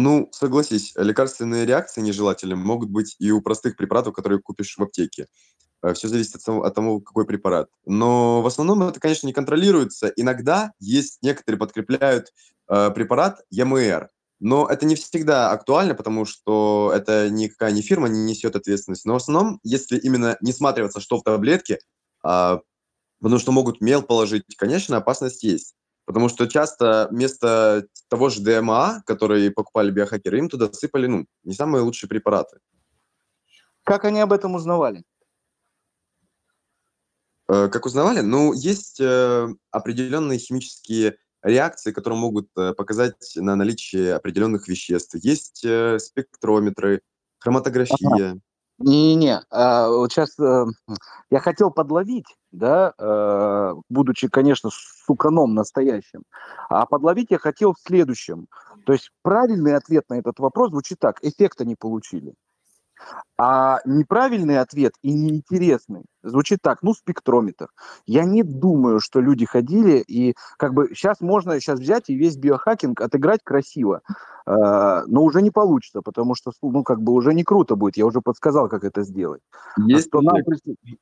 [0.00, 5.26] Ну, согласись, лекарственные реакции нежелательные могут быть и у простых препаратов, которые купишь в аптеке.
[5.94, 7.68] Все зависит от того, от того, какой препарат.
[7.84, 10.06] Но в основном это, конечно, не контролируется.
[10.14, 12.32] Иногда есть, некоторые подкрепляют
[12.68, 14.08] э, препарат ЕМР.
[14.38, 19.04] Но это не всегда актуально, потому что это никакая не фирма не несет ответственность.
[19.04, 21.80] Но в основном, если именно не сматриваться, что в таблетке,
[22.22, 22.60] а,
[23.20, 25.74] потому что могут мел положить, конечно, опасность есть.
[26.08, 31.52] Потому что часто вместо того же ДМА, который покупали биохакеры, им туда сыпали, ну, не
[31.52, 32.60] самые лучшие препараты.
[33.84, 35.04] Как они об этом узнавали?
[37.46, 38.20] Э, Как узнавали?
[38.20, 45.14] Ну, есть э, определенные химические реакции, которые могут э, показать на наличие определенных веществ.
[45.16, 47.02] Есть спектрометры,
[47.38, 48.40] хроматография.
[48.78, 56.22] Не-не-не, а, вот сейчас я хотел подловить, да, э, будучи, конечно, суканом настоящим,
[56.68, 58.46] а подловить я хотел в следующем.
[58.86, 62.34] То есть правильный ответ на этот вопрос звучит так, эффекта не получили.
[63.40, 67.68] А неправильный ответ и неинтересный звучит так, ну, спектрометр.
[68.06, 72.36] Я не думаю, что люди ходили и как бы сейчас можно сейчас взять и весь
[72.36, 74.02] биохакинг отыграть красиво,
[74.46, 77.96] э, но уже не получится, потому что, ну, как бы уже не круто будет.
[77.96, 79.40] Я уже подсказал, как это сделать.
[79.86, 80.36] Есть Что нам,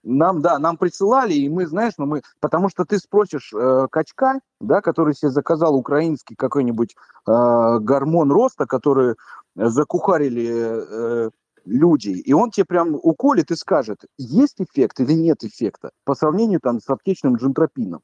[0.02, 4.40] нам, да, нам присылали, и мы, знаешь, ну мы, потому что ты спросишь э, качка,
[4.60, 6.94] да, который себе заказал украинский какой-нибудь
[7.27, 9.14] э, гормон роста, который
[9.55, 11.31] закухарили э,
[11.66, 16.60] люди, и он тебе прям уколет и скажет, есть эффект или нет эффекта по сравнению
[16.60, 18.01] там с аптечным джентропином.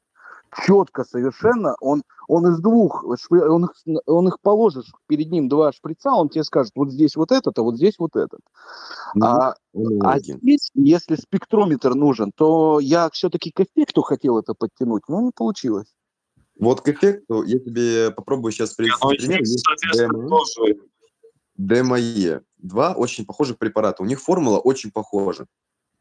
[0.65, 3.71] Четко совершенно, он, он из двух, он их,
[4.05, 7.63] он их положишь перед ним два шприца, он тебе скажет, вот здесь вот этот, а
[7.63, 8.39] вот здесь вот этот.
[9.15, 14.53] Ну, А он а здесь, если спектрометр нужен, то я все-таки к эффекту хотел это
[14.53, 15.87] подтянуть, но не получилось.
[16.59, 20.77] Вот к эффекту я тебе попробую сейчас привести Ну, Есть соответственно, тоже
[21.59, 22.41] DME.
[22.57, 24.03] Два очень похожих препарата.
[24.03, 25.47] У них формула очень похожа.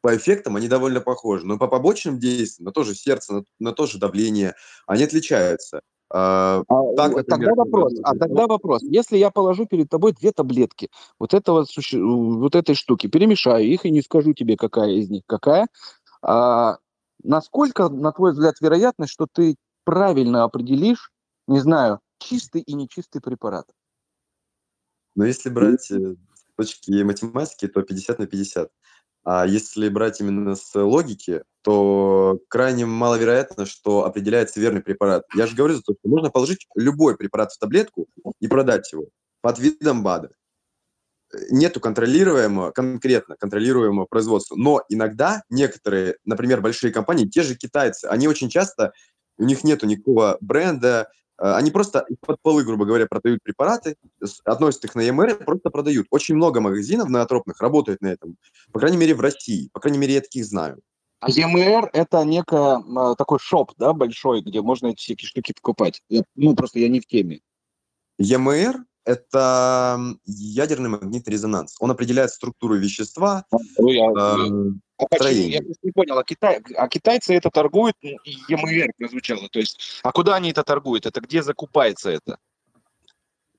[0.00, 3.72] По эффектам они довольно похожи, но по побочным действиям, на то же сердце, на, на
[3.72, 4.54] то же давление,
[4.86, 5.82] они отличаются.
[6.10, 10.12] А, А, Так, э, например, тогда вопрос, а тогда вопрос, если я положу перед тобой
[10.12, 11.64] две таблетки вот этого
[11.94, 15.68] вот этой штуки, перемешаю их и не скажу тебе, какая из них какая,
[16.20, 16.76] а,
[17.22, 21.12] насколько, на твой взгляд, вероятность, что ты правильно определишь,
[21.48, 23.66] не знаю, чистый и нечистый препарат?
[25.14, 28.70] Но если брать э, с точки математики, то 50 на 50.
[29.24, 35.24] А если брать именно с логики, то крайне маловероятно, что определяется верный препарат.
[35.34, 38.08] Я же говорю, за то, что можно положить любой препарат в таблетку
[38.40, 39.06] и продать его
[39.40, 40.30] под видом БАДа.
[41.50, 44.56] Нету контролируемого, конкретно контролируемого производства.
[44.56, 48.92] Но иногда некоторые, например, большие компании, те же китайцы, они очень часто,
[49.38, 51.10] у них нету никакого бренда,
[51.42, 53.96] они просто под полы, грубо говоря, продают препараты,
[54.44, 56.06] относят их на ЕМР просто продают.
[56.10, 58.36] Очень много магазинов ноотропных работают на этом.
[58.72, 59.68] По крайней мере, в России.
[59.72, 60.80] По крайней мере, я таких знаю.
[61.18, 66.02] А ЕМР это некое а, такой шоп, да, большой, где можно эти всякие штуки покупать.
[66.08, 67.40] Я- ну, просто я не в теме.
[68.18, 71.76] ЕМР– это ядерный магнитный резонанс.
[71.80, 73.44] Он определяет структуру вещества,
[73.78, 75.48] Ой, я- э, А почему?
[75.48, 78.18] Я просто не понял, а, Китай, а китайцы это торгуют, и
[78.48, 79.48] ЕМР прозвучало.
[79.48, 81.06] То есть, а куда они это торгуют?
[81.06, 82.38] Это где закупается это?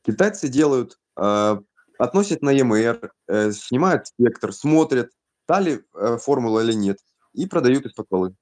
[0.06, 1.58] Китайцы делают, э,
[1.98, 5.12] относят на ЕМР, э, снимают спектр, смотрят,
[5.46, 6.98] та ли э, формула или нет,
[7.34, 8.36] и продают из-под полы.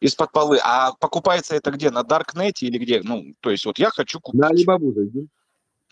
[0.00, 0.58] Из-под полы.
[0.62, 1.90] А покупается это где?
[1.90, 3.02] На Даркнете или где?
[3.02, 4.40] Ну, то есть, вот я хочу купить.
[4.40, 5.28] На Алибабу зайди.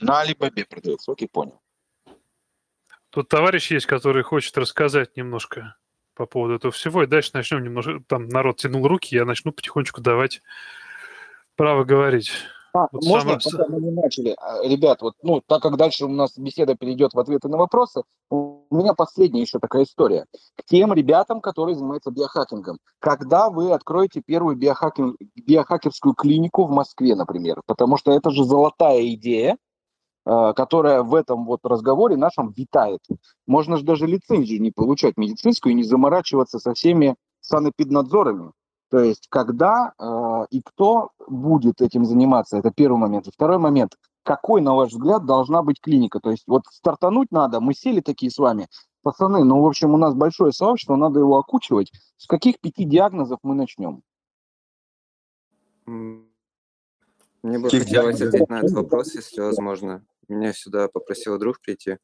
[0.00, 1.12] На Алибабе продается.
[1.12, 1.60] Окей, понял.
[3.10, 5.76] Тут товарищ есть, который хочет рассказать немножко
[6.14, 10.00] по поводу этого всего, и дальше начнем немножко, там народ тянул руки, я начну потихонечку
[10.00, 10.42] давать
[11.56, 12.30] право говорить.
[12.72, 16.04] А, Вот можно, самое- пока мы не начали, а, ребят, вот, ну, так как дальше
[16.04, 20.26] у нас беседа перейдет в ответы на вопросы, у меня последняя еще такая история.
[20.56, 22.78] К тем ребятам, которые занимаются биохакингом.
[23.00, 27.60] Когда вы откроете первую биохакинг, биохакерскую клинику в Москве, например?
[27.66, 29.56] Потому что это же золотая идея,
[30.24, 33.00] которая в этом вот разговоре нашем витает.
[33.46, 38.52] Можно же даже лицензию не получать медицинскую и не заморачиваться со всеми санэпиднадзорами.
[38.90, 43.28] То есть когда э, и кто будет этим заниматься, это первый момент.
[43.28, 46.18] И второй момент, какой, на ваш взгляд, должна быть клиника?
[46.20, 48.66] То есть вот стартануть надо, мы сели такие с вами,
[49.02, 51.92] пацаны, ну, в общем, у нас большое сообщество, надо его окучивать.
[52.16, 54.02] С каких пяти диагнозов мы начнем?
[57.42, 60.04] Мне бы Каких хотелось ответить на этот вопрос, если возможно.
[60.28, 61.98] Меня сюда попросил друг прийти.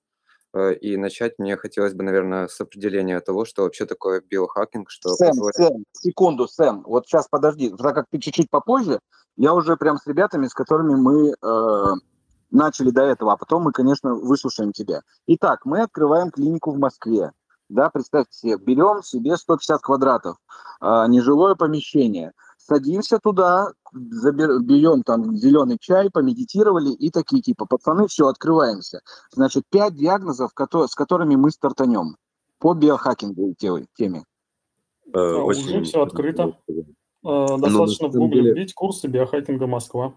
[0.54, 5.10] э, И начать мне хотелось бы, наверное, с определения того, что вообще такое биохакинг, что
[5.10, 5.56] Сэм, позволяет...
[5.56, 8.98] Сэм, секунду, Сэм, вот сейчас подожди, так как ты чуть-чуть попозже,
[9.36, 11.84] я уже прям с ребятами, с которыми мы э,
[12.50, 15.02] начали до этого, а потом мы, конечно, выслушаем тебя.
[15.26, 17.32] Итак, мы открываем клинику в Москве.
[17.68, 20.36] Да, представьте себе, берем себе 150 квадратов,
[20.80, 28.06] э, нежилое помещение, садимся туда, забер- берем там зеленый чай, помедитировали и такие типа, пацаны,
[28.08, 29.00] все, открываемся.
[29.32, 32.16] Значит, пять диагнозов, с которыми мы стартанем
[32.58, 34.24] по биохакинговой те- теме.
[35.12, 36.56] А, уже очень- всё открыто.
[36.68, 36.78] Э,
[37.24, 40.14] на Достаточно в самом гугле деле- вбить курсы биохакинга Москва.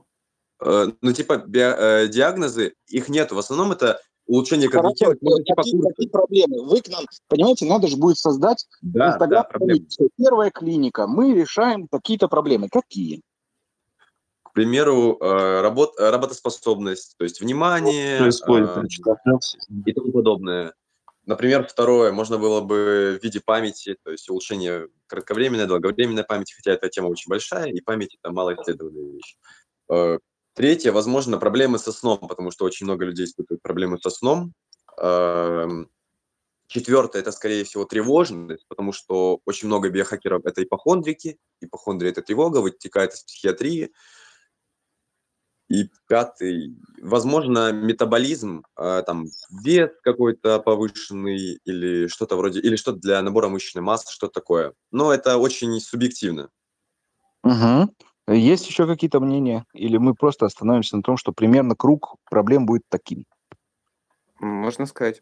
[0.63, 3.35] Э, Ну, типа, био- диагнозы, их нету.
[3.35, 5.89] В основном это улучшение когнитивных, типа, какие, курсы.
[5.89, 6.65] какие проблемы?
[6.67, 9.43] Вы к нам, понимаете, надо же будет создать Да, Инстаграм.
[9.43, 9.87] да, проблемы.
[10.17, 12.67] Первая клиника, мы решаем какие-то проблемы.
[12.69, 13.21] Какие?
[14.49, 18.83] К примеру, э, работ, работоспособность, то есть внимание Происходит, э,
[19.85, 20.73] и тому подобное.
[21.25, 26.71] Например, второе, можно было бы в виде памяти, то есть улучшение кратковременной, долговременной памяти, хотя
[26.71, 29.37] эта тема очень большая, и память– это малоисследованная вещь.
[29.91, 30.17] Э,
[30.55, 34.53] Третье, возможно, проблемы со сном, потому что очень много людей испытывают проблемы со сном.
[34.97, 35.89] Эм,
[36.67, 41.39] Четвертое– это, скорее всего, тревожность, потому что очень много биохакеров– это ипохондрики.
[41.61, 43.91] Ипохондрия– это тревога, вытекает из психиатрии.
[45.69, 53.21] И пятый, возможно, метаболизм, э, там, вес какой-то повышенный или что-то вроде, или что-то для
[53.21, 54.73] набора мышечной массы, что-то такое.
[54.91, 56.49] Но это очень субъективно.
[57.43, 57.93] Угу.
[58.29, 59.65] Есть еще какие-то мнения?
[59.73, 63.25] Или мы просто остановимся на том, что примерно круг проблем будет таким?
[64.39, 65.21] Можно сказать.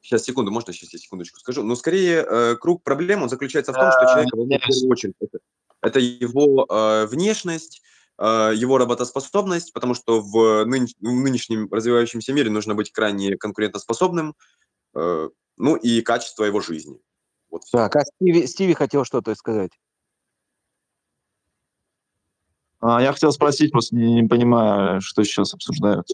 [0.00, 1.62] Сейчас, секунду, можно сейчас я секундочку скажу?
[1.62, 5.14] Но скорее э, круг проблем, он заключается в том, что человек волнует в первую очередь.
[5.20, 5.38] Это,
[5.80, 7.82] это его э, внешность,
[8.24, 14.34] его работоспособность, потому что в, нынеш- в нынешнем развивающемся мире нужно быть крайне конкурентоспособным,
[14.94, 17.00] э, ну и качество его жизни.
[17.50, 17.62] Вот.
[17.70, 19.72] Так, а Стиви, Стиви хотел что-то сказать.
[22.80, 26.06] А, Я хотел спросить, просто не, не понимаю, что сейчас обсуждают.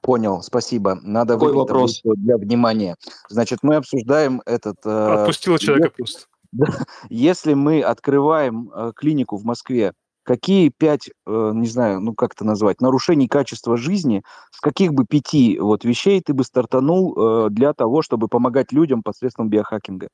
[0.00, 0.98] Понял, спасибо.
[1.02, 2.00] Надо Какой вопрос?
[2.04, 2.96] для внимания.
[3.28, 4.76] Значит, мы обсуждаем этот...
[4.84, 6.26] э, Отпустила человека просто.
[7.10, 9.92] Если мы открываем э, клинику в Москве,
[10.22, 15.04] какие пять, э, не знаю, ну как это назвать, нарушений качества жизни, с каких бы
[15.04, 20.08] пяти вот вещей ты бы стартанул э, для того, чтобы помогать людям посредством биохакинга?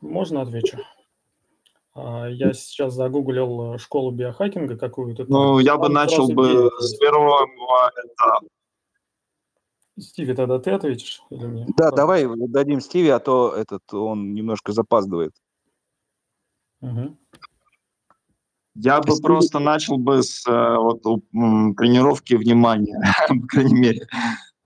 [0.00, 0.78] Можно отвечу?
[1.94, 5.24] А, Я сейчас загуглил э, школу биохакинга какую-то.
[5.28, 7.46] Ну, я бы начал бы с первого
[7.96, 8.46] этапа.
[9.98, 11.66] Стиви, тогда ты ответишь или мне?
[11.76, 11.96] Да, Ладно.
[11.96, 15.32] давай дадим Стиви, а то этот он немножко запаздывает.
[16.80, 17.16] Мгм.
[18.74, 22.98] Я бы просто начал бы с э, вот, тренировки внимания,
[23.28, 24.06] по крайней мере.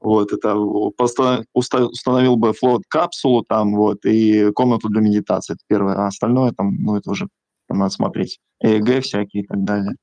[0.01, 5.97] Вот, это установил бы флот-капсулу там, вот, и комнату для медитации, это первое.
[5.97, 7.29] А остальное там, ну, это уже
[7.69, 8.41] там надо смотреть.
[8.61, 9.97] ЭЭГ всякие и так далее.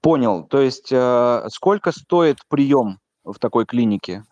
[0.00, 0.44] Понял.
[0.44, 4.24] То есть э, сколько стоит прием в такой клинике?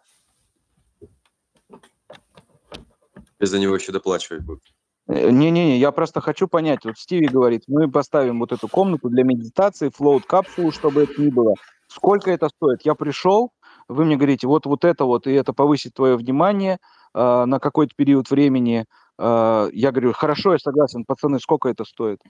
[3.41, 4.63] И за него еще доплачивать будут.
[5.09, 6.85] Э, Не-не-не, я просто хочу понять.
[6.85, 11.31] Вот Стиви говорит, мы поставим вот эту комнату для медитации, флоут капсулу, чтобы это ни
[11.31, 11.55] было.
[11.89, 12.83] Сколько это стоит?
[12.85, 13.53] Я пришел,
[13.89, 16.79] вы мне говорите, вот вот это вот, и это повысит твое внимание
[17.15, 18.87] э, на какой-то период времени.
[19.19, 22.21] Э, я говорю, хорошо, я согласен, пацаны, сколько это стоит?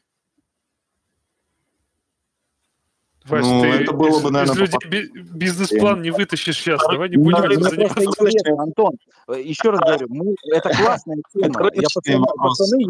[3.24, 6.80] Вася, Ну, ты это было из, бы, наверное, из людей бизнес-план не вытащишь сейчас.
[6.90, 8.04] Давай не будем этим заниматься.
[8.04, 8.92] интересно, Антон,
[9.28, 11.70] еще раз говорю, мы, это классная тема.
[11.74, 12.84] Я пацаны, пацаны,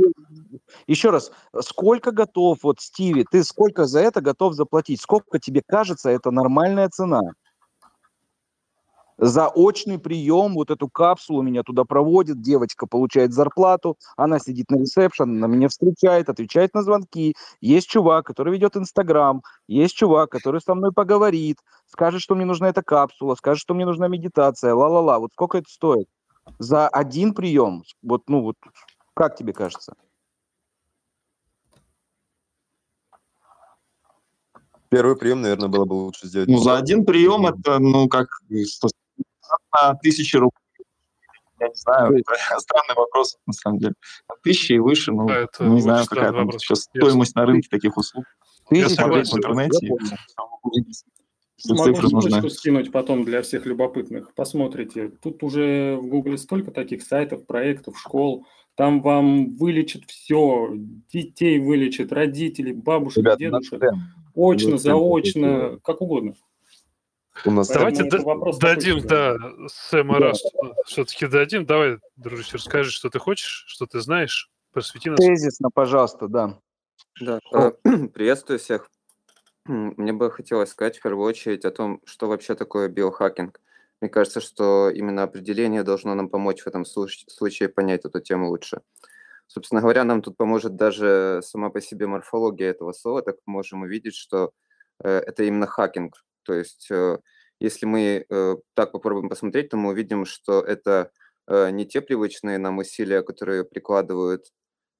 [0.87, 5.01] еще раз, сколько готов, вот, Стиви, ты сколько за это готов заплатить?
[5.01, 7.21] Сколько тебе кажется это нормальная цена?
[9.24, 14.81] За очный прием, вот эту капсулу меня туда проводит, девочка получает зарплату, она сидит на
[14.81, 17.35] ресепшн, она меня встречает, отвечает на звонки.
[17.61, 22.69] Есть чувак, который ведет Инстаграм, есть чувак, который со мной поговорит, скажет, что мне нужна
[22.69, 25.20] эта капсула, скажет, что мне нужна медитация, ла-ла-ла.
[25.20, 26.09] Вот сколько это стоит?
[26.59, 27.85] за один прием?
[28.03, 28.57] Вот, ну вот,
[29.15, 29.94] как тебе кажется?
[34.89, 36.49] Первый прием, наверное, было бы лучше сделать.
[36.49, 38.27] Ну, за один прием это, ну, как
[39.73, 40.59] на тысячи рублей.
[41.61, 43.94] Я не знаю, это странный вопрос, на самом деле.
[44.27, 46.62] От тысячи и выше, ну, Да, это не знаю, странный какая там вопрос.
[46.62, 48.24] сейчас стоимость на рынке таких услуг.
[48.70, 49.89] Я Смотреть в интернете.
[50.39, 50.73] Могу
[51.57, 54.35] ссылочку скинуть потом для всех любопытных.
[54.35, 55.12] Посмотрите.
[55.23, 58.47] Тут уже в Гугле столько таких сайтов, проектов, школ.
[58.74, 60.70] Там вам вылечат все.
[61.12, 63.82] Детей вылечат, родителей, бабушек, Ребят, дедушек.
[64.35, 66.35] Очно, заочно, как угодно.
[67.45, 70.27] У нас Давайте да- вопрос дадим, такой, да, Сэма Да.
[70.29, 70.43] раз
[70.87, 71.65] все-таки дадим.
[71.65, 75.19] Давай, дружище, расскажи, что ты хочешь, что ты знаешь, просвети нас.
[75.19, 76.59] Тезисно, пожалуйста, да.
[77.21, 77.73] Да, э,
[78.15, 78.89] приветствую всех.
[79.65, 83.61] Мне бы хотелось сказать в первую очередь о том, что вообще такое биохакинг.
[84.01, 88.49] Мне кажется, что именно определение должно нам помочь в этом случ- случае понять эту тему
[88.49, 88.81] лучше.
[89.47, 93.83] Собственно говоря, нам тут поможет даже сама по себе морфология этого слова, так мы можем
[93.83, 94.51] увидеть, что
[95.03, 96.25] э, это именно хакинг.
[96.43, 97.19] То есть, э,
[97.60, 101.10] если мы э, так попробуем посмотреть, то мы увидим, что это
[101.47, 104.47] э, не те привычные нам усилия, которые прикладывают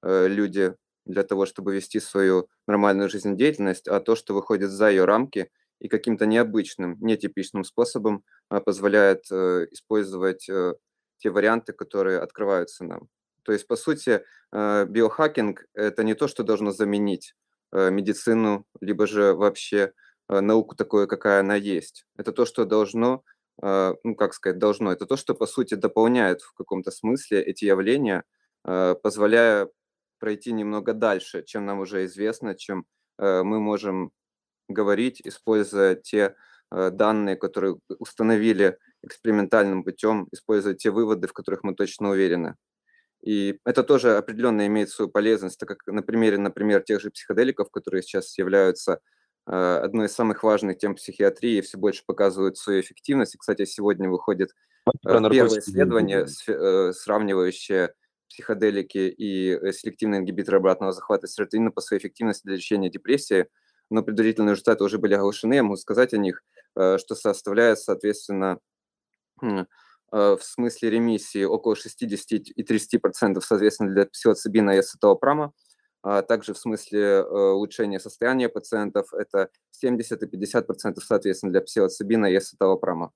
[0.05, 0.74] люди
[1.06, 5.48] для того, чтобы вести свою нормальную жизнедеятельность, а то, что выходит за ее рамки
[5.78, 10.51] и каким-то необычным, нетипичным способом позволяет использовать
[11.19, 13.09] те варианты, которые открываются нам.
[13.44, 17.36] То есть, по сути, биохакинг– это не то, что должно заменить
[17.73, 19.93] медицину, либо же вообще
[20.41, 22.07] науку такое, какая она есть.
[22.17, 23.23] Это то, что должно,
[23.63, 24.93] э, ну, как сказать, должно.
[24.93, 28.25] Это то, что, по сути, дополняет в каком-то смысле эти явления,
[28.65, 29.69] э, позволяя
[30.19, 32.87] пройти немного дальше, чем нам уже известно, чем
[33.19, 34.13] э, мы можем
[34.69, 36.35] говорить, используя те
[36.71, 42.55] э, данные, которые установили экспериментальным путем, используя те выводы, в которых мы точно уверены.
[43.23, 47.71] И это тоже определенно имеет свою полезность, так как на примере, например, тех же психоделиков,
[47.71, 48.99] которые сейчас являются э,
[49.44, 53.35] одной из самых важных тем психиатрии, все больше показывают свою эффективность.
[53.35, 54.51] И, кстати, сегодня выходит
[54.86, 57.94] э, первое исследование, э, сравнивающее
[58.32, 63.47] психоделики и э, селективные ингибиторы обратного захвата серотонина по своей эффективности для лечения депрессии,
[63.90, 66.43] но предварительные результаты уже были оглашены, я могу сказать о них,
[66.77, 68.59] э, что составляет, соответственно,
[69.43, 69.64] э,
[70.12, 75.52] в смысле ремиссии около 60 и 30%, соответственно, для псилоцибина и ацетоапрама,
[76.03, 82.27] а также в смысле э, улучшения состояния пациентов это 70 и 50% соответственно для псилоцибина
[82.27, 83.12] и ацетоапрама.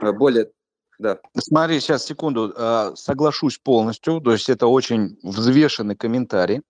[0.00, 0.52] Э, Более,
[0.98, 1.18] да.
[1.36, 6.62] Смотри, сейчас, секунду, э, соглашусь полностью, то есть это очень взвешенный комментарий,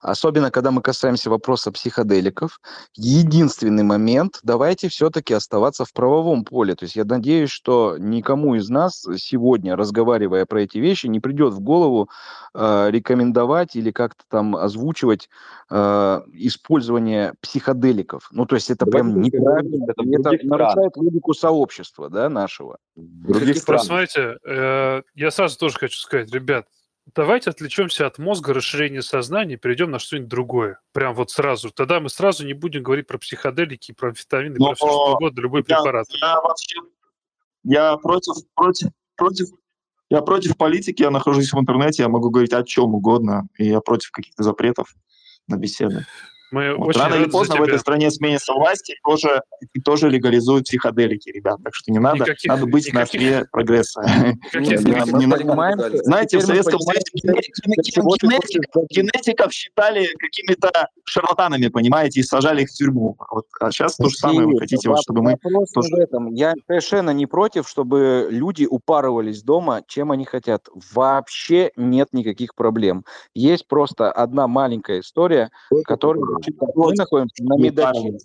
[0.00, 2.60] особенно когда мы касаемся вопроса психоделиков.
[2.94, 8.68] Единственный момент, давайте все-таки оставаться в правовом поле, то есть я надеюсь, что никому из
[8.68, 12.08] нас сегодня, разговаривая про эти вещи, не придет в голову
[12.54, 15.28] э, рекомендовать или как-то там озвучивать
[15.70, 18.28] э, использование психоделиков.
[18.32, 22.78] Ну, то есть это Давайте прям неправильно, это это нарушает логику сообщества, да, нашего.
[22.96, 24.10] Других Каких странах.
[24.10, 26.66] Просто смотрите, э, я сразу тоже хочу сказать, ребят,
[27.14, 30.80] давайте отвлечемся от мозга, расширения сознания и перейдем на что-нибудь другое.
[30.92, 31.70] Прям вот сразу.
[31.70, 35.40] Тогда мы сразу не будем говорить про психоделики, про амфетамины, Но про все что угодно,
[35.40, 36.06] любой я, препарат.
[36.10, 36.78] я вообще
[37.64, 39.48] я против, против, против,
[40.10, 43.80] я против политики, я нахожусь в интернете, я могу говорить о чем угодно, и я
[43.80, 44.94] против каких-то запретов
[45.48, 46.06] на беседы.
[46.50, 49.42] Мы Вот очень рано или поздно в этой стране сменится власть и тоже,
[49.74, 51.58] и тоже легализуют психоделики, ребят.
[51.62, 54.02] Так что не надо, Никаких- надо быть на никаких- острие прогресса.
[54.54, 55.78] Не понимаем.
[56.04, 57.02] Знаете, в Советском Союзе
[58.90, 63.16] генетиков, считали какими-то шарлатанами, понимаете, и сажали их в тюрьму.
[63.30, 65.98] Вот, а сейчас то же самое вы хотите, вот, чтобы мы Вопрос тоже- не в
[66.00, 66.34] этом.
[66.34, 70.68] Я совершенно не против, чтобы люди упарывались дома, чем они хотят.
[70.92, 73.04] Вообще нет никаких проблем.
[73.34, 75.50] Есть просто одна маленькая история,
[75.84, 76.24] которая.
[76.74, 78.18] Мы находимся на медаче.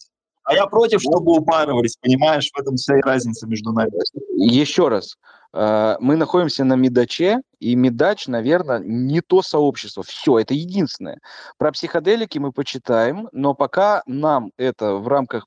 [0.46, 3.92] А я против, чтобы упарывались, понимаешь, в этом вся и разница между нами.
[4.36, 5.16] Еще раз.
[5.54, 10.04] э, Мы находимся на Медаче, и Медач, наверное, не то сообщество.
[10.04, 11.20] Все, это единственное.
[11.58, 15.46] Про психоделики мы почитаем, но пока нам это в рамках,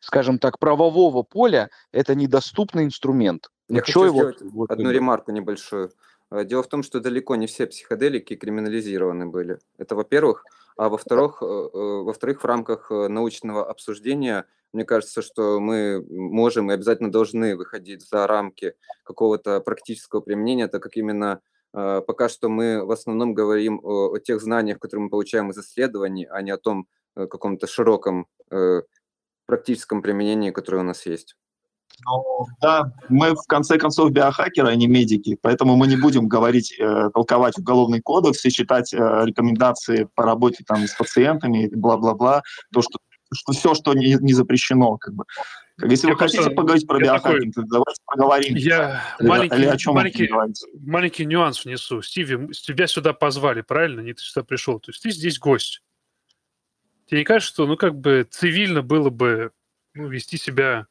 [0.00, 3.48] скажем так, правового поля, это недоступный инструмент.
[3.68, 5.90] Я Ну, хочу его- сделать вот одну ремарку небольшую.
[6.34, 9.58] Э, Дело в том, что далеко не все психоделики криминализированы были.
[9.78, 10.44] Это во-первых.
[10.76, 16.70] А во-вторых, э, э, во-вторых, в рамках э, научного обсуждения, мне кажется, что мы можем
[16.70, 18.74] и обязательно должны выходить за рамки
[19.04, 21.40] какого-то практического применения, так как именно
[21.72, 26.24] пока что мы в основном говорим о, о тех знаниях, которые мы получаем из исследований,
[26.30, 26.86] а не о том
[27.16, 28.28] каком-то широком
[29.46, 31.36] практическом применении, которое у нас есть.
[32.06, 36.74] Ну, да, мы в конце концов биохакеры, а не медики, поэтому мы не будем говорить,
[36.78, 42.42] э, толковать уголовный кодекс и читать э, рекомендации по работе там с пациентами, бла-бла-бла,
[42.72, 42.98] то, что,
[43.32, 45.24] что все, что не, не запрещено, как бы.
[45.82, 48.54] Если Я вы хотите поговорить про биохакинг, то давайте поговорим.
[48.56, 50.30] Я Или- маленький, или о чем маленький,
[50.86, 52.00] маленький нюанс внесу.
[52.00, 54.00] Стиви, тебя сюда позвали, правильно?
[54.00, 54.78] Не ты сюда пришел.
[54.78, 55.82] То есть ты здесь гость.
[57.06, 59.50] Тебе не кажется, что, ну, как бы цивильно было бы
[59.94, 60.86] ну, вести себя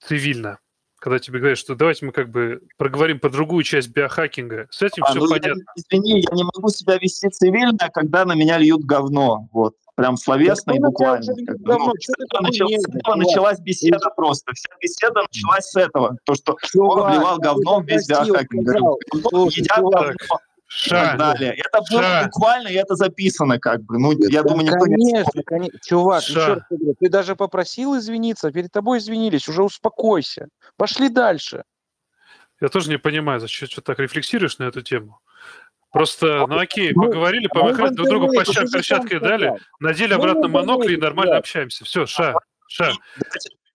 [0.00, 0.58] цивильно?
[1.00, 4.66] Когда тебе говорят, что давайте мы как бы проговорим по другую часть биохакинга.
[4.70, 5.62] С этим А, все ну, я- понятно.
[5.76, 9.48] извини, я не могу себя вести цивильно, когда на меня льют говно.
[9.52, 9.74] Вот.
[9.94, 11.26] Прям словесно и Да тебя буквально.
[11.46, 11.64] как бы.
[11.64, 11.84] говно?
[11.86, 13.16] Ну, Чё с ты этого такой начал- с нежный, этого чувак?
[13.28, 14.52] началась беседа просто.
[14.54, 16.16] Вся беседа началась с этого.
[16.24, 18.68] То, что он Чувак, вливал я говно в весь биохакинг.
[19.56, 20.16] едят чувак,
[20.68, 21.54] говно и Ша, так далее.
[21.54, 22.24] Это было Ша.
[22.24, 23.98] буквально, и это записано как бы.
[23.98, 25.78] Ну, я Да, думаю, никто не конечно, конечно.
[25.82, 26.66] Чувак, Ша.
[26.70, 30.48] говорю, ты даже попросил извиниться, перед тобой извинились, уже успокойся.
[30.76, 31.64] Пошли дальше.
[32.60, 35.20] я тоже не понимаю, зачем что так рефлексируешь на эту тему.
[35.90, 40.12] Просто, ну окей, поговорили, в помахали друг другу интернете, по ты же перчаткой дали, надели
[40.12, 41.38] обратно монокли и нормально да.
[41.38, 41.84] общаемся.
[41.86, 42.34] Все, ша,
[42.68, 42.92] ша.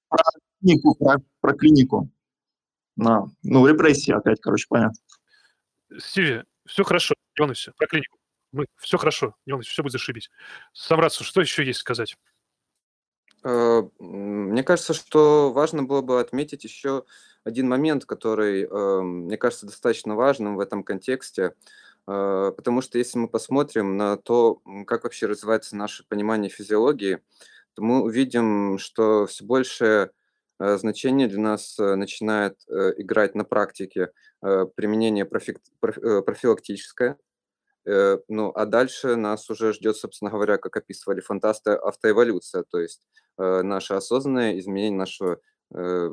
[0.10, 0.24] про
[0.62, 2.10] клинику, про, про клинику.
[2.96, 3.26] На.
[3.42, 5.00] Ну, репрессии опять, короче, понятно.
[5.98, 8.18] Стиви, все хорошо, волнуйся, про клинику.
[8.52, 10.30] Мы, все хорошо, волнуйся, все будет зашибись.
[10.74, 12.16] Самрацу, что еще есть сказать?
[13.44, 17.04] Э, Мне кажется, что важно было бы отметить еще
[17.44, 21.56] один момент, который, э, мне кажется, достаточно важным в этом контексте,
[22.08, 27.20] э, потому что если мы посмотрим на то, как вообще развивается наше понимание физиологии,
[27.74, 30.10] то мы увидим, что все большее э,
[30.78, 34.12] значение для нас э, начинает э, играть на практике
[34.42, 37.18] э, применение э, профилактическое,
[37.86, 43.02] Э, Ну, а дальше нас уже ждет, собственно говоря, как описывали фантасты, автоэволюция, то есть
[43.38, 45.40] э, наше осознанное изменение нашего
[45.74, 46.10] э,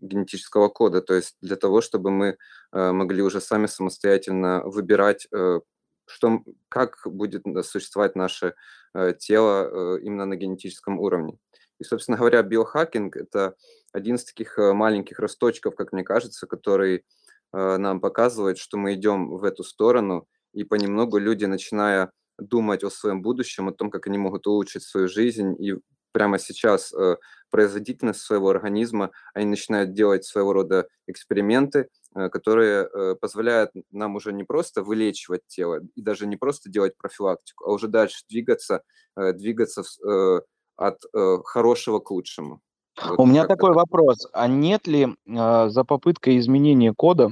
[0.00, 2.36] генетического кода, то есть для того, чтобы мы
[2.72, 5.60] э, могли уже сами самостоятельно выбирать, э,
[6.06, 8.54] что, как будет э, существовать наше
[8.94, 11.38] э, тело э, именно на генетическом уровне.
[11.78, 13.54] И, собственно говоря, биохакинг– это
[13.92, 17.04] один из таких э, маленьких росточков, как мне кажется, который
[17.52, 22.90] э, нам показывает, что мы идем в эту сторону, и понемногу люди, начиная думать о
[22.90, 25.74] своем будущем, о том, как они могут улучшить свою жизнь, и
[26.12, 27.16] прямо сейчас э,
[27.50, 34.82] производительность своего организма, они начинают делать своего рода эксперименты, которые позволяют нам уже не просто
[34.82, 38.82] вылечивать тело, и даже не просто делать профилактику, а уже дальше двигаться,
[39.14, 40.42] двигаться в
[40.76, 42.60] от э, хорошего к лучшему.
[43.02, 43.76] Вот У меня как-то такой так.
[43.76, 44.28] вопрос.
[44.32, 47.30] А нет ли э, за попыткой изменения кода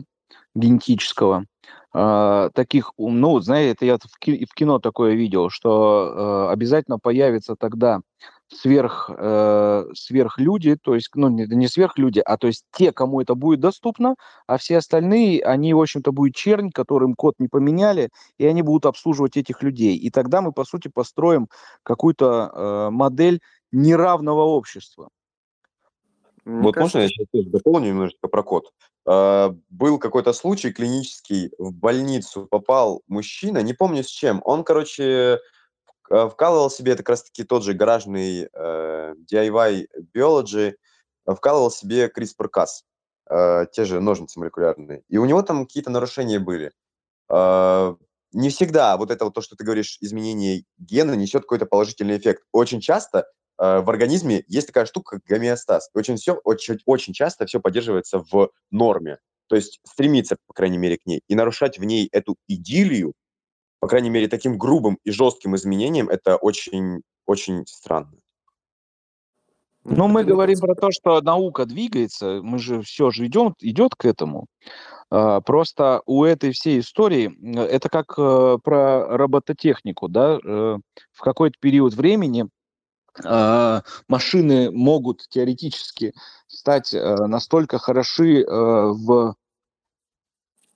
[0.54, 1.46] генетического
[1.94, 8.00] э, таких, ну, знаете, это я в кино такое видел, что э, обязательно появится тогда
[8.54, 13.34] сверх, э, сверхлюди, то есть, ну, не, не сверхлюди, а то есть те, кому это
[13.34, 14.16] будет доступно,
[14.46, 18.86] а все остальные, они, в общем-то, будет чернь, которым код не поменяли, и они будут
[18.86, 19.96] обслуживать этих людей.
[19.96, 21.48] И тогда мы, по сути, построим
[21.82, 23.40] какую-то э, модель
[23.72, 25.08] неравного общества.
[26.44, 28.70] Мне Вот можно я кажется, сейчас тоже дополню немножечко про код?
[29.06, 34.42] А, Был какой-то случай клинический, в больницу попал мужчина, не помню с чем.
[34.44, 35.40] Он, короче,
[36.08, 39.86] вкалывал себе, это как раз-таки тот же гаражный э, DIY
[40.16, 40.74] Biology,
[41.26, 42.68] э, вкалывал себе CRISPR-Cas,
[43.30, 45.02] э, те же ножницы молекулярные.
[45.08, 46.72] И у него там какие-то нарушения были.
[47.30, 47.94] Э,
[48.32, 52.42] Не всегда вот это вот то, что ты говоришь, изменение гена несет какой-то положительный эффект.
[52.52, 53.26] Очень часто
[53.58, 55.90] э, в организме есть такая штука, как гомеостаз.
[55.94, 59.18] Очень, все, очень, очень часто все поддерживается в норме.
[59.48, 61.22] То есть стремиться, по крайней мере, к ней.
[61.28, 63.14] И нарушать в ней эту идиллию,
[63.84, 68.14] по крайней мере, таким грубым и жестким изменением, это очень, очень странно.
[69.84, 73.94] м, Ну, мы говорим про то, что наука двигается, мы же все же идем, идет
[73.94, 74.46] к этому.
[75.10, 80.78] А, Просто у этой всей истории, это как э, про робототехнику, да, э,
[81.12, 82.48] в какой-то период времени
[83.22, 86.14] а, машины могут теоретически
[86.46, 89.34] стать э, настолько хороши в,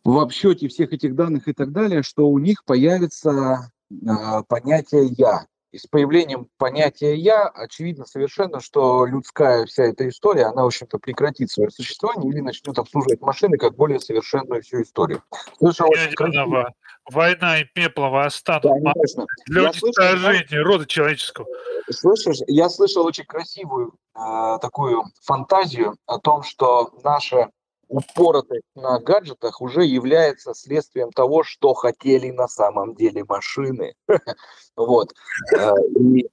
[0.08, 3.70] в обсчете всех этих данных и так далее, что у них появится
[4.06, 5.46] а, понятие «я».
[5.70, 10.98] И с появлением понятия «я» очевидно совершенно, что людская вся эта история, она, в общем-то,
[10.98, 15.22] прекратит свое существование или начнет обслуживать машины как более совершенную всю историю.
[15.58, 16.72] Слышал очень красиво.
[17.10, 19.26] Война и пепла восстанут Да, конечно.
[19.46, 21.46] для Я слышал, рода человеческого.
[21.90, 27.50] Слышишь, я слышал очень красивую э, такую фантазию о том, что наша
[27.88, 33.94] упоротость на гаджетах уже является следствием того, что хотели на самом деле машины.
[34.76, 35.12] Вот.
[35.56, 36.28] Э, И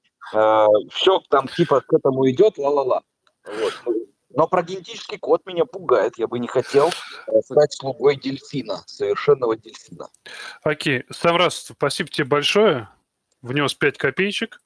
[0.92, 3.02] все там типа к этому идет, ла-ла-ла.
[4.30, 6.18] Но про генетический код меня пугает.
[6.18, 6.90] Я бы не хотел
[7.28, 10.10] э, стать слугой дельфина, совершенного дельфина.
[10.62, 11.06] Окей.
[11.10, 12.90] Самрас, спасибо тебе большое.
[13.42, 14.60] Внес 5 копеечек.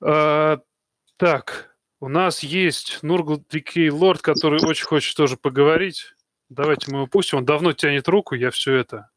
[0.00, 1.69] Так,
[2.00, 6.14] у нас есть Нургл Дикей Лорд, который очень хочет тоже поговорить.
[6.48, 7.38] Давайте мы его пустим.
[7.38, 9.10] Он давно тянет руку, я все это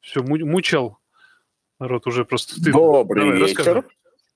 [0.00, 0.98] все мучал.
[1.80, 2.72] Народ уже просто стыдно.
[2.72, 3.84] Добрый Давай, вечер.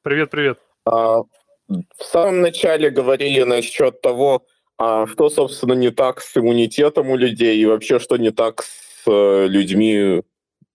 [0.02, 0.58] Привет, привет.
[0.86, 1.22] А,
[1.68, 4.46] в самом начале говорили насчет того,
[4.78, 9.02] а, что, собственно, не так с иммунитетом у людей и вообще, что не так с
[9.06, 10.22] э, людьми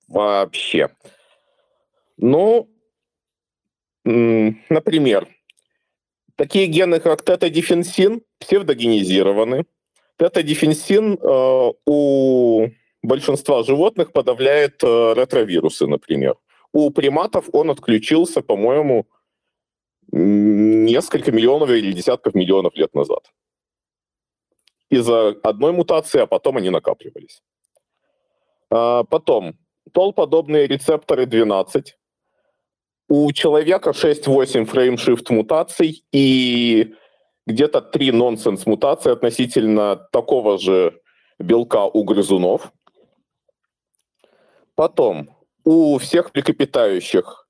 [0.07, 0.90] вообще.
[2.18, 2.70] Ну,
[4.06, 5.28] например,
[6.35, 9.65] такие гены, как тета-дефенсин, псевдогенизированы.
[10.18, 12.68] Тета-дефенсин э, у
[13.01, 16.35] большинства животных подавляет э, ретровирусы, например.
[16.72, 19.07] У приматов он отключился, по-моему,
[20.11, 23.31] несколько миллионов или десятков миллионов лет назад.
[24.89, 27.41] Из-за одной мутации, а потом они накапливались.
[28.69, 29.57] А, Потом,
[29.91, 31.97] тол-подобные рецепторы 12.
[33.09, 36.93] У человека 6-8 фреймшифт мутаций и
[37.45, 40.99] где-то 3 нонсенс мутации относительно такого же
[41.39, 42.71] белка у грызунов.
[44.75, 45.30] Потом,
[45.65, 47.47] у всех млекопитающих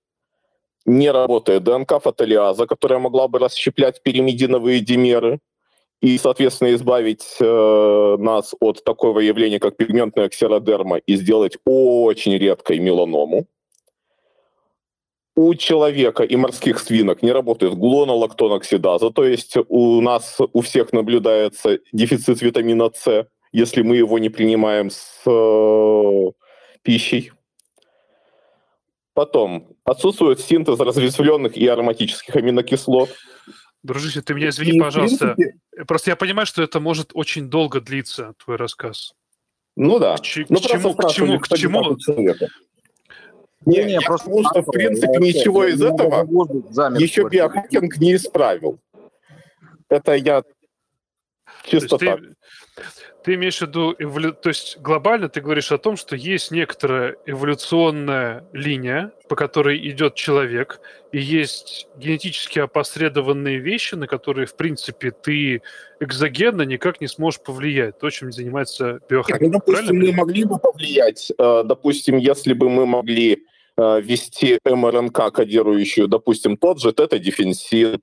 [0.86, 5.40] не работает ДНК фотолиаза, которая могла бы расщеплять пиримидиновые димеры
[6.02, 12.80] и, соответственно, избавить э, нас от такого явления, как пигментная ксеродерма, и сделать очень редкой
[12.80, 13.46] меланому.
[15.36, 21.80] У человека и морских свинок не работает глонолактоноксидаза, то есть у нас у всех наблюдается
[21.92, 26.32] дефицит витамина С, если мы его не принимаем с э,
[26.84, 27.32] пищей.
[29.16, 33.10] Потом отсутствует синтез разветвленных и ароматических аминокислот.
[33.84, 35.34] Дружище, ты меня извини, И, пожалуйста.
[35.36, 39.14] принципе- Просто я понимаю, что это может очень долго длиться, твой рассказ.
[39.76, 40.16] Ну да.
[40.18, 42.18] К, Ну, к чему, к чему, к что
[43.66, 43.84] не.
[43.84, 46.28] Не, я что, в принципе, ничего из этого
[47.00, 48.80] еще биохакинг не исправил.
[49.90, 50.50] Это я То
[51.64, 52.20] чисто так.
[52.20, 52.36] ты,
[53.24, 57.16] ты имеешь в виду, эволю- то есть глобально ты говоришь о том, что есть некоторая
[57.26, 60.82] эволюционная линия, по которой идет человек,
[61.12, 65.62] и есть генетически опосредованные вещи, на которые, в принципе, ты
[66.00, 68.00] экзогенно никак не сможешь повлиять.
[68.00, 69.54] То, чем занимается биохакинг.
[69.54, 69.92] ну, Правильно?
[69.92, 73.46] допустим, мы могли бы повлиять, э, допустим, если бы мы могли
[73.78, 78.02] э, ввести МРНК, кодирующую, допустим, тот же тета-дефенсин,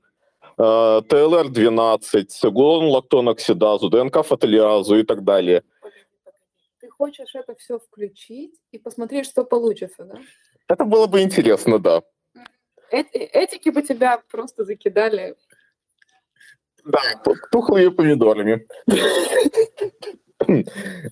[0.58, 5.62] э, ТЛР-12, глонлактоноксидазу, ДНК-фотолиазу и так далее.
[6.80, 10.18] Ты хочешь это все включить и посмотреть, что получится, да?
[10.68, 12.02] Это было бы интересно, да.
[12.92, 15.36] Эт- Этики бы тебя просто закидали.
[16.84, 17.00] Да,
[17.50, 18.66] тухлые помидорами.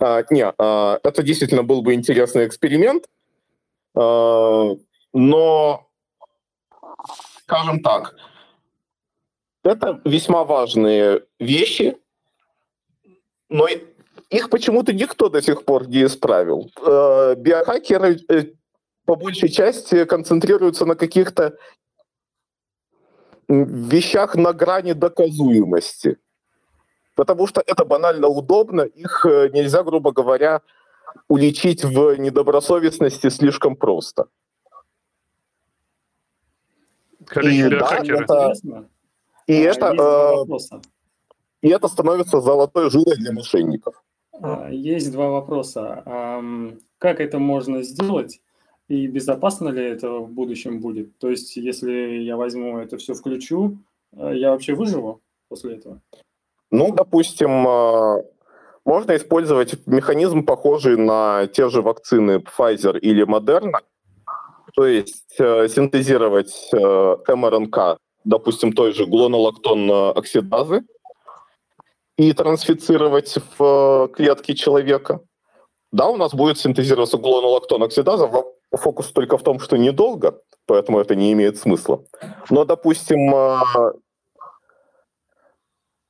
[0.01, 3.05] А, Не, а, это действительно был бы интересный эксперимент,
[3.99, 5.89] но,
[7.43, 8.15] скажем так,
[9.65, 11.97] это весьма важные вещи,
[13.49, 13.67] но
[14.31, 16.71] их почему-то никто до сих пор не исправил.
[16.81, 18.53] Э, Биохакеры э,
[19.05, 21.57] по большей части концентрируются на каких-то
[23.49, 26.19] вещах на грани доказуемости.
[27.15, 30.61] Потому что это банально удобно, их э, нельзя, грубо говоря,
[31.29, 34.27] уличить в недобросовестности слишком просто.
[37.25, 38.55] Коллеги И да, это,
[39.47, 40.79] и, А, это, э,
[41.63, 44.03] и это становится золотой жилой для мошенников.
[44.33, 46.03] А, Есть два вопроса.
[46.99, 48.41] Как это можно сделать
[48.89, 51.17] и безопасно ли это в будущем будет?
[51.19, 53.79] То есть, если я возьму это все включу,
[54.13, 56.01] э, я вообще выживу после этого?
[56.71, 58.25] Ну, допустим, э,
[58.89, 63.81] можно использовать механизм, похожий на те же вакцины Pfizer или Moderna,
[64.75, 70.85] то есть э, синтезировать э, МРНК, допустим, той же глонолактон оксидазы,
[72.17, 75.21] и трансфицировать в э, клетки человека.
[75.93, 80.99] Да, у нас будет синтезироваться глонолактон оксидаза, во- фокус только в том, что недолго, поэтому
[80.99, 82.03] это не имеет смысла.
[82.49, 83.93] Но, допустим, э,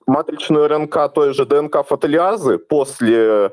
[0.09, 3.53] матричную РНК той же ДНК фотолиазы после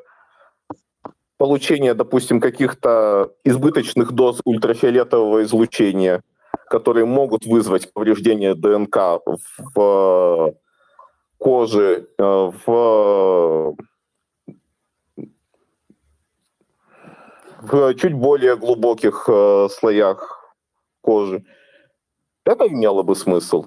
[1.38, 6.24] получения, допустим, каких-то избыточных доз ультрафиолетового излучения,
[6.70, 9.20] которые могут вызвать повреждение ДНК
[9.76, 10.54] в
[11.38, 12.24] коже, э,
[12.66, 13.76] в,
[17.62, 20.56] в чуть более глубоких э, слоях
[21.02, 21.44] кожи.
[22.46, 23.66] Это имело бы смысл.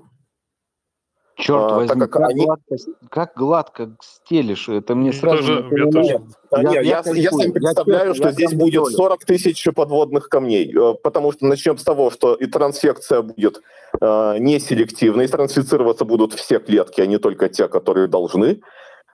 [1.39, 2.45] Черт А, возьми, так как как они...
[2.45, 2.77] гладко,
[3.11, 6.21] как гладко стелишь, это мне сразу тоже, тоже.
[6.51, 8.97] Я, я я, я сам я представляю, честно, что я здесь будет долю.
[8.97, 13.63] 40 тысяч подводных камней, э, потому что начнем с того, что и трансфекция будет
[14.01, 18.61] э, неселективной, и трансфицироваться будут все клетки, а не только те, которые должны.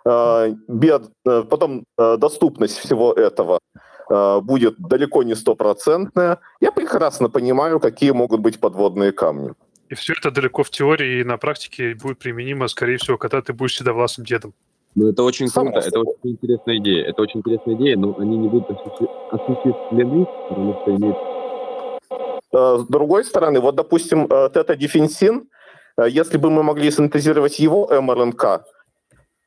[0.06, 3.58] Э, бед- э, потом э, доступность всего этого
[4.08, 6.38] э, будет далеко не стопроцентная.
[6.62, 9.52] Я прекрасно понимаю, какие могут быть подводные камни.
[9.94, 13.52] И все это далеко в теории и на практике будет применимо, скорее всего, когда ты
[13.52, 14.52] будешь седовласым дедом.
[14.96, 17.04] Ну, это очень Само круто, это очень интересная идея.
[17.04, 21.16] Это очень интересная идея, но они не будут осуществ- осуществлены, потому что имеет...
[22.52, 25.44] Э, С другой стороны, вот, допустим, э, тета-дефенсин,
[25.96, 28.64] э, если бы мы могли синтезировать его МРНК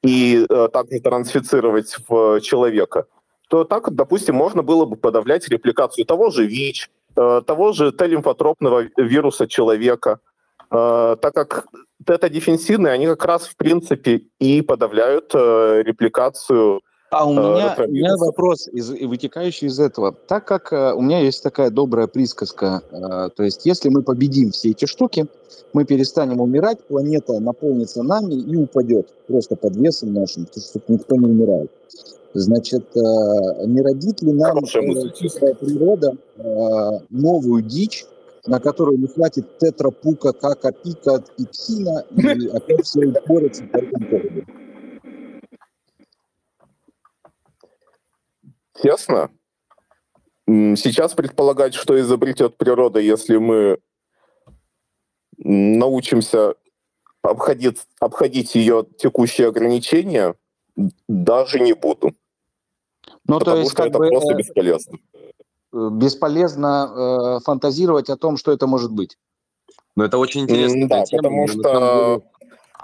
[0.01, 3.05] и э, также трансфицировать в человека,
[3.49, 9.47] то так, допустим, можно было бы подавлять репликацию того же ВИЧ, того же Т-лимфотропного вируса
[9.47, 10.19] человека,
[10.69, 11.67] так как
[12.07, 17.91] тета-дефенсины, они как раз, в принципе, и подавляют э, репликацию А у э, меня, у
[17.91, 20.13] меня вопрос, из, вытекающий из этого.
[20.27, 24.51] Так как э, у меня есть такая добрая присказка, э, то есть если мы победим
[24.51, 25.27] все эти штуки,
[25.73, 31.15] мы перестанем умирать, планета наполнится нами и упадет просто под весом нашим, потому что никто
[31.15, 31.71] не умирает.
[32.33, 38.05] Значит, э, не родит ли нам Хорошая э, чистая природа э, новую дичь,
[38.47, 44.45] на которую не хватит тетрапука, кака, пика, пиксина, и опять все упорятся по этому поводу?
[48.81, 49.31] Честно,
[50.47, 53.79] сейчас предполагать, что изобретет природа, если мы
[55.37, 56.55] научимся
[57.21, 60.35] обходить, обходить ее текущие ограничения,
[61.07, 62.13] даже не буду.
[63.25, 64.97] Ну, то потому есть, что как это бы, просто э, бесполезно.
[65.77, 69.17] Э, бесполезно э, фантазировать о том, что это может быть.
[69.95, 72.23] Но это очень интересная М, Да, тема, потому но что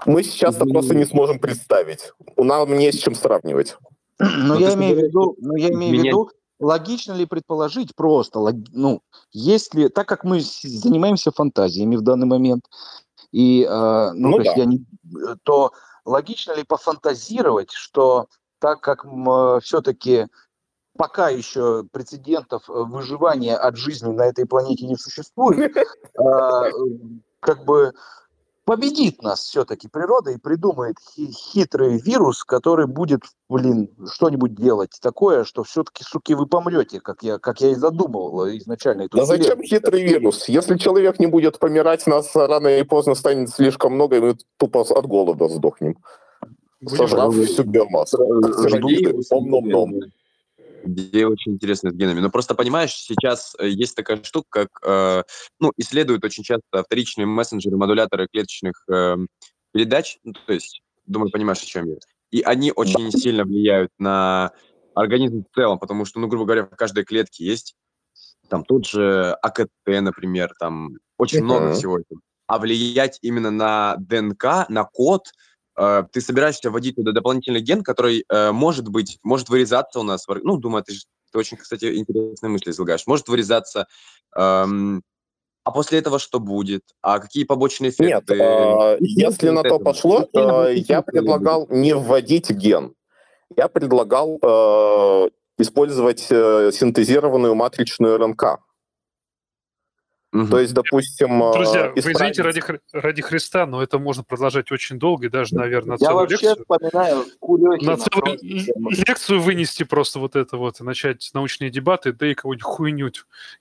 [0.06, 2.12] мы сейчас это просто не сможем представить.
[2.36, 3.76] У нас не с чем сравнивать.
[4.18, 6.30] Но Ну, я имею в виду, но я имею в виду,
[6.60, 9.00] логично ли предположить просто, лог- ну,
[9.32, 12.64] если, так как мы занимаемся фантазиями в данный момент,
[13.32, 14.62] и, э, ну, Ну то есть да.
[14.62, 15.72] я не, э, то
[16.04, 18.26] логично ли пофантазировать, что
[18.60, 19.04] так как
[19.62, 20.26] все-таки
[20.96, 25.76] пока еще прецедентов э, выживания от жизни на этой планете не существует,
[26.18, 26.70] а, э,
[27.40, 27.92] как бы
[28.64, 35.44] победит нас все-таки природа и придумает хи- хитрый вирус, который будет, блин, что-нибудь делать такое,
[35.44, 39.02] что все-таки, суки, вы помрете, как я, как я и задумывал изначально.
[39.02, 40.48] эту Да зачем хитрый вирус?
[40.48, 44.80] Если человек не будет помирать, нас рано или поздно станет слишком много, и мы тупо
[44.80, 45.98] от голода сдохнем,
[46.86, 48.18] сожрав всю биомассу.
[48.42, 48.80] Как
[50.84, 51.26] Идея пирамиды.
[51.28, 51.92] очень интересная.
[51.92, 52.20] С генами.
[52.20, 55.22] Но просто понимаешь, сейчас э, есть такая штука, как э,
[55.60, 59.28] ну, исследуют очень часто вторичные мессенджеры, модуляторы клеточных эм,
[59.72, 60.18] передач.
[60.24, 61.96] Ну, то есть, думаю, понимаешь, о чем я.
[62.30, 64.52] И они очень сильно влияют на
[64.94, 67.74] организм в целом, потому что, ну, грубо говоря, в каждой клетке есть
[68.48, 72.20] там тот же АКТ, например, там очень много всего этого.
[72.46, 78.24] А влиять именно на ДНК, на код, э, ты собираешься вводить туда дополнительный ген, который
[78.28, 80.26] э, может быть, может вырезаться у нас.
[80.28, 80.94] Ну, думаю, ты,
[81.32, 83.06] ты очень, кстати, интересные мысли излагаешь.
[83.06, 83.86] Может вырезаться.
[84.36, 85.02] эм,
[85.64, 86.82] а после этого что будет?
[87.00, 88.34] А какие побочные Нет, эффекты?
[88.34, 89.78] э, И если на то этого.
[89.84, 92.94] пошло, э, я предлагал не вводить ген.
[93.56, 95.28] Я предлагал э,
[95.58, 98.60] использовать э, синтезированную матричную РНК.
[100.34, 100.48] Мгм.
[100.50, 104.24] То есть, допустим, э, Друзья, вы исправить- извините ради, хри- ради Христа, но это можно
[104.24, 106.56] продолжать очень долго и даже, наверное, на Я целую вообще лекцию.
[106.68, 107.90] вспоминаю Курехина.
[107.92, 108.38] На целую
[109.06, 113.10] лекцию вынести просто вот это вот, и начать научные дебаты, да и какую-нибудь хуйню.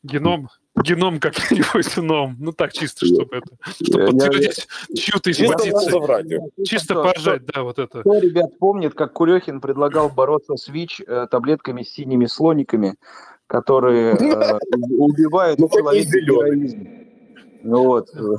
[0.02, 0.50] Геном,
[0.84, 2.38] геном как-нибудь ном.
[2.40, 3.48] Ну так, чисто, чтобы это,
[3.84, 6.00] чтобы Я- я- подтвердить чью-то из Чисто позиций.
[6.00, 6.40] в радио.
[6.66, 8.00] Чисто поржать, да, вот это.
[8.02, 12.96] Кто, ребят, помнит, как Курехин предлагал бороться с ВИЧ э, таблетками с синими слониками,
[13.48, 14.60] которые э,
[14.98, 16.88] убивают Ну, человека героизм?
[17.62, 18.10] Ну Вот.
[18.16, 18.36] э,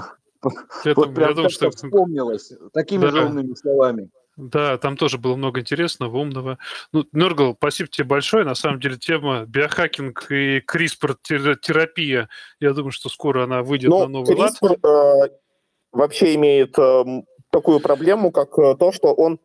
[0.85, 3.11] Это, Вот прям я думаю, что вспомнилось такими Да.
[3.11, 4.11] же умными словами.
[4.37, 6.59] Да, там тоже было много интересного, умного.
[6.93, 8.45] Ну, Нергал, спасибо тебе большое.
[8.45, 12.29] На самом деле тема биохакинг и CRISPR-терапия,
[12.59, 14.55] я думаю, что скоро она выйдет на Ну, новый лад.
[14.61, 15.29] CRISPR э,
[15.93, 19.39] вообще имеет эм, такую проблему, как э, то, что он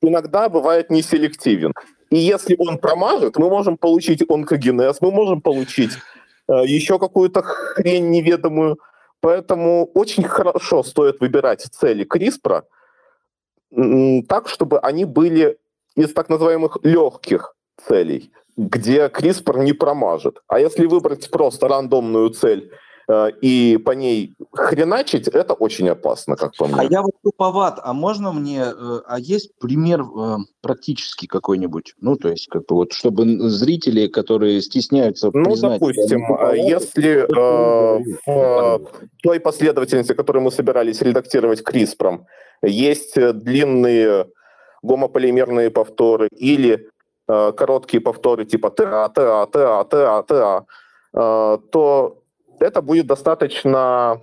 [0.00, 1.74] иногда бывает неселективен.
[2.10, 5.92] И если он промажет, мы можем получить онкогенез, мы можем получить
[6.48, 8.78] э, еще какую-то хрень неведомую.
[9.20, 12.62] Поэтому очень хорошо стоит выбирать цели CRISPR
[14.28, 15.58] так, чтобы они были
[15.94, 17.54] из так называемых легких
[17.86, 20.40] целей, где CRISPR не промажет.
[20.48, 22.72] А если выбрать просто рандомную цель,
[23.42, 26.88] и по ней хреначить, это очень опасно, как по А мне.
[26.90, 31.94] я вот туповат, а можно мне, э, а есть пример э, практический какой-нибудь?
[32.00, 36.58] Ну, то есть, как бы вот, чтобы зрители, которые стесняются Ну, признать, допустим, э, туповаты,
[36.58, 38.78] если э, в э,
[39.22, 42.20] той последовательности, которую мы собирались редактировать CRISPR,
[42.62, 44.26] есть э, длинные
[44.82, 46.88] гомополимерные повторы или
[47.28, 50.64] э, короткие повторы типа ТА, ТА, ТА, ТА, ТА,
[51.14, 52.19] э, то
[52.60, 54.22] это будет достаточно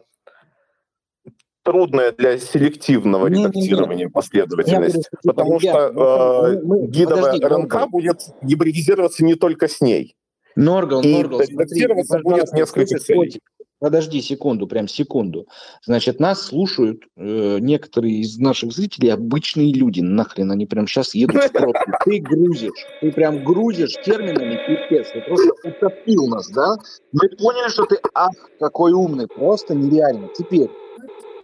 [1.64, 3.48] трудная для селективного Не-не-не.
[3.50, 7.46] редактирования Я говорю, последовательность, что, типа, потому ребят, что ну, э, мы, мы- гидовая подожди,
[7.46, 10.16] РНК Норгал, будет гибридизироваться не только с ней.
[10.56, 13.42] Норгал, И Норгал, смотри, редактироваться будет пожалуйста, несколько целей.
[13.80, 15.48] Подожди секунду, прям секунду.
[15.84, 21.44] Значит, нас слушают э, некоторые из наших зрителей, обычные люди, нахрен, они прям сейчас едут
[21.44, 21.92] в пробку.
[22.06, 26.76] Ты грузишь, ты прям грузишь терминами, пипец, ты просто утопил нас, да?
[27.12, 30.30] Мы поняли, что ты, ах, какой умный, просто нереально.
[30.38, 30.70] Теперь,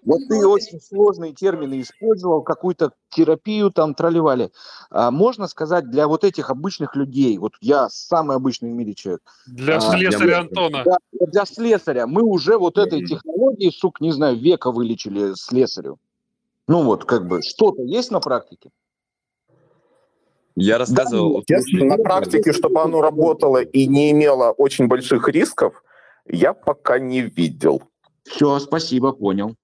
[0.05, 4.51] вот ты очень сложные термины использовал, какую-то терапию там тролливали.
[4.89, 9.21] А можно сказать для вот этих обычных людей, вот я самый обычный в мире человек,
[9.47, 10.84] Для а, слесаря Антона.
[10.84, 15.97] да, для слесаря, мы уже вот этой технологией, сук, не знаю, века вылечили слесарю.
[16.67, 18.71] Ну вот, как бы, что-то есть на практике?
[20.55, 21.34] Я рассказывал...
[21.34, 25.84] том, Если на практике, чтобы оно работало и не имело очень больших рисков,
[26.25, 27.84] я пока не видел.
[28.23, 29.55] Все, спасибо, понял.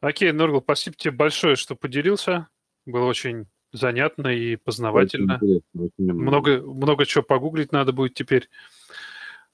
[0.00, 2.48] Окей, Нургл, спасибо тебе большое, что поделился.
[2.86, 5.36] Было очень занятно и познавательно.
[5.36, 6.12] Очень интересно, очень.
[6.12, 8.48] Много, много чего погуглить надо будет теперь.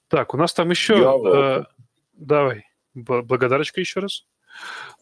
[0.09, 0.95] Так, у нас там еще...
[0.95, 1.65] Я э,
[2.15, 2.65] давай,
[2.95, 4.25] благодарочка еще раз.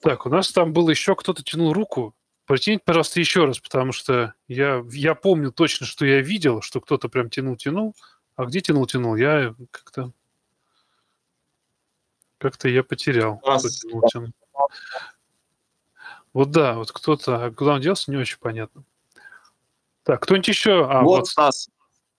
[0.01, 2.15] Так, у нас там был еще кто-то тянул руку.
[2.47, 7.09] Протяните, пожалуйста, еще раз, потому что я, я помню точно, что я видел, что кто-то
[7.09, 7.95] прям тянул-тянул.
[8.37, 9.17] А где тянул-тянул?
[9.17, 10.13] Я как-то...
[12.39, 13.39] Как-то я потерял.
[13.39, 13.85] кто Стас.
[16.35, 17.47] Вот да, вот кто-то...
[17.47, 18.85] А куда он делся, не очень понятно.
[20.03, 20.85] Так, кто-нибудь еще?
[20.85, 21.71] А, вот, вот Стас.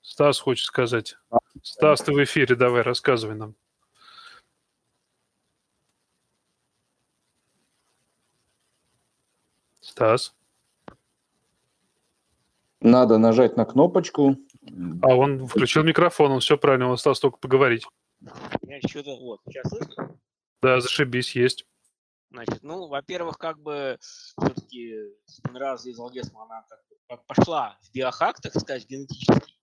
[0.02, 1.18] Стас хочет сказать.
[1.62, 3.56] Стас, ты в эфире, давай, рассказывай нам.
[9.82, 10.34] Стас.
[12.80, 14.38] Надо нажать на кнопочку.
[15.02, 17.86] А он включил микрофон, он все правильно, он осталось только поговорить.
[18.64, 20.18] Я что-то вот, сейчас слышно?
[20.62, 21.68] Да, зашибись, есть.
[22.32, 24.96] Значит, ну, во-первых, как бы все-таки
[25.26, 29.56] Спинраз из Алгесма, она как бы по- пошла в биохак, так сказать, генетический,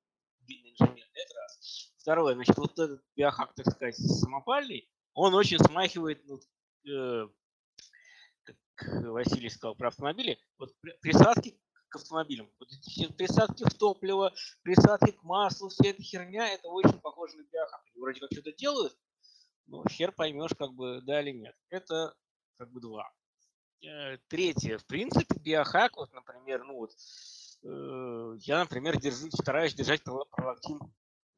[0.48, 1.92] инженер, это раз.
[1.98, 6.40] Второе, значит, вот этот биохак, так сказать, самопальный, он очень смахивает, ну,
[6.90, 7.28] э,
[8.44, 8.56] как
[9.04, 12.50] Василий сказал про автомобили, вот при- присадки к автомобилям.
[12.58, 14.32] Вот эти присадки в топливо,
[14.62, 17.82] присадки к маслу, вся эта херня, это очень похоже на биохак.
[17.86, 18.96] Они вроде как что-то делают,
[19.66, 21.54] но хер поймешь, как бы да или нет.
[21.68, 22.14] Это
[22.56, 23.12] как бы два.
[23.82, 26.92] Э, Третье, в принципе, биохак, вот, например, ну вот,
[27.64, 30.78] э, я, например, держу, стараюсь держать прол- пролактин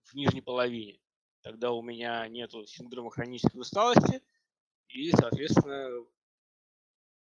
[0.03, 1.01] в нижней половине.
[1.43, 4.23] Тогда у меня нету синдрома хронической усталости,
[4.89, 6.05] и, соответственно,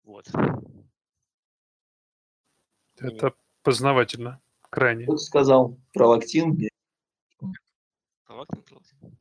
[0.02, 0.28] вот.
[2.96, 4.40] Это познавательно,
[4.70, 5.04] крайне.
[5.04, 6.58] Кто сказал пролактин?
[8.24, 9.18] Пролактин, пролактин.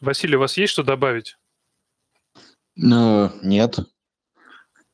[0.00, 1.38] Василий, у вас есть что добавить?
[2.76, 3.78] Э, Нет.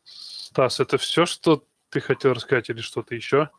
[0.04, 3.50] Стас, это все, что ты хотел рассказать или что-то еще?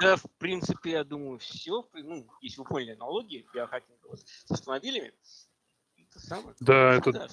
[0.00, 1.88] Да, в принципе, я думаю, все.
[1.94, 5.12] Ну, если вы поняли аналогии биохакинга вот с автомобилями,
[5.96, 6.54] это самое.
[6.60, 7.28] Да, это Да,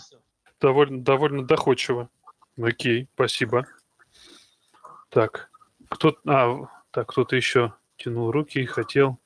[0.60, 2.10] довольно, довольно доходчиво.
[2.58, 3.68] Окей, спасибо.
[5.10, 5.50] Так,
[5.90, 9.20] кто, а, так, кто-то еще тянул руки и хотел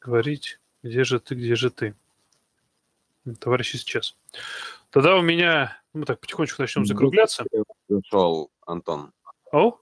[0.00, 1.94] говорить, где же ты, где же ты.
[3.40, 4.16] Товарищ исчез.
[4.90, 7.44] Тогда у меня, мы так потихонечку начнем закругляться.
[7.88, 9.12] Пришел, Антон.
[9.52, 9.78] О,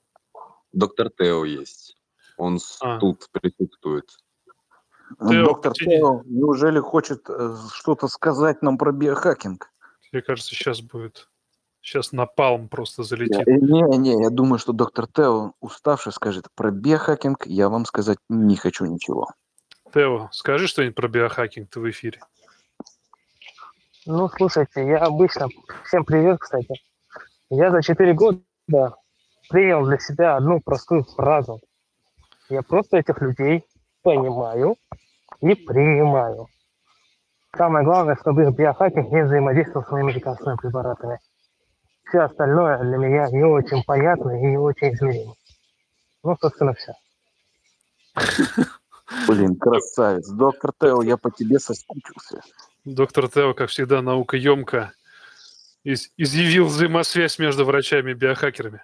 [0.73, 1.97] Доктор Тео есть.
[2.37, 2.99] Он А.
[2.99, 4.05] тут присутствует.
[5.21, 5.97] Тео, Доктор потяни.
[5.97, 9.71] Тео неужели хочет э, что-то сказать нам про биохакинг?
[10.13, 11.29] мне кажется, сейчас будет,
[11.83, 13.47] сейчас напалм просто залетит.
[13.47, 18.85] Не-не, я думаю, что доктор Тео, уставший, скажет про биохакинг, я вам сказать не хочу
[18.85, 19.29] ничего.
[19.93, 22.21] Тео, скажи что-нибудь про биохакинг, ты в эфире.
[24.07, 25.49] Ну, слушайте, я обычно...
[25.85, 26.81] Всем привет, кстати.
[27.51, 28.41] Я за 4 года
[29.49, 31.61] принял для себя одну простую фразу.
[32.49, 33.67] Я просто этих людей
[34.03, 34.77] понимаю
[35.41, 36.47] и принимаю.
[37.57, 41.19] Самое главное, чтобы их биохакинг не взаимодействовал с моими лекарственными препаратами.
[42.05, 45.35] Все остальное для меня не очень понятно и не очень измеримо.
[46.23, 46.93] Ну, собственно, все.
[49.27, 50.29] Блин, красавец.
[50.29, 52.41] Доктор Тео, я по тебе соскучился.
[52.87, 54.93] Доктор Тео, как всегда, наука емко
[55.83, 58.81] из, изъявил взаимосвязь между врачами и биохакерами.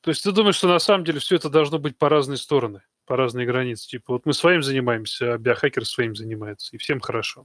[0.00, 2.82] То есть ты думаешь, что на самом деле все это должно быть по разные стороны,
[3.04, 3.86] по разные границы.
[3.86, 7.44] Типа вот мы своим занимаемся, а биохакер своим занимается, и всем хорошо.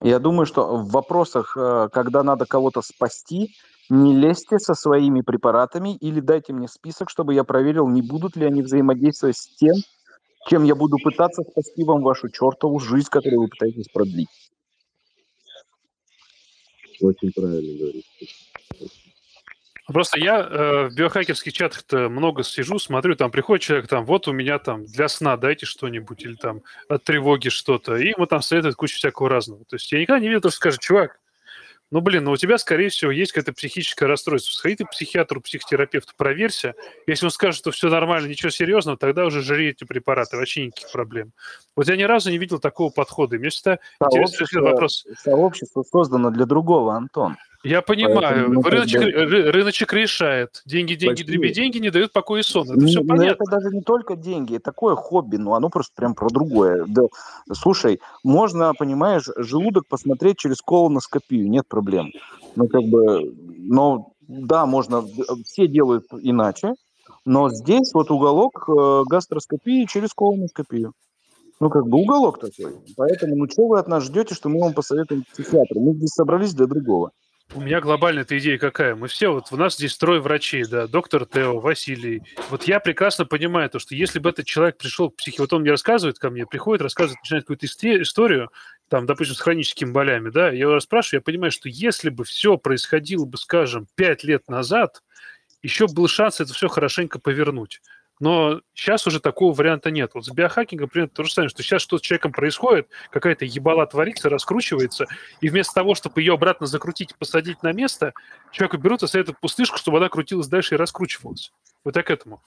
[0.00, 3.54] Я думаю, что в вопросах, э, когда надо кого-то спасти,
[3.88, 8.44] не лезьте со своими препаратами или дайте мне список, чтобы я проверил, не будут ли
[8.44, 9.76] они взаимодействовать с тем,
[10.48, 14.28] чем я буду пытаться спасти вам вашу чертову жизнь, которую вы пытаетесь продлить.
[17.00, 18.08] Очень правильно говорите.
[19.86, 24.32] Просто я э, в биохакерских чатах-то много сижу, смотрю, там приходит человек, там, вот у
[24.32, 28.76] меня там для сна дайте что-нибудь, или там от тревоги что-то, и ему там советуют
[28.76, 29.64] кучу всякого разного.
[29.64, 31.20] То есть я никогда не видел, что скажет, чувак,
[31.92, 34.50] ну, блин, ну у тебя, скорее всего, есть какое-то психическое расстройство.
[34.56, 36.74] Сходи ты к психиатру, психотерапевту, проверься.
[37.06, 40.90] Если он скажет, что все нормально, ничего серьезного, тогда уже жри эти препараты, вообще никаких
[40.90, 41.32] проблем.
[41.76, 43.36] Вот я ни разу не видел такого подхода.
[43.36, 45.06] мне всегда интересный вопрос.
[45.22, 47.36] Сообщество создано для другого, Антон.
[47.64, 48.46] Я понимаю.
[48.46, 49.52] Поэтому, рыночек, бы...
[49.52, 50.62] рыночек решает.
[50.66, 51.52] Деньги, деньги, Большие.
[51.52, 52.70] деньги не дают покоя и сон.
[52.70, 53.44] Это все понятно.
[53.44, 56.84] Это даже не только деньги, такое хобби, но оно просто прям про другое.
[56.88, 57.02] Да.
[57.52, 62.12] Слушай, можно, понимаешь, желудок посмотреть через колоноскопию, нет проблем.
[62.56, 65.04] Ну, как бы, но да, можно,
[65.44, 66.74] все делают иначе,
[67.24, 70.92] но здесь вот уголок э, гастроскопии через колоноскопию.
[71.60, 72.74] Ну, как бы уголок такой.
[72.96, 75.78] Поэтому, ну, что вы от нас ждете, что мы вам посоветуем психиатра?
[75.78, 77.12] Мы здесь собрались для другого.
[77.54, 78.94] У меня глобальная эта идея какая?
[78.94, 82.22] Мы все, вот у нас здесь трое врачей, да, доктор Тео, Василий.
[82.48, 85.60] Вот я прекрасно понимаю то, что если бы этот человек пришел к психи, вот он
[85.60, 88.50] мне рассказывает ко мне, приходит, рассказывает, начинает какую-то историю,
[88.88, 92.56] там, допустим, с хроническими болями, да, я его расспрашиваю, я понимаю, что если бы все
[92.56, 95.02] происходило бы, скажем, пять лет назад,
[95.62, 97.82] еще был шанс это все хорошенько повернуть.
[98.22, 100.12] Но сейчас уже такого варианта нет.
[100.14, 103.84] Вот с биохакингом примерно то же самое, что сейчас что-то с человеком происходит, какая-то ебала
[103.84, 105.06] творится, раскручивается,
[105.40, 108.12] и вместо того, чтобы ее обратно закрутить и посадить на место,
[108.52, 111.52] человеку берут и советуют пустышку, чтобы она крутилась дальше и раскручивалась.
[111.82, 112.40] Вот так этому.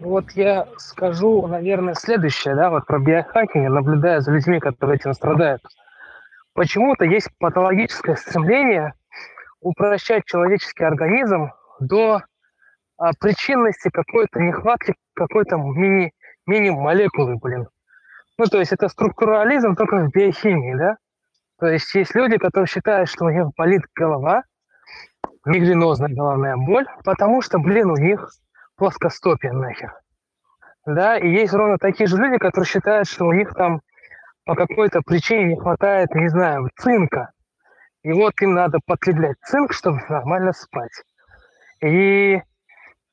[0.00, 5.62] Вот я скажу, наверное, следующее, да, вот про биохакинг, наблюдая за людьми, которые этим страдают.
[6.54, 8.94] Почему-то есть патологическое стремление
[9.60, 12.22] упрощать человеческий организм до
[13.00, 16.12] а, причинности какой-то нехватки какой-то мини,
[16.46, 17.66] мини-молекулы, блин.
[18.36, 20.96] Ну, то есть это структурализм только в биохимии, да?
[21.58, 24.42] То есть есть люди, которые считают, что у них болит голова,
[25.46, 28.28] мигренозная головная боль, потому что, блин, у них
[28.76, 29.94] плоскостопие нахер.
[30.84, 33.80] Да, и есть ровно такие же люди, которые считают, что у них там
[34.44, 37.30] по какой-то причине не хватает, не знаю, цинка.
[38.02, 41.02] И вот им надо потреблять цинк, чтобы нормально спать.
[41.82, 42.42] И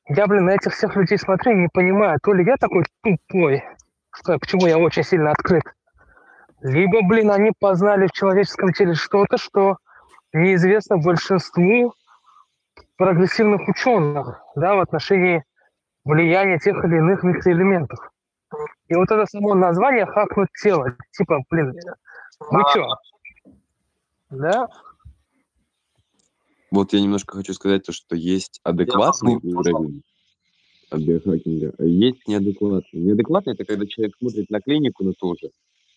[0.08, 3.64] я, блин, на этих всех людей смотрю и не понимаю, то ли я такой тупой,
[4.14, 5.64] что, почему я очень сильно открыт,
[6.60, 9.76] либо, блин, они познали в человеческом теле что-то, что
[10.32, 11.94] неизвестно большинству
[12.96, 15.44] прогрессивных ученых, да, в отношении
[16.04, 17.98] влияния тех или иных микроэлементов.
[18.88, 21.74] И вот это само название «хакнуть тело», типа, блин,
[22.50, 22.86] вы чё?
[24.30, 24.68] Да?
[26.70, 30.02] Вот я немножко хочу сказать то, что есть адекватный уровень
[30.92, 33.00] биохакинга, а есть неадекватный.
[33.00, 35.50] Неадекватный– это когда человек смотрит на клинику, на ту же,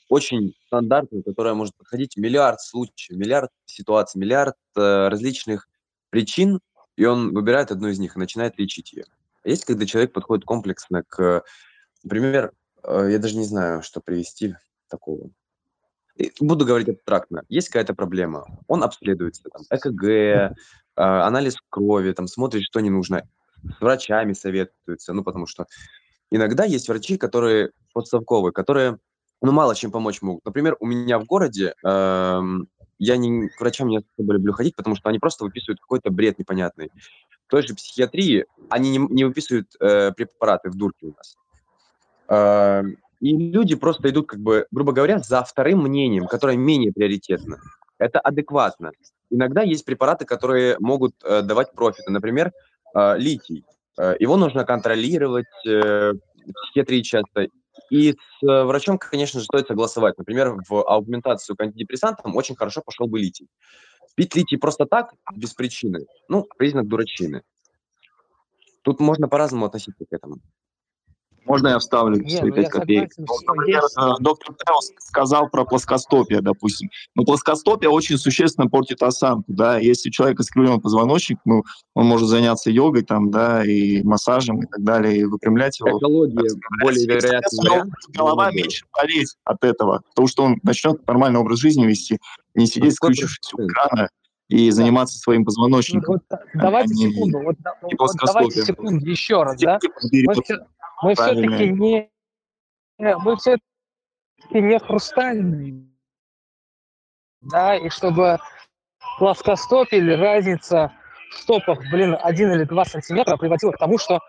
[0.09, 5.69] очень стандартную, которая может подходить миллиард случаев, миллиард ситуаций, миллиард э, различных
[6.09, 6.59] причин,
[6.97, 9.05] и он выбирает одну из них и начинает лечить ее.
[9.43, 11.43] А есть, когда человек подходит комплексно к,
[12.03, 12.51] например,
[12.83, 14.55] э, я даже не знаю, что привести
[14.89, 15.29] такого
[16.39, 20.53] буду говорить абстрактно, есть какая-то проблема, он обследуется, там, ЭКГ, э,
[20.95, 23.27] анализ крови, там, смотрит, что не нужно,
[23.63, 25.65] с врачами советуется, ну, потому что
[26.31, 28.97] иногда есть врачи, которые подставковые, которые,
[29.41, 30.45] ну, мало чем помочь могут.
[30.45, 32.41] Например, у меня в городе э,
[33.03, 36.37] я не, к врачам не особо люблю ходить, потому что они просто выписывают какой-то бред
[36.37, 36.91] непонятный.
[37.47, 41.35] В той же психиатрии они не, не выписывают э, препараты в дурке у нас.
[42.29, 42.83] Э,
[43.21, 47.59] и люди просто идут, как бы, грубо говоря, за вторым мнением, которое менее приоритетно.
[47.99, 48.91] Это адекватно.
[49.29, 52.11] Иногда есть препараты, которые могут э, давать профиты.
[52.11, 52.51] Например,
[52.95, 53.63] э, литий.
[53.97, 56.13] Э, его нужно контролировать э,
[56.65, 57.47] психиатрии часто.
[57.91, 60.17] И с э, врачом, конечно же, стоит согласовать.
[60.17, 63.47] Например, в аугментацию к антидепрессантам очень хорошо пошел бы литий.
[64.15, 67.43] Пить литий просто так, без причины, ну, признак дурачины.
[68.81, 70.37] Тут можно по-разному относиться к этому.
[71.45, 73.13] Можно я вставлю Не, свои ну я 5 копеек?
[73.13, 74.21] согласен, Вот, например, есть...
[74.21, 76.89] доктор Теос сказал про плоскостопие, допустим.
[77.15, 79.77] Но плоскостопие очень существенно портит осанку, да.
[79.79, 81.63] Если у человека скривлен позвоночник, ну,
[81.95, 85.97] он может заняться йогой там, да, и массажем и так далее, и выпрямлять его.
[85.97, 86.49] Экология
[86.81, 87.07] более
[87.51, 87.85] будет
[88.15, 92.19] голова меньше болеть от этого, потому что он начнет нормальный образ жизни вести,
[92.53, 94.09] не сидеть, скрючившись у экрана
[94.47, 94.75] и Да.
[94.75, 99.43] заниматься своим Ну, позвоночником, вот да- а давайте не, секунду, вот, вот давайте секунду еще
[99.43, 99.79] раз, да?
[100.23, 100.35] Мы,
[101.01, 102.09] мы все-таки не,
[102.99, 103.63] э, мы все-таки
[104.53, 105.87] не хрустальные,
[107.41, 108.39] да, и чтобы
[109.17, 110.93] плоскостопие или разница
[111.31, 114.19] в стопах, блин, один или два сантиметра приводила к тому, что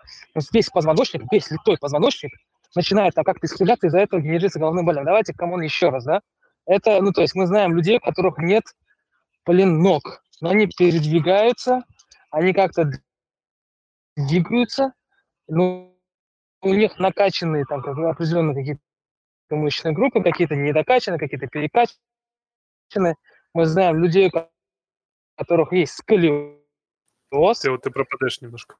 [0.51, 2.31] весь позвоночник, весь литой позвоночник
[2.75, 4.95] начинает там как-то искривляться, из-за этого генерируется головной боль.
[5.03, 6.21] Давайте, come on, еще раз, да?
[6.65, 8.63] Это, ну, то есть мы знаем людей, у которых нет,
[9.45, 11.83] блин, ног, но они передвигаются,
[12.31, 12.89] они как-то
[14.15, 14.93] двигаются,
[15.47, 15.92] ну,
[16.63, 18.81] у них накачанные там как определенные какие-то
[19.51, 23.15] мышечные группы, какие-то недокачанные, какие-то перекачанные.
[23.53, 24.47] Мы знаем людей, у
[25.37, 27.59] которых есть сколиоз.
[27.61, 28.75] Ты вот ты пропадаешь немножко.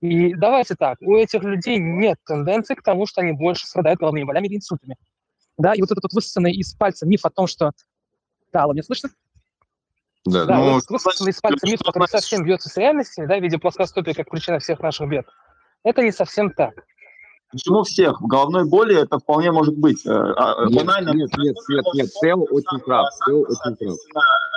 [0.00, 4.24] И давайте так, у этих людей нет тенденции к тому, что они больше страдают головными
[4.24, 4.96] болями или инсультами.
[5.56, 7.70] Да, и вот этот вот высосанный из пальца миф о том, что...
[8.52, 9.10] Да, меня слышно?
[10.24, 10.58] Да, Да, да.
[10.58, 13.58] вот Ну, этот высосанный из пальца миф, который совсем бьется с реальностью, да, в виде
[13.58, 15.26] плоскостопия как причина всех наших бед.
[15.84, 16.74] Это не совсем так.
[17.52, 18.20] Почему всех?
[18.20, 20.04] В головной боли это вполне может быть.
[20.06, 21.10] Э, а, э, Нет, Банально.
[21.10, 22.08] нет, нет, нет, нет.
[22.20, 23.06] Тео очень прав.
[23.26, 23.96] Тео очень прав.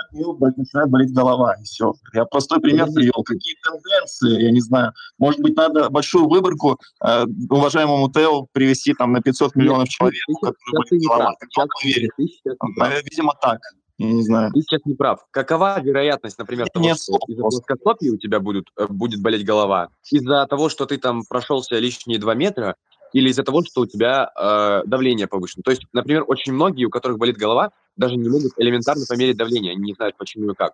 [0.06, 1.92] От него начинает болеть голова, и все.
[2.14, 3.22] Я простой пример привел.
[3.22, 4.92] Какие тенденции, я не знаю.
[5.18, 9.90] Может быть, надо большую выборку э, уважаемому Тео привести там на 500 Нет, миллионов ты,
[9.94, 11.34] человек, ты сейчас болит ты голова.
[11.38, 12.92] ты не прав.
[12.92, 13.60] Э, Видимо, так.
[13.98, 14.52] Я не знаю.
[14.52, 15.20] Ты сейчас не прав.
[15.30, 19.88] Какова вероятность, например, того, Нет что из-за плоскостопия у тебя будет, э, будет болеть голова,
[20.10, 22.76] из-за того, что ты там прошелся лишние два метра,
[23.12, 25.62] или из-за того, что у тебя э, давление повышено.
[25.62, 29.72] То есть, например, очень многие, у которых болит голова, даже не могут элементарно померить давление,
[29.72, 30.72] они не знают, почему и как.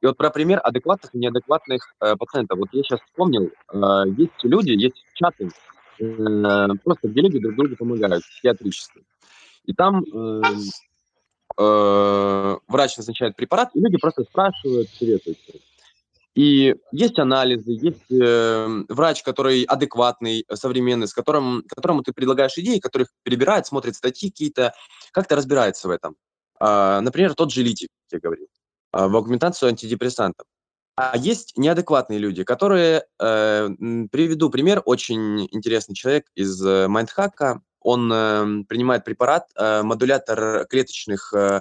[0.00, 2.58] И вот про пример адекватных и неадекватных э, пациентов.
[2.58, 5.50] Вот я сейчас вспомнил, э, есть люди, есть чаты,
[5.98, 9.02] э, просто где люди друг другу помогают в психиатричестве.
[9.64, 10.42] И там э,
[11.58, 15.52] э, врач назначает препарат, и люди просто спрашивают, советуются.
[16.34, 22.58] И есть анализы, есть э, врач, который адекватный, э, современный, с которым, которому ты предлагаешь
[22.58, 24.74] идеи, который их перебирает, смотрит статьи какие-то,
[25.12, 26.16] как-то разбирается в этом.
[26.58, 28.48] А, например, тот же Литик, я говорил,
[28.90, 30.46] а, в аугментацию антидепрессантов.
[30.96, 33.68] А есть неадекватные люди, которые, э,
[34.12, 41.32] приведу пример, очень интересный человек из э, Майндхака, он э, принимает препарат, э, модулятор клеточных
[41.32, 41.60] э,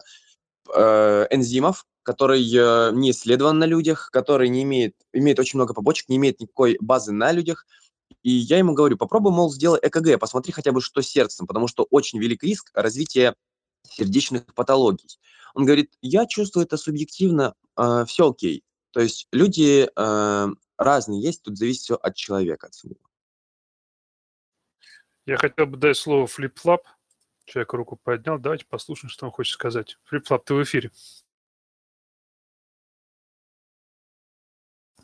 [0.73, 6.09] э, энзимов, который э, не исследован на людях, который не имеет, имеет очень много побочек,
[6.09, 7.67] не имеет никакой базы на людях.
[8.23, 11.67] И я ему говорю, попробуй, мол, сделай ЭКГ, посмотри хотя бы, что с сердцем, потому
[11.67, 13.35] что очень велик риск развития
[13.89, 15.19] сердечных патологий.
[15.53, 18.63] Он говорит, я чувствую это субъективно, э, все окей.
[18.91, 20.47] То есть люди э,
[20.77, 22.97] разные есть, тут зависит все от человека, от самого.
[25.25, 26.85] Я хотел бы дать слово флип-флап.
[27.45, 28.37] Человек руку поднял.
[28.37, 29.97] Давайте послушаем, что он хочет сказать.
[30.03, 30.91] Флип-флап, ты в эфире.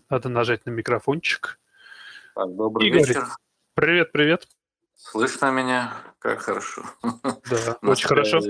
[0.09, 1.59] Надо нажать на микрофончик.
[2.35, 3.09] Так, добрый И говорить.
[3.09, 3.27] вечер.
[3.75, 4.47] Привет, привет.
[4.95, 5.93] Слышно меня?
[6.19, 6.83] Как хорошо.
[7.03, 8.41] Да, очень хорошо.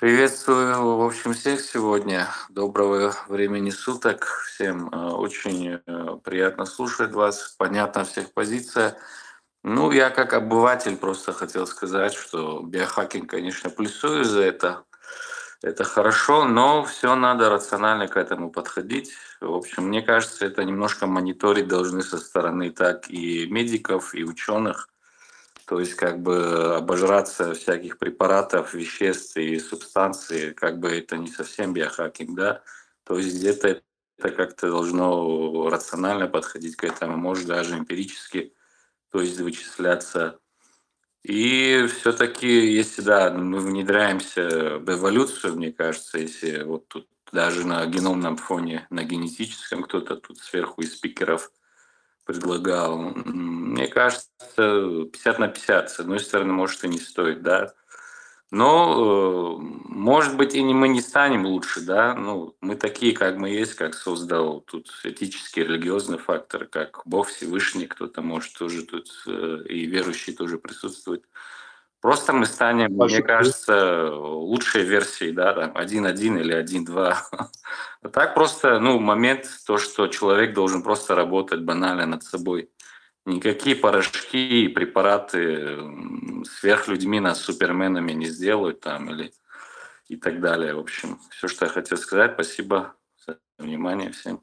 [0.00, 2.26] Приветствую, в общем, всех сегодня.
[2.48, 4.24] Доброго времени суток.
[4.46, 7.54] Всем э, очень э, приятно слушать вас.
[7.56, 8.98] Понятна всех позиция.
[9.64, 14.84] Ну, я как обыватель просто хотел сказать, что биохакинг, конечно, плюсую за это.
[15.62, 19.12] Это хорошо, но все надо рационально к этому подходить.
[19.40, 24.88] В общем, мне кажется, это немножко мониторить должны со стороны так и медиков, и ученых.
[25.66, 31.72] То есть как бы обожраться всяких препаратов, веществ и субстанций, как бы это не совсем
[31.72, 32.62] биохакинг, да.
[33.04, 33.80] То есть где-то
[34.18, 38.52] это как-то должно рационально подходить к этому, может даже эмпирически,
[39.12, 40.38] то есть вычисляться.
[41.22, 47.86] И все-таки, если да, мы внедряемся в эволюцию, мне кажется, если вот тут даже на
[47.86, 51.52] геномном фоне, на генетическом кто-то тут сверху из спикеров
[52.24, 54.26] предлагал, мне кажется,
[54.56, 55.90] 50 на 50.
[55.90, 57.74] С одной стороны, может и не стоит, да.
[58.52, 62.14] Но, э, может быть, и не мы не станем лучше, да.
[62.14, 67.86] Ну, мы такие, как мы есть, как создал тут этический, религиозный фактор, как Бог Всевышний,
[67.86, 71.24] кто-то может тоже тут, э, и верующий тоже присутствует.
[72.02, 77.16] Просто мы станем, мне Большой кажется, лучшей версией, да, там 1.1 или 1.2.
[78.02, 82.68] А так просто, ну, момент, то, что человек должен просто работать банально над собой.
[83.24, 85.78] Никакие порошки и препараты
[86.44, 89.32] сверхлюдьми нас суперменами не сделают там или
[90.08, 90.74] и так далее.
[90.74, 92.32] В общем, все, что я хотел сказать.
[92.34, 92.94] Спасибо
[93.24, 94.42] за внимание всем.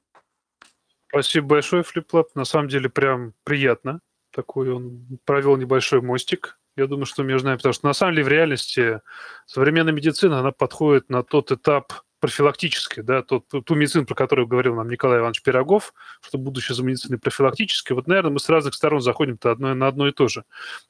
[1.09, 2.35] Спасибо большое, Флиплап.
[2.35, 3.99] На самом деле прям приятно.
[4.31, 6.59] Такой он провел небольшой мостик.
[6.77, 9.01] Я думаю, что между нами, потому что на самом деле в реальности
[9.45, 14.75] современная медицина, она подходит на тот этап профилактической, да, тот, ту медицину, про которую говорил
[14.75, 19.01] нам Николай Иванович Пирогов, что будущее за медициной профилактической, вот, наверное, мы с разных сторон
[19.01, 20.43] заходим-то одно, на одно и то же.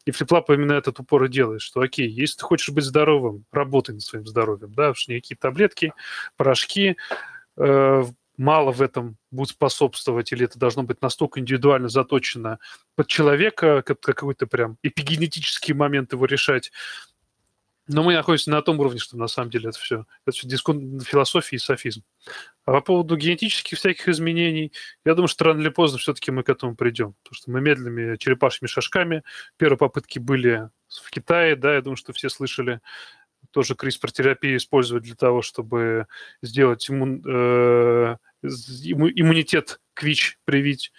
[0.05, 3.93] И флиплап именно этот упор и делает, что, окей, если ты хочешь быть здоровым, работай
[3.93, 5.93] над своим здоровьем, да, что никакие таблетки,
[6.35, 6.97] порошки,
[7.57, 8.03] э,
[8.39, 12.57] мало в этом будет способствовать, или это должно быть настолько индивидуально заточено
[12.95, 16.71] под человека, как какой-то прям эпигенетический момент его решать,
[17.89, 20.99] но мы находимся на том уровне, что на самом деле это все, это все дискон,
[20.99, 22.03] философия и софизм.
[22.65, 24.71] А по поводу генетических всяких изменений,
[25.05, 27.15] я думаю, что рано или поздно все-таки мы к этому придем.
[27.23, 29.23] Потому что мы медленными черепашьими шажками.
[29.57, 32.79] Первые попытки были в Китае, да, я думаю, что все слышали
[33.51, 36.05] тоже CRISPR-терапию использовать для того, чтобы
[36.43, 40.91] сделать иммун, э, иммунитет к ВИЧ привить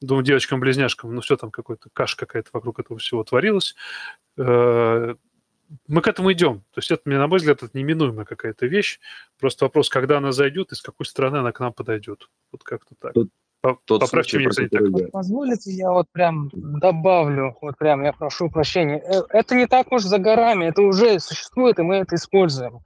[0.00, 1.12] двум девочкам-близняшкам.
[1.12, 3.74] Ну, все там какой-то каша какая-то вокруг этого всего творилась.
[4.36, 5.16] Э,
[5.86, 6.60] мы к этому идем.
[6.72, 9.00] То есть это, на мой взгляд, это неминуемая какая-то вещь.
[9.38, 12.28] Просто вопрос, когда она зайдет и с какой стороны она к нам подойдет.
[12.52, 13.14] Вот как-то так.
[13.84, 14.82] Тот Поправьте меня, если так.
[14.88, 19.02] Вот позволите, я вот прям добавлю, вот прям я прошу прощения.
[19.04, 22.80] Э, это не так уж за горами, это уже существует, и мы это используем.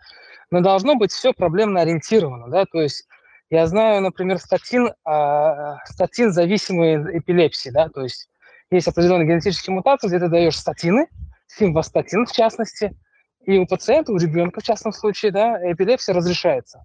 [0.50, 3.06] Но должно быть все проблемно ориентировано, да, то есть
[3.50, 8.28] я знаю, например, статин, а, статин зависимые эпилепсии, да, то есть
[8.72, 11.06] есть определенные генетические мутации, где ты даешь статины,
[11.46, 12.96] симвастатин в частности,
[13.44, 16.84] и у пациента, у ребенка в частном случае, да, эпилепсия разрешается.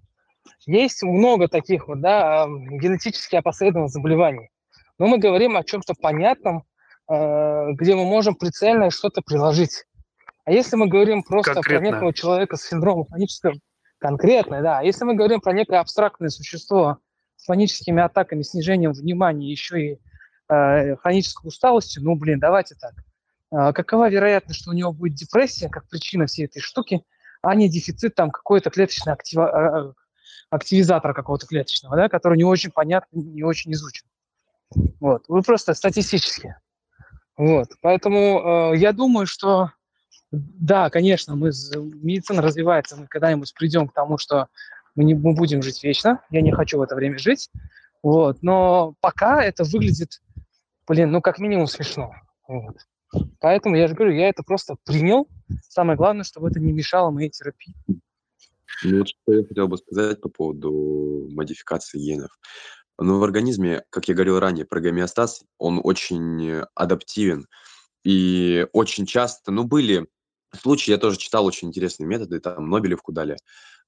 [0.66, 4.50] Есть много таких вот, да, генетически опосредованных заболеваний.
[4.98, 6.64] Но мы говорим о чем-то понятном,
[7.10, 9.86] э, где мы можем прицельно что-то приложить.
[10.44, 11.88] А если мы говорим просто Конкретно.
[11.88, 13.54] про некого человека с синдромом хронического,
[13.98, 16.98] конкретно, да, если мы говорим про некое абстрактное существо
[17.36, 20.00] с паническими атаками, снижением внимания, еще и
[20.48, 22.92] э, хронической усталостью, ну, блин, давайте так.
[23.50, 27.02] А, какова вероятность, что у него будет депрессия как причина всей этой штуки,
[27.42, 29.92] а не дефицит там какой-то клеточный актива, а, а,
[30.50, 34.06] активизатора какого-то клеточного, да, который не очень понятен, не очень изучен.
[35.00, 35.24] Вот.
[35.28, 36.56] Вы просто статистически.
[37.36, 37.68] Вот.
[37.80, 39.70] Поэтому э, я думаю, что
[40.30, 44.48] да, конечно, мы, медицина развивается, мы когда-нибудь придем к тому, что
[44.94, 46.20] мы не мы будем жить вечно.
[46.30, 47.50] Я не хочу в это время жить.
[48.02, 48.42] Вот.
[48.42, 50.22] Но пока это выглядит,
[50.86, 52.12] блин, ну как минимум смешно.
[52.46, 52.76] Вот.
[53.40, 55.28] Поэтому я же говорю, я это просто принял.
[55.68, 57.74] Самое главное, чтобы это не мешало моей терапии.
[58.82, 62.38] Ну, вот что я хотел бы сказать по поводу модификации генов.
[62.98, 67.46] Но в организме, как я говорил ранее, про гомеостаз, он очень адаптивен.
[68.04, 70.06] И очень часто, ну, были
[70.58, 73.36] случаи, я тоже читал очень интересные методы, там, Нобелевку дали.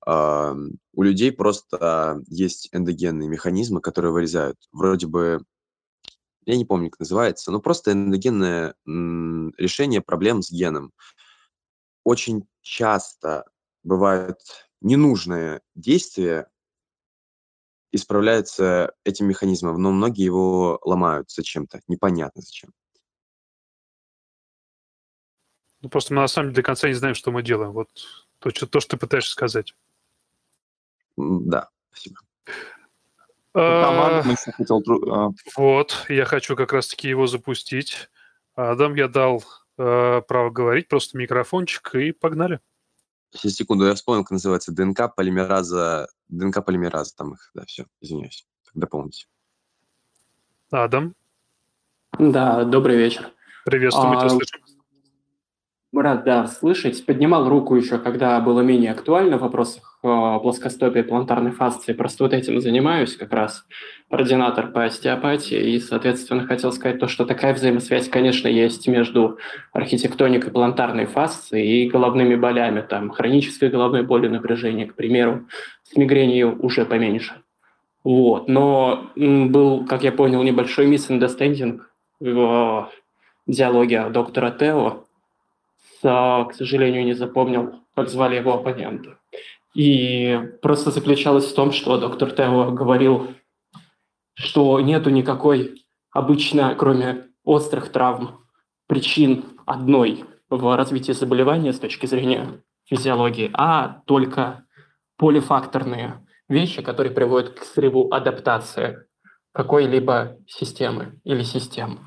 [0.04, 4.58] У людей просто есть эндогенные механизмы, которые вырезают.
[4.72, 5.44] Вроде бы
[6.44, 10.92] я не помню, как называется, но просто эндогенное решение проблем с геном.
[12.04, 13.44] Очень часто
[13.82, 14.38] бывают
[14.80, 16.48] ненужные действия,
[17.92, 22.72] исправляются этим механизмом, но многие его ломают зачем-то, непонятно зачем.
[25.82, 27.72] Ну, просто мы на самом деле до конца не знаем, что мы делаем.
[27.72, 27.88] Вот
[28.38, 29.74] то, что, то, что ты пытаешься сказать.
[31.16, 32.20] Да, спасибо.
[33.54, 35.30] А, а.
[35.56, 38.08] Вот, я хочу как раз-таки его запустить.
[38.54, 39.44] Адам, я дал
[39.78, 42.60] э, право говорить, просто микрофончик, и погнали.
[43.30, 48.46] Сейчас, секунду, я вспомнил, как называется ДНК полимераза, ДНК полимераза, там их, да, все, извиняюсь,
[48.74, 49.26] дополните.
[50.70, 51.14] Адам.
[52.18, 53.32] Да, добрый вечер.
[53.64, 54.61] Приветствую, мы тебя слышим.
[56.02, 57.06] Рад, да, слышать.
[57.06, 61.92] Поднимал руку еще, когда было менее актуально в вопросах э, плоскостопия, плантарной фасции.
[61.92, 63.64] Просто вот этим занимаюсь как раз,
[64.10, 65.74] координатор по остеопатии.
[65.74, 69.38] И, соответственно, хотел сказать то, что такая взаимосвязь, конечно, есть между
[69.72, 72.80] архитектоникой плантарной фасции и головными болями.
[72.80, 75.46] Там хронической головной боли напряжения, к примеру,
[75.84, 77.34] с мигренью уже поменьше.
[78.02, 78.48] Вот.
[78.48, 81.78] Но был, как я понял, небольшой misunderstanding
[82.18, 82.90] в
[83.46, 85.01] диалоге доктора Тео,
[86.10, 89.18] к сожалению, не запомнил, как звали его оппонента.
[89.74, 93.34] И просто заключалось в том, что доктор Тео говорил,
[94.34, 98.44] что нету никакой обычно, кроме острых травм,
[98.86, 104.64] причин одной в развитии заболевания с точки зрения физиологии, а только
[105.16, 109.06] полифакторные вещи, которые приводят к срыву адаптации
[109.52, 112.00] какой-либо системы или систем.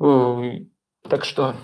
[0.00, 0.60] Э,
[1.08, 1.54] Так что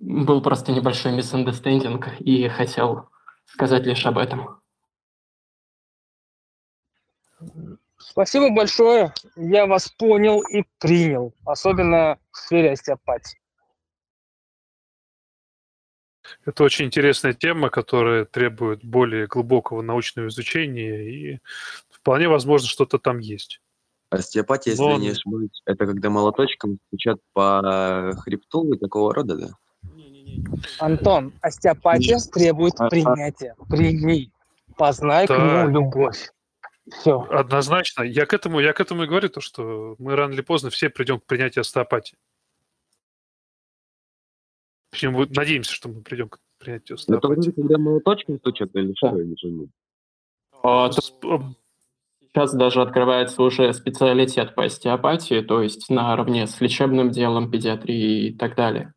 [0.00, 3.08] был просто небольшой misunderstanding и хотел
[3.46, 4.60] сказать лишь об этом.
[7.98, 9.12] Спасибо большое.
[9.36, 13.38] Я вас понял и принял, особенно в сфере остеопатии.
[16.44, 21.38] Это очень интересная тема, которая требует более глубокого научного изучения, и
[21.90, 23.60] вполне возможно, что-то там есть.
[24.10, 29.36] Остеопатия, если Но- я не ошибаюсь, это когда молоточком стучат по хребту и такого рода,
[29.36, 29.48] да?
[30.78, 33.54] Антон, остеопатия требует А- а- принятия.
[33.68, 34.30] Прими.
[34.76, 35.38] Познай к Так.
[35.38, 36.30] нему любовь.
[36.90, 37.20] Все.
[37.30, 38.02] Однозначно.
[38.02, 40.88] Я к этому, я к этому и говорю, то, что мы рано или поздно все
[40.88, 42.16] придем к принятию остеопатии.
[44.90, 47.26] Почему надеемся, что мы придем к принятию Это остеопатии.
[47.34, 49.70] вроде когда молоточком стучат или что, я не понимаю.
[50.62, 51.54] А, то-
[52.30, 58.34] Сейчас даже открывается уже специалитет по остеопатии, то есть наравне с лечебным делом, педиатрией и
[58.34, 58.92] так далее.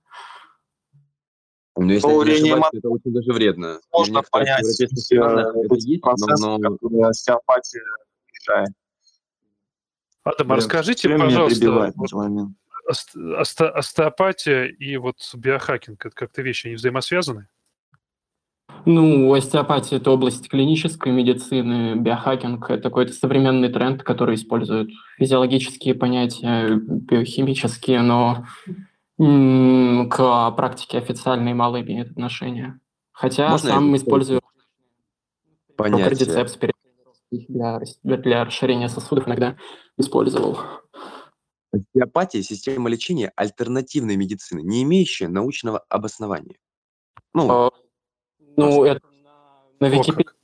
[1.77, 3.79] Но если Ну, я не ошибаюсь, это очень даже вредно.
[3.91, 7.83] Можно понять странах это эти есть, но, процессы, но которые остеопатия
[8.33, 8.69] решает.
[10.23, 11.93] Адам, а Блин, расскажите, пожалуйста,
[13.69, 17.47] остеопатия и вот биохакинг, это как-то вещи, они взаимосвязаны?
[18.85, 26.75] Ну, остеопатия– это область клинической медицины, биохакинг– это какой-то современный тренд, который использует физиологические понятия,
[26.75, 28.45] биохимические, но
[29.17, 32.79] к практике официальной мало имеет отношения.
[33.11, 34.41] Хотя Можно сам использую
[35.75, 36.05] понятие.
[36.05, 36.57] кардицепс
[37.31, 39.57] для, для расширения сосудов иногда
[39.97, 40.57] использовал.
[41.71, 46.57] Остеопатия– система лечения альтернативной медицины, не имеющая научного обоснования.
[47.33, 47.71] Ну, А,
[48.57, 49.01] Ну, это
[49.79, 50.40] на О, Википедии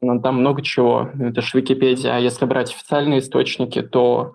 [0.00, 1.10] написано, там много чего.
[1.18, 2.16] Это же Википедия.
[2.16, 4.34] А если брать официальные источники, то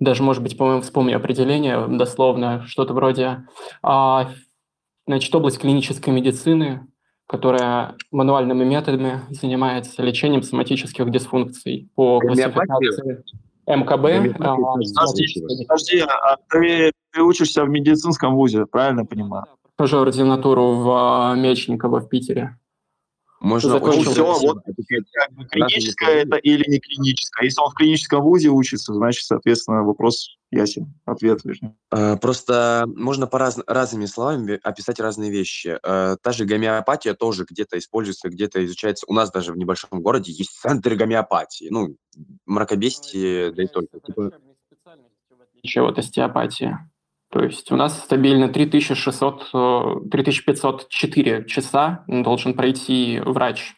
[0.00, 3.44] даже, может быть, по-моему, вспомню определение, дословно, что-то вроде
[3.82, 4.30] а,
[5.06, 6.86] значит, область клинической медицины,
[7.26, 13.22] которая мануальными методами занимается лечением соматических дисфункций по классификации
[13.66, 14.36] МКБ.
[14.40, 19.46] А, тоже Подожди, а ты, ты учишься в медицинском вузе, правильно понимаю?
[19.76, 22.56] Прохожу ординатуру в а, Мечниково в Питере.
[23.42, 27.44] Можно закончил очень Все, вот как бы клиническое это или не клиническое.
[27.44, 31.74] Если он в клиническом вузе учится, значит, соответственно, вопрос ясен, ответ вернее.
[31.90, 35.76] Э, Просто можно по раз- разными словами описать разные вещи.
[35.82, 39.06] Э, Та же гомеопатия тоже где-то используется, где-то изучается.
[39.08, 41.66] У нас даже в небольшом городе есть центр гомеопатии.
[41.68, 41.96] Ну,
[42.46, 43.98] мракобесие, да и только.
[44.00, 44.30] Типа,
[45.62, 46.78] отличие от остеопатии.
[47.32, 53.74] То есть у нас стабильно 3600, э, 3504 часа должен пройти врач,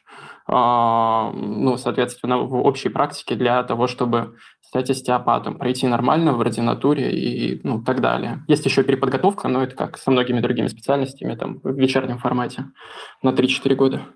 [0.48, 7.12] а, ну, соответственно, в общей практике для того, чтобы стать остеопатом, пройти нормально в ординатуре
[7.16, 8.44] и ну, так далее.
[8.48, 12.66] Есть еще переподготовка, но это как со многими другими специальностями, там, в вечернем формате
[13.22, 14.06] на 3-4 года.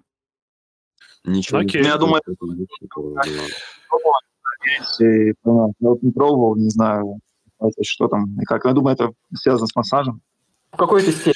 [1.25, 1.83] ничего не Окей.
[1.83, 2.23] Ну, я думаю,
[4.81, 7.21] если, ну, я не пробовал, не знаю,
[7.83, 8.65] что там и как.
[8.65, 10.23] Я думаю, это связано с массажем.
[10.73, 11.35] В какой-то степени.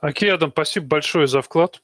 [0.00, 1.82] Окей, Адам, спасибо большое за вклад.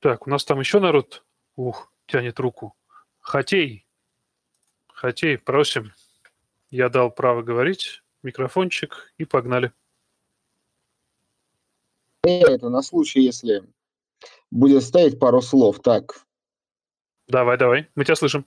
[0.00, 1.24] Так, у нас там еще народ,
[1.56, 2.74] ух, тянет руку.
[3.20, 3.86] Хотей,
[5.04, 5.92] Хотей, просим.
[6.70, 9.72] Я дал право говорить, микрофончик, и погнали.
[12.22, 13.64] Это на случай, если
[14.50, 15.80] будет ставить пару слов.
[15.80, 16.24] Так,
[17.26, 18.46] Давай, давай, мы тебя слышим.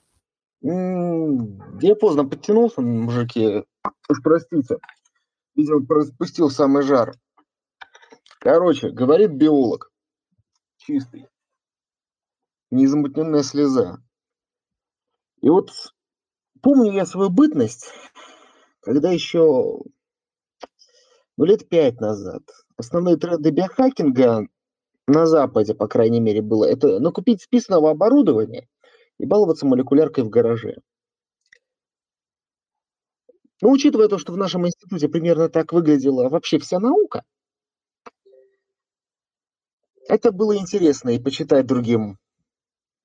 [0.60, 3.64] Я поздно подтянулся, мужики.
[4.08, 4.78] Уж простите.
[5.54, 7.14] Видимо, пропустил самый жар.
[8.40, 9.92] Короче, говорит биолог.
[10.78, 11.28] Чистый.
[12.70, 13.98] Незамутненная слеза.
[15.40, 15.70] И вот
[16.60, 17.92] помню я свою бытность,
[18.80, 19.80] когда еще
[21.36, 22.42] ну, лет пять назад
[22.76, 24.48] основные тренды биохакинга
[25.06, 28.68] на Западе, по крайней мере, было это ну, купить списанного оборудования
[29.18, 30.78] и баловаться молекуляркой в гараже.
[33.60, 37.24] Но учитывая то, что в нашем институте примерно так выглядела вообще вся наука,
[40.08, 42.18] это было интересно и почитать другим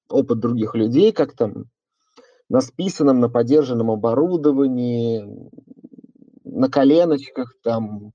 [0.10, 1.66] опыт других людей, как там
[2.50, 5.50] на списанном, на подержанном оборудовании,
[6.44, 8.14] на коленочках там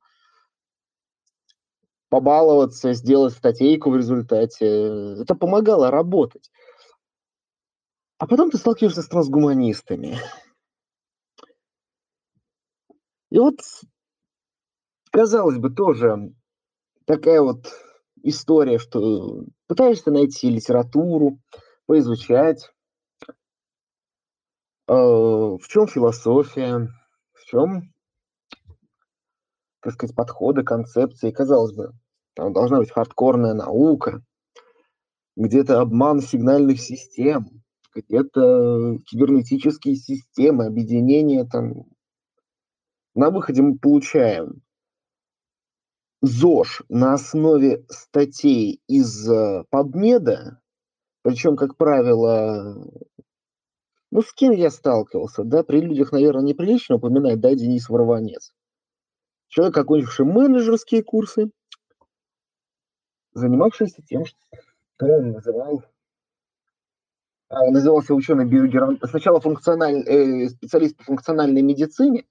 [2.09, 5.21] побаловаться, сделать статейку в результате.
[5.21, 6.51] Это помогало работать.
[8.19, 10.19] А потом ты сталкиваешься с трансгуманистами.
[13.31, 13.61] И вот,
[15.13, 16.35] казалось бы, тоже
[17.05, 17.73] такая вот
[18.23, 21.39] история, что пытаешься найти литературу,
[21.87, 22.71] поизучать,
[24.89, 26.89] э, в чем философия,
[27.35, 27.93] в чем,
[29.81, 31.31] так сказать, подходы, концепции.
[31.31, 31.93] Казалось бы,
[32.35, 34.23] там должна быть хардкорная наука,
[35.37, 37.63] где-то обман сигнальных систем,
[38.01, 41.85] где-то кибернетические системы, объединения там.
[43.15, 44.63] На выходе мы получаем
[46.21, 50.57] ЗОЖ на основе статей из э, PubMed,
[51.23, 52.91] причем, как правило,
[54.11, 58.53] ну, с кем я сталкивался, да, при людях, наверное, неприлично упоминать, да, Денис Ворованец.
[59.49, 61.51] Человек, окончивший менеджерские курсы,
[63.33, 65.85] занимавшийся тем, что он называл
[67.51, 72.25] назывался ученый биогерант, сначала функциональ, э, специалист по функциональной медицине,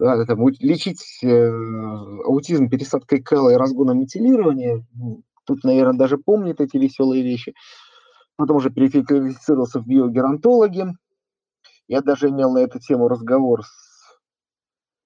[0.00, 1.48] да, там, лечить э,
[2.24, 4.86] аутизм пересадкой кала и разгоном метилирования.
[5.44, 7.54] Тут, наверное, даже помнит эти веселые вещи.
[8.36, 10.86] Потом уже переквалифицировался в биогеронтологи.
[11.86, 14.18] Я даже имел на эту тему разговор с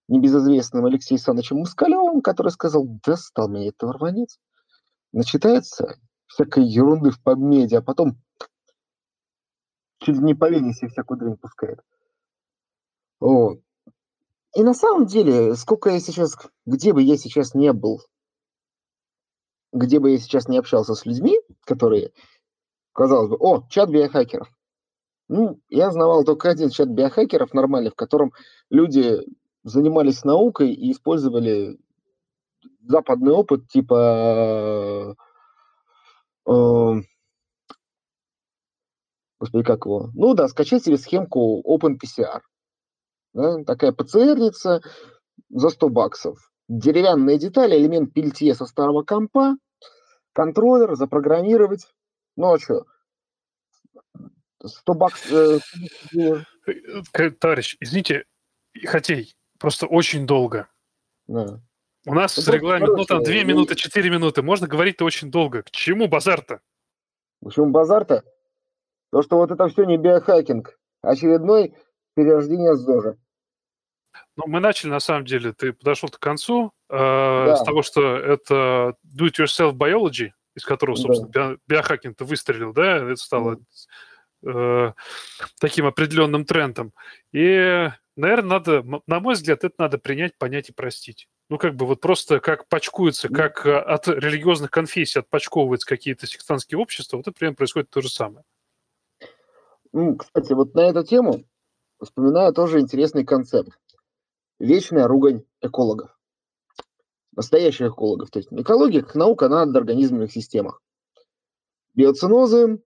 [0.07, 4.39] небезызвестным Алексеем Александровичем Москалевым, который сказал, да стал меня это рванец.
[5.13, 8.17] Начитается всякой ерунды в подмеде, а потом
[10.05, 11.81] чуть ли не по вене себе всякую дрянь пускает.
[13.21, 13.61] Вот.
[14.55, 16.37] И на самом деле, сколько я сейчас,
[16.67, 18.01] где бы я сейчас не был,
[19.73, 22.13] где бы я сейчас не общался с людьми, которые,
[22.93, 24.49] казалось бы, о, чат биохакеров.
[25.29, 28.33] Ну, я знавал только один чат биохакеров нормальный, в котором
[28.71, 29.21] люди
[29.65, 31.79] занимались наукой и использовали
[32.83, 35.17] западный опыт типа
[36.47, 37.01] э,
[39.39, 40.11] господи, как его?
[40.15, 42.40] Ну да, скачать себе схемку OpenPCR.
[43.35, 44.82] Да, такая ПЦРница
[45.51, 46.39] за 100 баксов.
[46.69, 49.56] Деревянные детали, элемент пельтье со старого компа,
[50.32, 51.86] контроллер, запрограммировать.
[52.36, 52.85] Ну а что?
[54.65, 55.62] 100 баксов...
[56.16, 58.24] Э, Товарищ, извините,
[58.86, 60.69] Хотей, просто очень долго.
[61.27, 61.61] Да.
[62.06, 64.43] У нас Ну, регламент, ну там короче, 2 ну- минуты, 4 минуты.
[64.43, 65.62] Можно говорить-то очень долго.
[65.62, 66.61] К чему базар-то?
[67.40, 68.24] Почему базар-то?
[69.15, 70.77] То, что вот это все не биохакинг.
[71.01, 71.73] Очередной
[72.16, 73.16] перерождение ЗОЖа.
[74.35, 77.57] Ну, мы начали, на самом деле, ты подошел к концу э, Да.
[77.57, 81.03] с того, что это do-it-yourself biology, из которого, Да.
[81.03, 83.59] собственно, био- биохакинг-то выстрелил, да, это стало
[84.45, 84.93] э,
[85.61, 86.93] таким определенным трендом.
[87.32, 91.28] И, наверное, надо, на мой взгляд, это надо принять, понять и простить.
[91.49, 96.81] Ну, как бы вот просто как почкуется, как э, от религиозных конфессий отпочковываются какие-то сектантские
[96.81, 98.45] общества, вот это примерно происходит то же самое.
[99.95, 101.45] Ну, кстати, вот на эту тему
[102.03, 103.71] вспоминаю тоже интересный концепт.
[104.59, 106.19] Вечная ругань экологов.
[107.37, 108.29] Настоящих экологов.
[108.31, 110.83] То есть экология как наука на организменных системах.
[111.95, 112.83] Биоцинозы,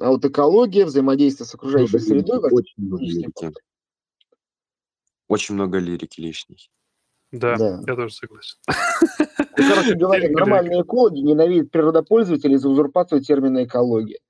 [0.00, 2.50] а вот экология, взаимодействие с окружающей Много лирики, средой.
[2.52, 3.50] очень много лирики.
[5.28, 6.70] Очень много лирики лишней.
[7.32, 7.82] Да, Да.
[7.86, 8.56] я тоже согласен.
[8.66, 14.20] Ну, короче говоря, нормальные экологи ненавидят природопользователей за узурпацию термина экология.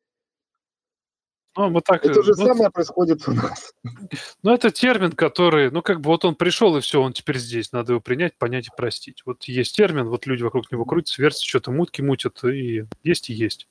[1.57, 3.75] Ну, мы так, Это же ну, самое происходит у нас.
[4.43, 7.73] Ну, это термин, который, ну, как бы вот он пришел, и все, он теперь здесь.
[7.73, 9.23] Надо его принять, понять и простить.
[9.27, 13.35] Вот есть термин, вот люди вокруг него крутятся, вертятся, что-то мутки мутят, и есть и
[13.35, 13.69] есть.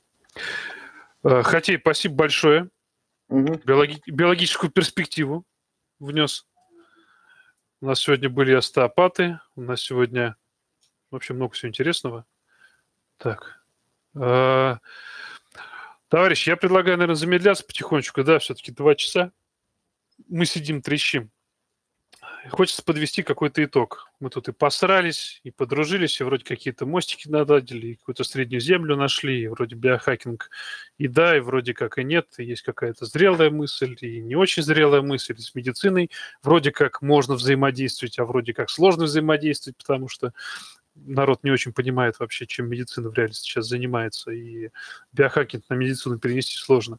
[1.23, 2.69] Э, Хотей, спасибо большое.
[3.29, 5.45] Биологи- биологическую перспективу
[5.99, 6.45] внес.
[7.81, 10.35] У нас сегодня были остеопаты, у нас сегодня
[11.11, 12.25] вообще много всего интересного.
[13.17, 13.61] Так.
[16.09, 19.31] Товарищ, я предлагаю, наверное, замедляться потихонечку, да, все-таки два часа.
[20.27, 21.31] Мы сидим, трещим.
[22.49, 24.09] Хочется подвести какой-то итог.
[24.19, 28.95] Мы тут и посрались, и подружились, и вроде какие-то мостики наладили, и какую-то среднюю землю
[28.95, 30.49] нашли, и вроде биохакинг
[30.97, 34.63] и да, и вроде как и нет, и есть какая-то зрелая мысль, и не очень
[34.63, 36.09] зрелая мысль с медициной.
[36.41, 40.33] Вроде как можно взаимодействовать, а вроде как сложно взаимодействовать, потому что
[41.05, 44.69] народ не очень понимает вообще, чем медицина в реальности сейчас занимается, и
[45.13, 46.97] биохакинг на медицину перенести сложно.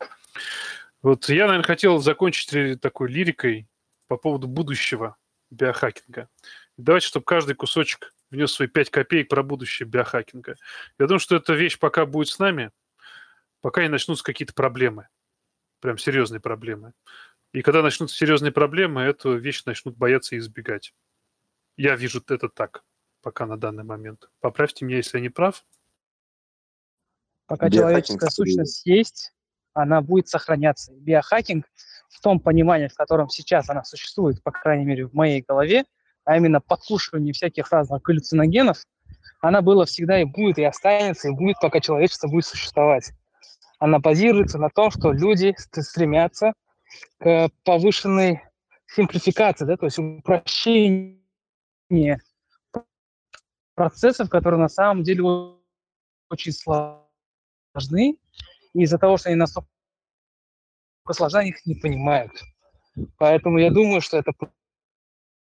[1.03, 3.69] Вот я, наверное, хотел закончить такой лирикой
[4.07, 5.17] по поводу будущего
[5.51, 6.29] биохакинга.
[6.77, 10.57] Давайте, чтобы каждый кусочек внес свои 5 копеек про будущее биохакинга.
[10.99, 12.71] Я думаю, что эта вещь пока будет с нами,
[13.61, 15.09] пока не начнутся какие-то проблемы.
[15.81, 16.93] Прям серьезные проблемы.
[17.53, 20.95] И когда начнутся серьезные проблемы, эту вещь начнут бояться и избегать.
[21.77, 22.85] Я вижу это так,
[23.23, 24.31] пока на данный момент.
[24.41, 25.65] Поправьте меня, если я не прав.
[27.47, 29.33] Пока человеческая сущность есть,
[29.73, 30.93] она будет сохраняться.
[30.95, 31.67] Биохакинг
[32.09, 35.85] в том понимании, в котором сейчас она существует, по крайней мере, в моей голове,
[36.25, 38.85] а именно подкушивание всяких разных галлюциногенов,
[39.41, 43.13] она была всегда и будет, и останется, и будет, пока человечество будет существовать.
[43.79, 46.53] Она базируется на том, что люди ст- стремятся
[47.19, 48.43] к повышенной
[48.87, 51.19] симплификация, да, то есть упрощение
[53.81, 55.23] процессов, которые на самом деле
[56.29, 57.01] очень сложны,
[58.75, 59.71] и из-за того, что они настолько
[61.13, 62.31] сложны, они их не понимают.
[63.17, 64.33] Поэтому я думаю, что это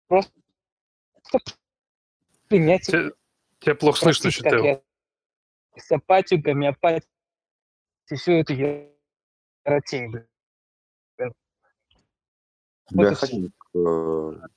[0.09, 0.30] просто
[2.48, 3.12] принятие.
[3.60, 4.82] Тебя плохо слышно, что
[5.78, 7.09] Сапатию, гомеопатию,
[8.14, 10.16] все это еротень,
[11.18, 11.24] э,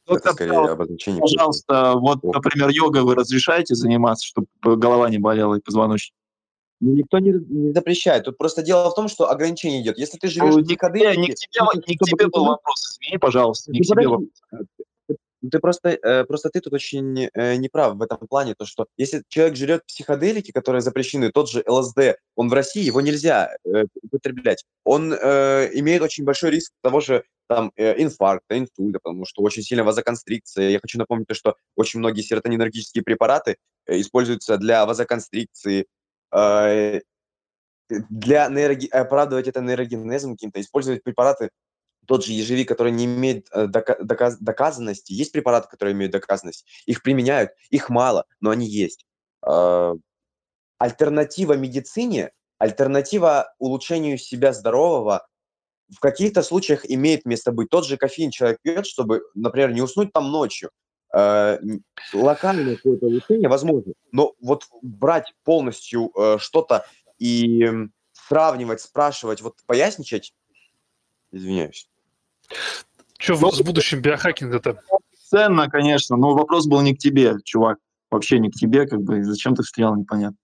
[0.07, 1.21] это скорее обозначение.
[1.21, 6.13] Пожалуйста, вот, например, йога вы разрешаете заниматься, чтобы голова не болела и позвоночник?
[6.81, 8.25] Ну, никто не, не запрещает.
[8.25, 9.99] Тут просто дело в том, что ограничение идет.
[9.99, 11.21] Если ты живешь Ну, в психоделике...
[11.21, 14.29] Не к тебе, не к тебе был вопрос, извини, пожалуйста, не к тебе вопрос.
[15.41, 18.87] Ну, Ты просто, э, просто ты тут очень э, неправ в этом плане, то что
[18.97, 23.85] если человек жрет психоделики, которые запрещены, тот же ЛСД, он в России, его нельзя э,
[24.03, 24.65] употреблять.
[24.83, 29.63] Он э, имеет очень большой риск того же там э, инфаркта, инсульта, потому что очень
[29.63, 30.69] сильно вазоконстрикция.
[30.69, 33.57] Я хочу напомнить, то, что очень многие серотонинергические препараты
[33.87, 35.87] э, используются для вазоконстрикции,
[36.33, 37.01] э,
[37.89, 38.87] для нейроги...
[38.87, 41.49] оправдывать это нейрогенезом каким-то, использовать препараты
[42.05, 46.65] тот же ежевик, который не имеет э, дока- доказ- доказанности, есть препараты, которые имеют доказанность,
[46.85, 49.05] их применяют, их мало, но они есть.
[49.47, 49.93] Э,
[50.77, 55.27] Альтернатива медицине, альтернатива улучшению себя здорового
[55.95, 57.69] в каких-то случаях имеет место быть.
[57.69, 60.71] Тот же кофеин человек пьет, чтобы, например, не уснуть там ночью.
[61.13, 61.59] Э,
[62.13, 66.85] Локальное какое-то улучшение возможно, но вот брать полностью э, что-то
[67.19, 67.69] и
[68.11, 70.33] сравнивать, спрашивать, вот поясничать,
[71.31, 71.87] извиняюсь.
[73.17, 74.81] Что Ну, с будущим биохакинга-то?
[75.29, 77.77] Ценно, конечно, но вопрос был не к тебе, чувак.
[78.09, 80.37] Вообще не к тебе, как бы, и зачем ты встрял, непонятно.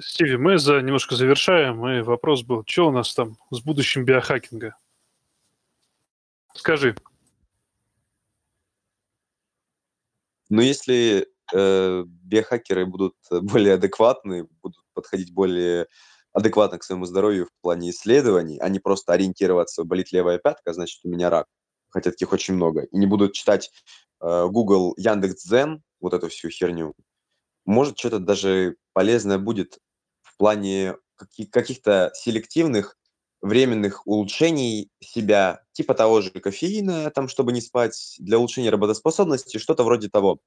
[0.00, 4.74] Стиви, мы за, немножко завершаем, и вопрос был, что у нас там с будущим биохакинга?
[6.54, 6.96] Скажи.
[10.48, 15.86] Но если э, биохакеры будут более адекватны, будут подходить более
[16.32, 21.00] адекватно к своему здоровью в плане исследований, а не просто ориентироваться, болит левая пятка, значит,
[21.04, 21.46] у меня рак.
[21.90, 22.84] Хотя таких очень много.
[22.84, 23.70] И не будут читать
[24.20, 26.94] э, Google, Яндекс.Дзен, вот эту всю херню.
[27.66, 29.78] Может, что-то даже полезное будет
[30.22, 32.96] в плане каки- каких-то селективных
[33.42, 39.84] временных улучшений себя, типа того же кофеина, там, чтобы не спать, для улучшения работоспособности, что-то
[39.84, 40.38] вроде того.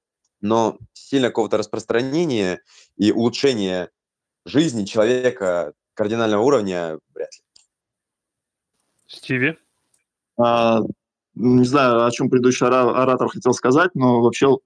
[0.41, 2.61] Но сильно какого-то распространения
[2.97, 3.89] и улучшения
[4.45, 7.39] жизни человека кардинального уровня вряд ли.
[9.07, 9.57] Стиви?
[10.37, 10.81] А,
[11.35, 14.57] не знаю, о чем предыдущий ора- оратор хотел сказать, но вообще,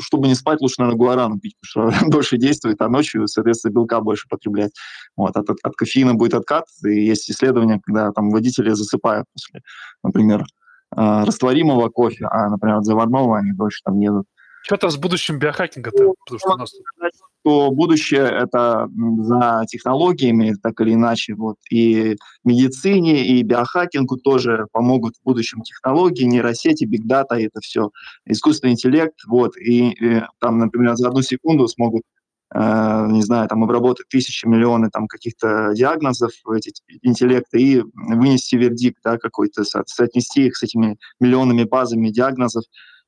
[0.00, 4.00] чтобы не спать, лучше, наверное, гуарану пить, потому что дольше действует, а ночью, соответственно, белка
[4.00, 4.72] больше потреблять.
[5.16, 9.62] Вот, от, от кофеина будет откат, и есть исследования, когда там водители засыпают после,
[10.02, 10.44] например,
[10.90, 14.26] а, растворимого кофе, а, например, от заварного они дольше там едут.
[14.62, 16.14] Что там с будущим биохакинга-то?
[16.24, 16.72] Потому что у нас
[17.46, 25.14] что будущее это за технологиями, так или иначе, вот, и медицине, и биохакингу тоже помогут
[25.14, 27.90] в будущем технологии, нейросети, бигдата, это все,
[28.26, 32.02] искусственный интеллект, вот, и, э, там, например, за одну секунду смогут,
[32.52, 38.98] э, не знаю, там, обработать тысячи, миллионы там каких-то диагнозов, эти интеллекта, и вынести вердикт,
[39.04, 42.64] да, какой-то, со- соотнести их с этими миллионными базами диагнозов,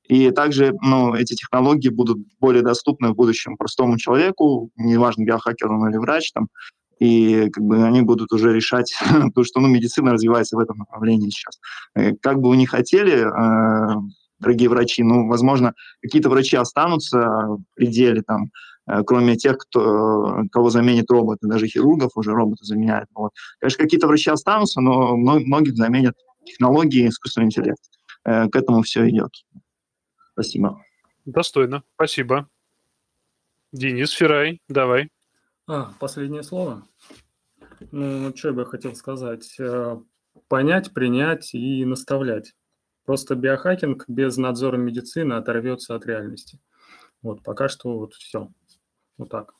[0.09, 5.89] и также ну, эти технологии будут более доступны в будущем простому человеку, неважно, биохакер он
[5.89, 6.49] или врач, там,
[6.99, 11.31] и как бы они будут уже решать, потому что ну, медицина развивается в этом направлении
[11.31, 11.61] сейчас.
[11.95, 14.01] Э, Как бы вы ни хотели, э,
[14.41, 18.51] дорогие врачи, ну, возможно, какие-то врачи останутся в пределе, там,
[18.87, 23.09] э, кроме тех, кто, кого заменит роботы, даже хирургов уже роботы заменяют.
[23.15, 23.33] Вот.
[23.61, 26.15] Конечно, какие-то врачи останутся, но мно- многих заменят
[26.45, 27.83] технологии искусственный интеллект.
[28.25, 29.31] Э, К этому все идет.
[30.39, 30.85] Спасибо.
[31.25, 31.83] достойно.
[31.97, 32.49] Спасибо.
[33.73, 35.11] Денис Феррай, давай.
[35.67, 36.87] А, последнее слово.
[37.91, 39.59] Ну, что бы я хотел сказать?
[39.59, 39.99] Э,
[40.47, 42.55] Понять, принять и наставлять.
[43.05, 46.61] Просто биохакинг без надзора медицины оторвется от реальности.
[47.21, 48.49] Вот, пока что вот все.
[49.17, 49.55] Вот так.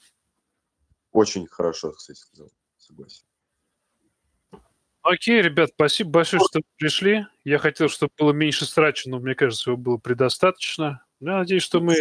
[1.11, 2.53] Очень хорошо, кстати, сказал.
[2.77, 3.25] Согласен.
[5.11, 7.27] Окей, ребят, спасибо большое, что пришли.
[7.43, 11.03] Я хотел, чтобы было меньше срача, но мне кажется, его было предостаточно.
[11.21, 11.97] Я надеюсь, что мы...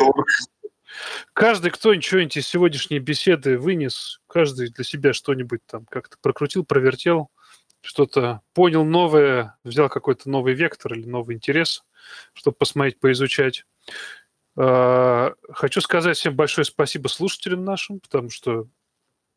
[1.31, 7.31] Каждый, кто ничего-нибудь из сегодняшней беседы вынес, каждый для себя что-нибудь там как-то прокрутил, провертел,
[7.79, 11.85] что-то понял новое, взял какой-то новый вектор или новый интерес,
[12.33, 13.63] чтобы посмотреть, поизучать.
[14.57, 18.67] А, Хочу сказать всем большое спасибо слушателям нашим, потому что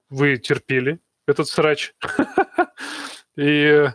[0.09, 0.99] вы терпели
[1.29, 1.95] этот срач.
[3.41, 3.91] И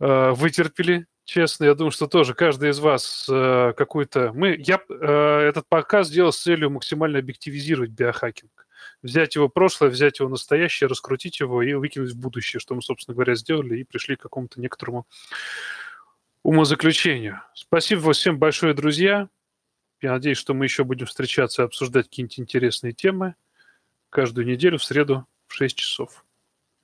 [0.00, 4.32] э, вытерпели честно, я думаю, что тоже каждый из вас э, какой-то...
[4.32, 8.66] Мы, я э, этот показ сделал с целью максимально объективизировать биохакинг.
[9.02, 13.14] Взять его прошлое, взять его настоящее, раскрутить его и выкинуть в будущее, что мы, собственно
[13.14, 15.06] говоря, сделали и пришли к какому-то некоторому
[16.42, 17.42] умозаключению.
[17.54, 19.28] Спасибо всем большое, друзья.
[20.00, 23.34] Я надеюсь, что мы еще будем встречаться и обсуждать какие-нибудь интересные темы
[24.08, 26.24] каждую неделю в среду в 6 часов.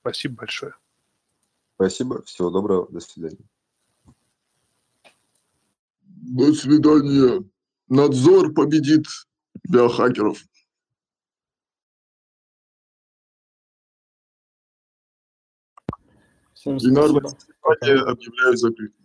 [0.00, 0.74] Спасибо большое.
[1.74, 3.44] Спасибо, всего доброго, до свидания.
[6.04, 7.44] До свидания.
[7.88, 9.06] Надзор победит
[9.68, 10.38] биохакеров.
[16.54, 17.28] Всем спасибо.
[17.28, 19.03] сочетание объявляю закрытым.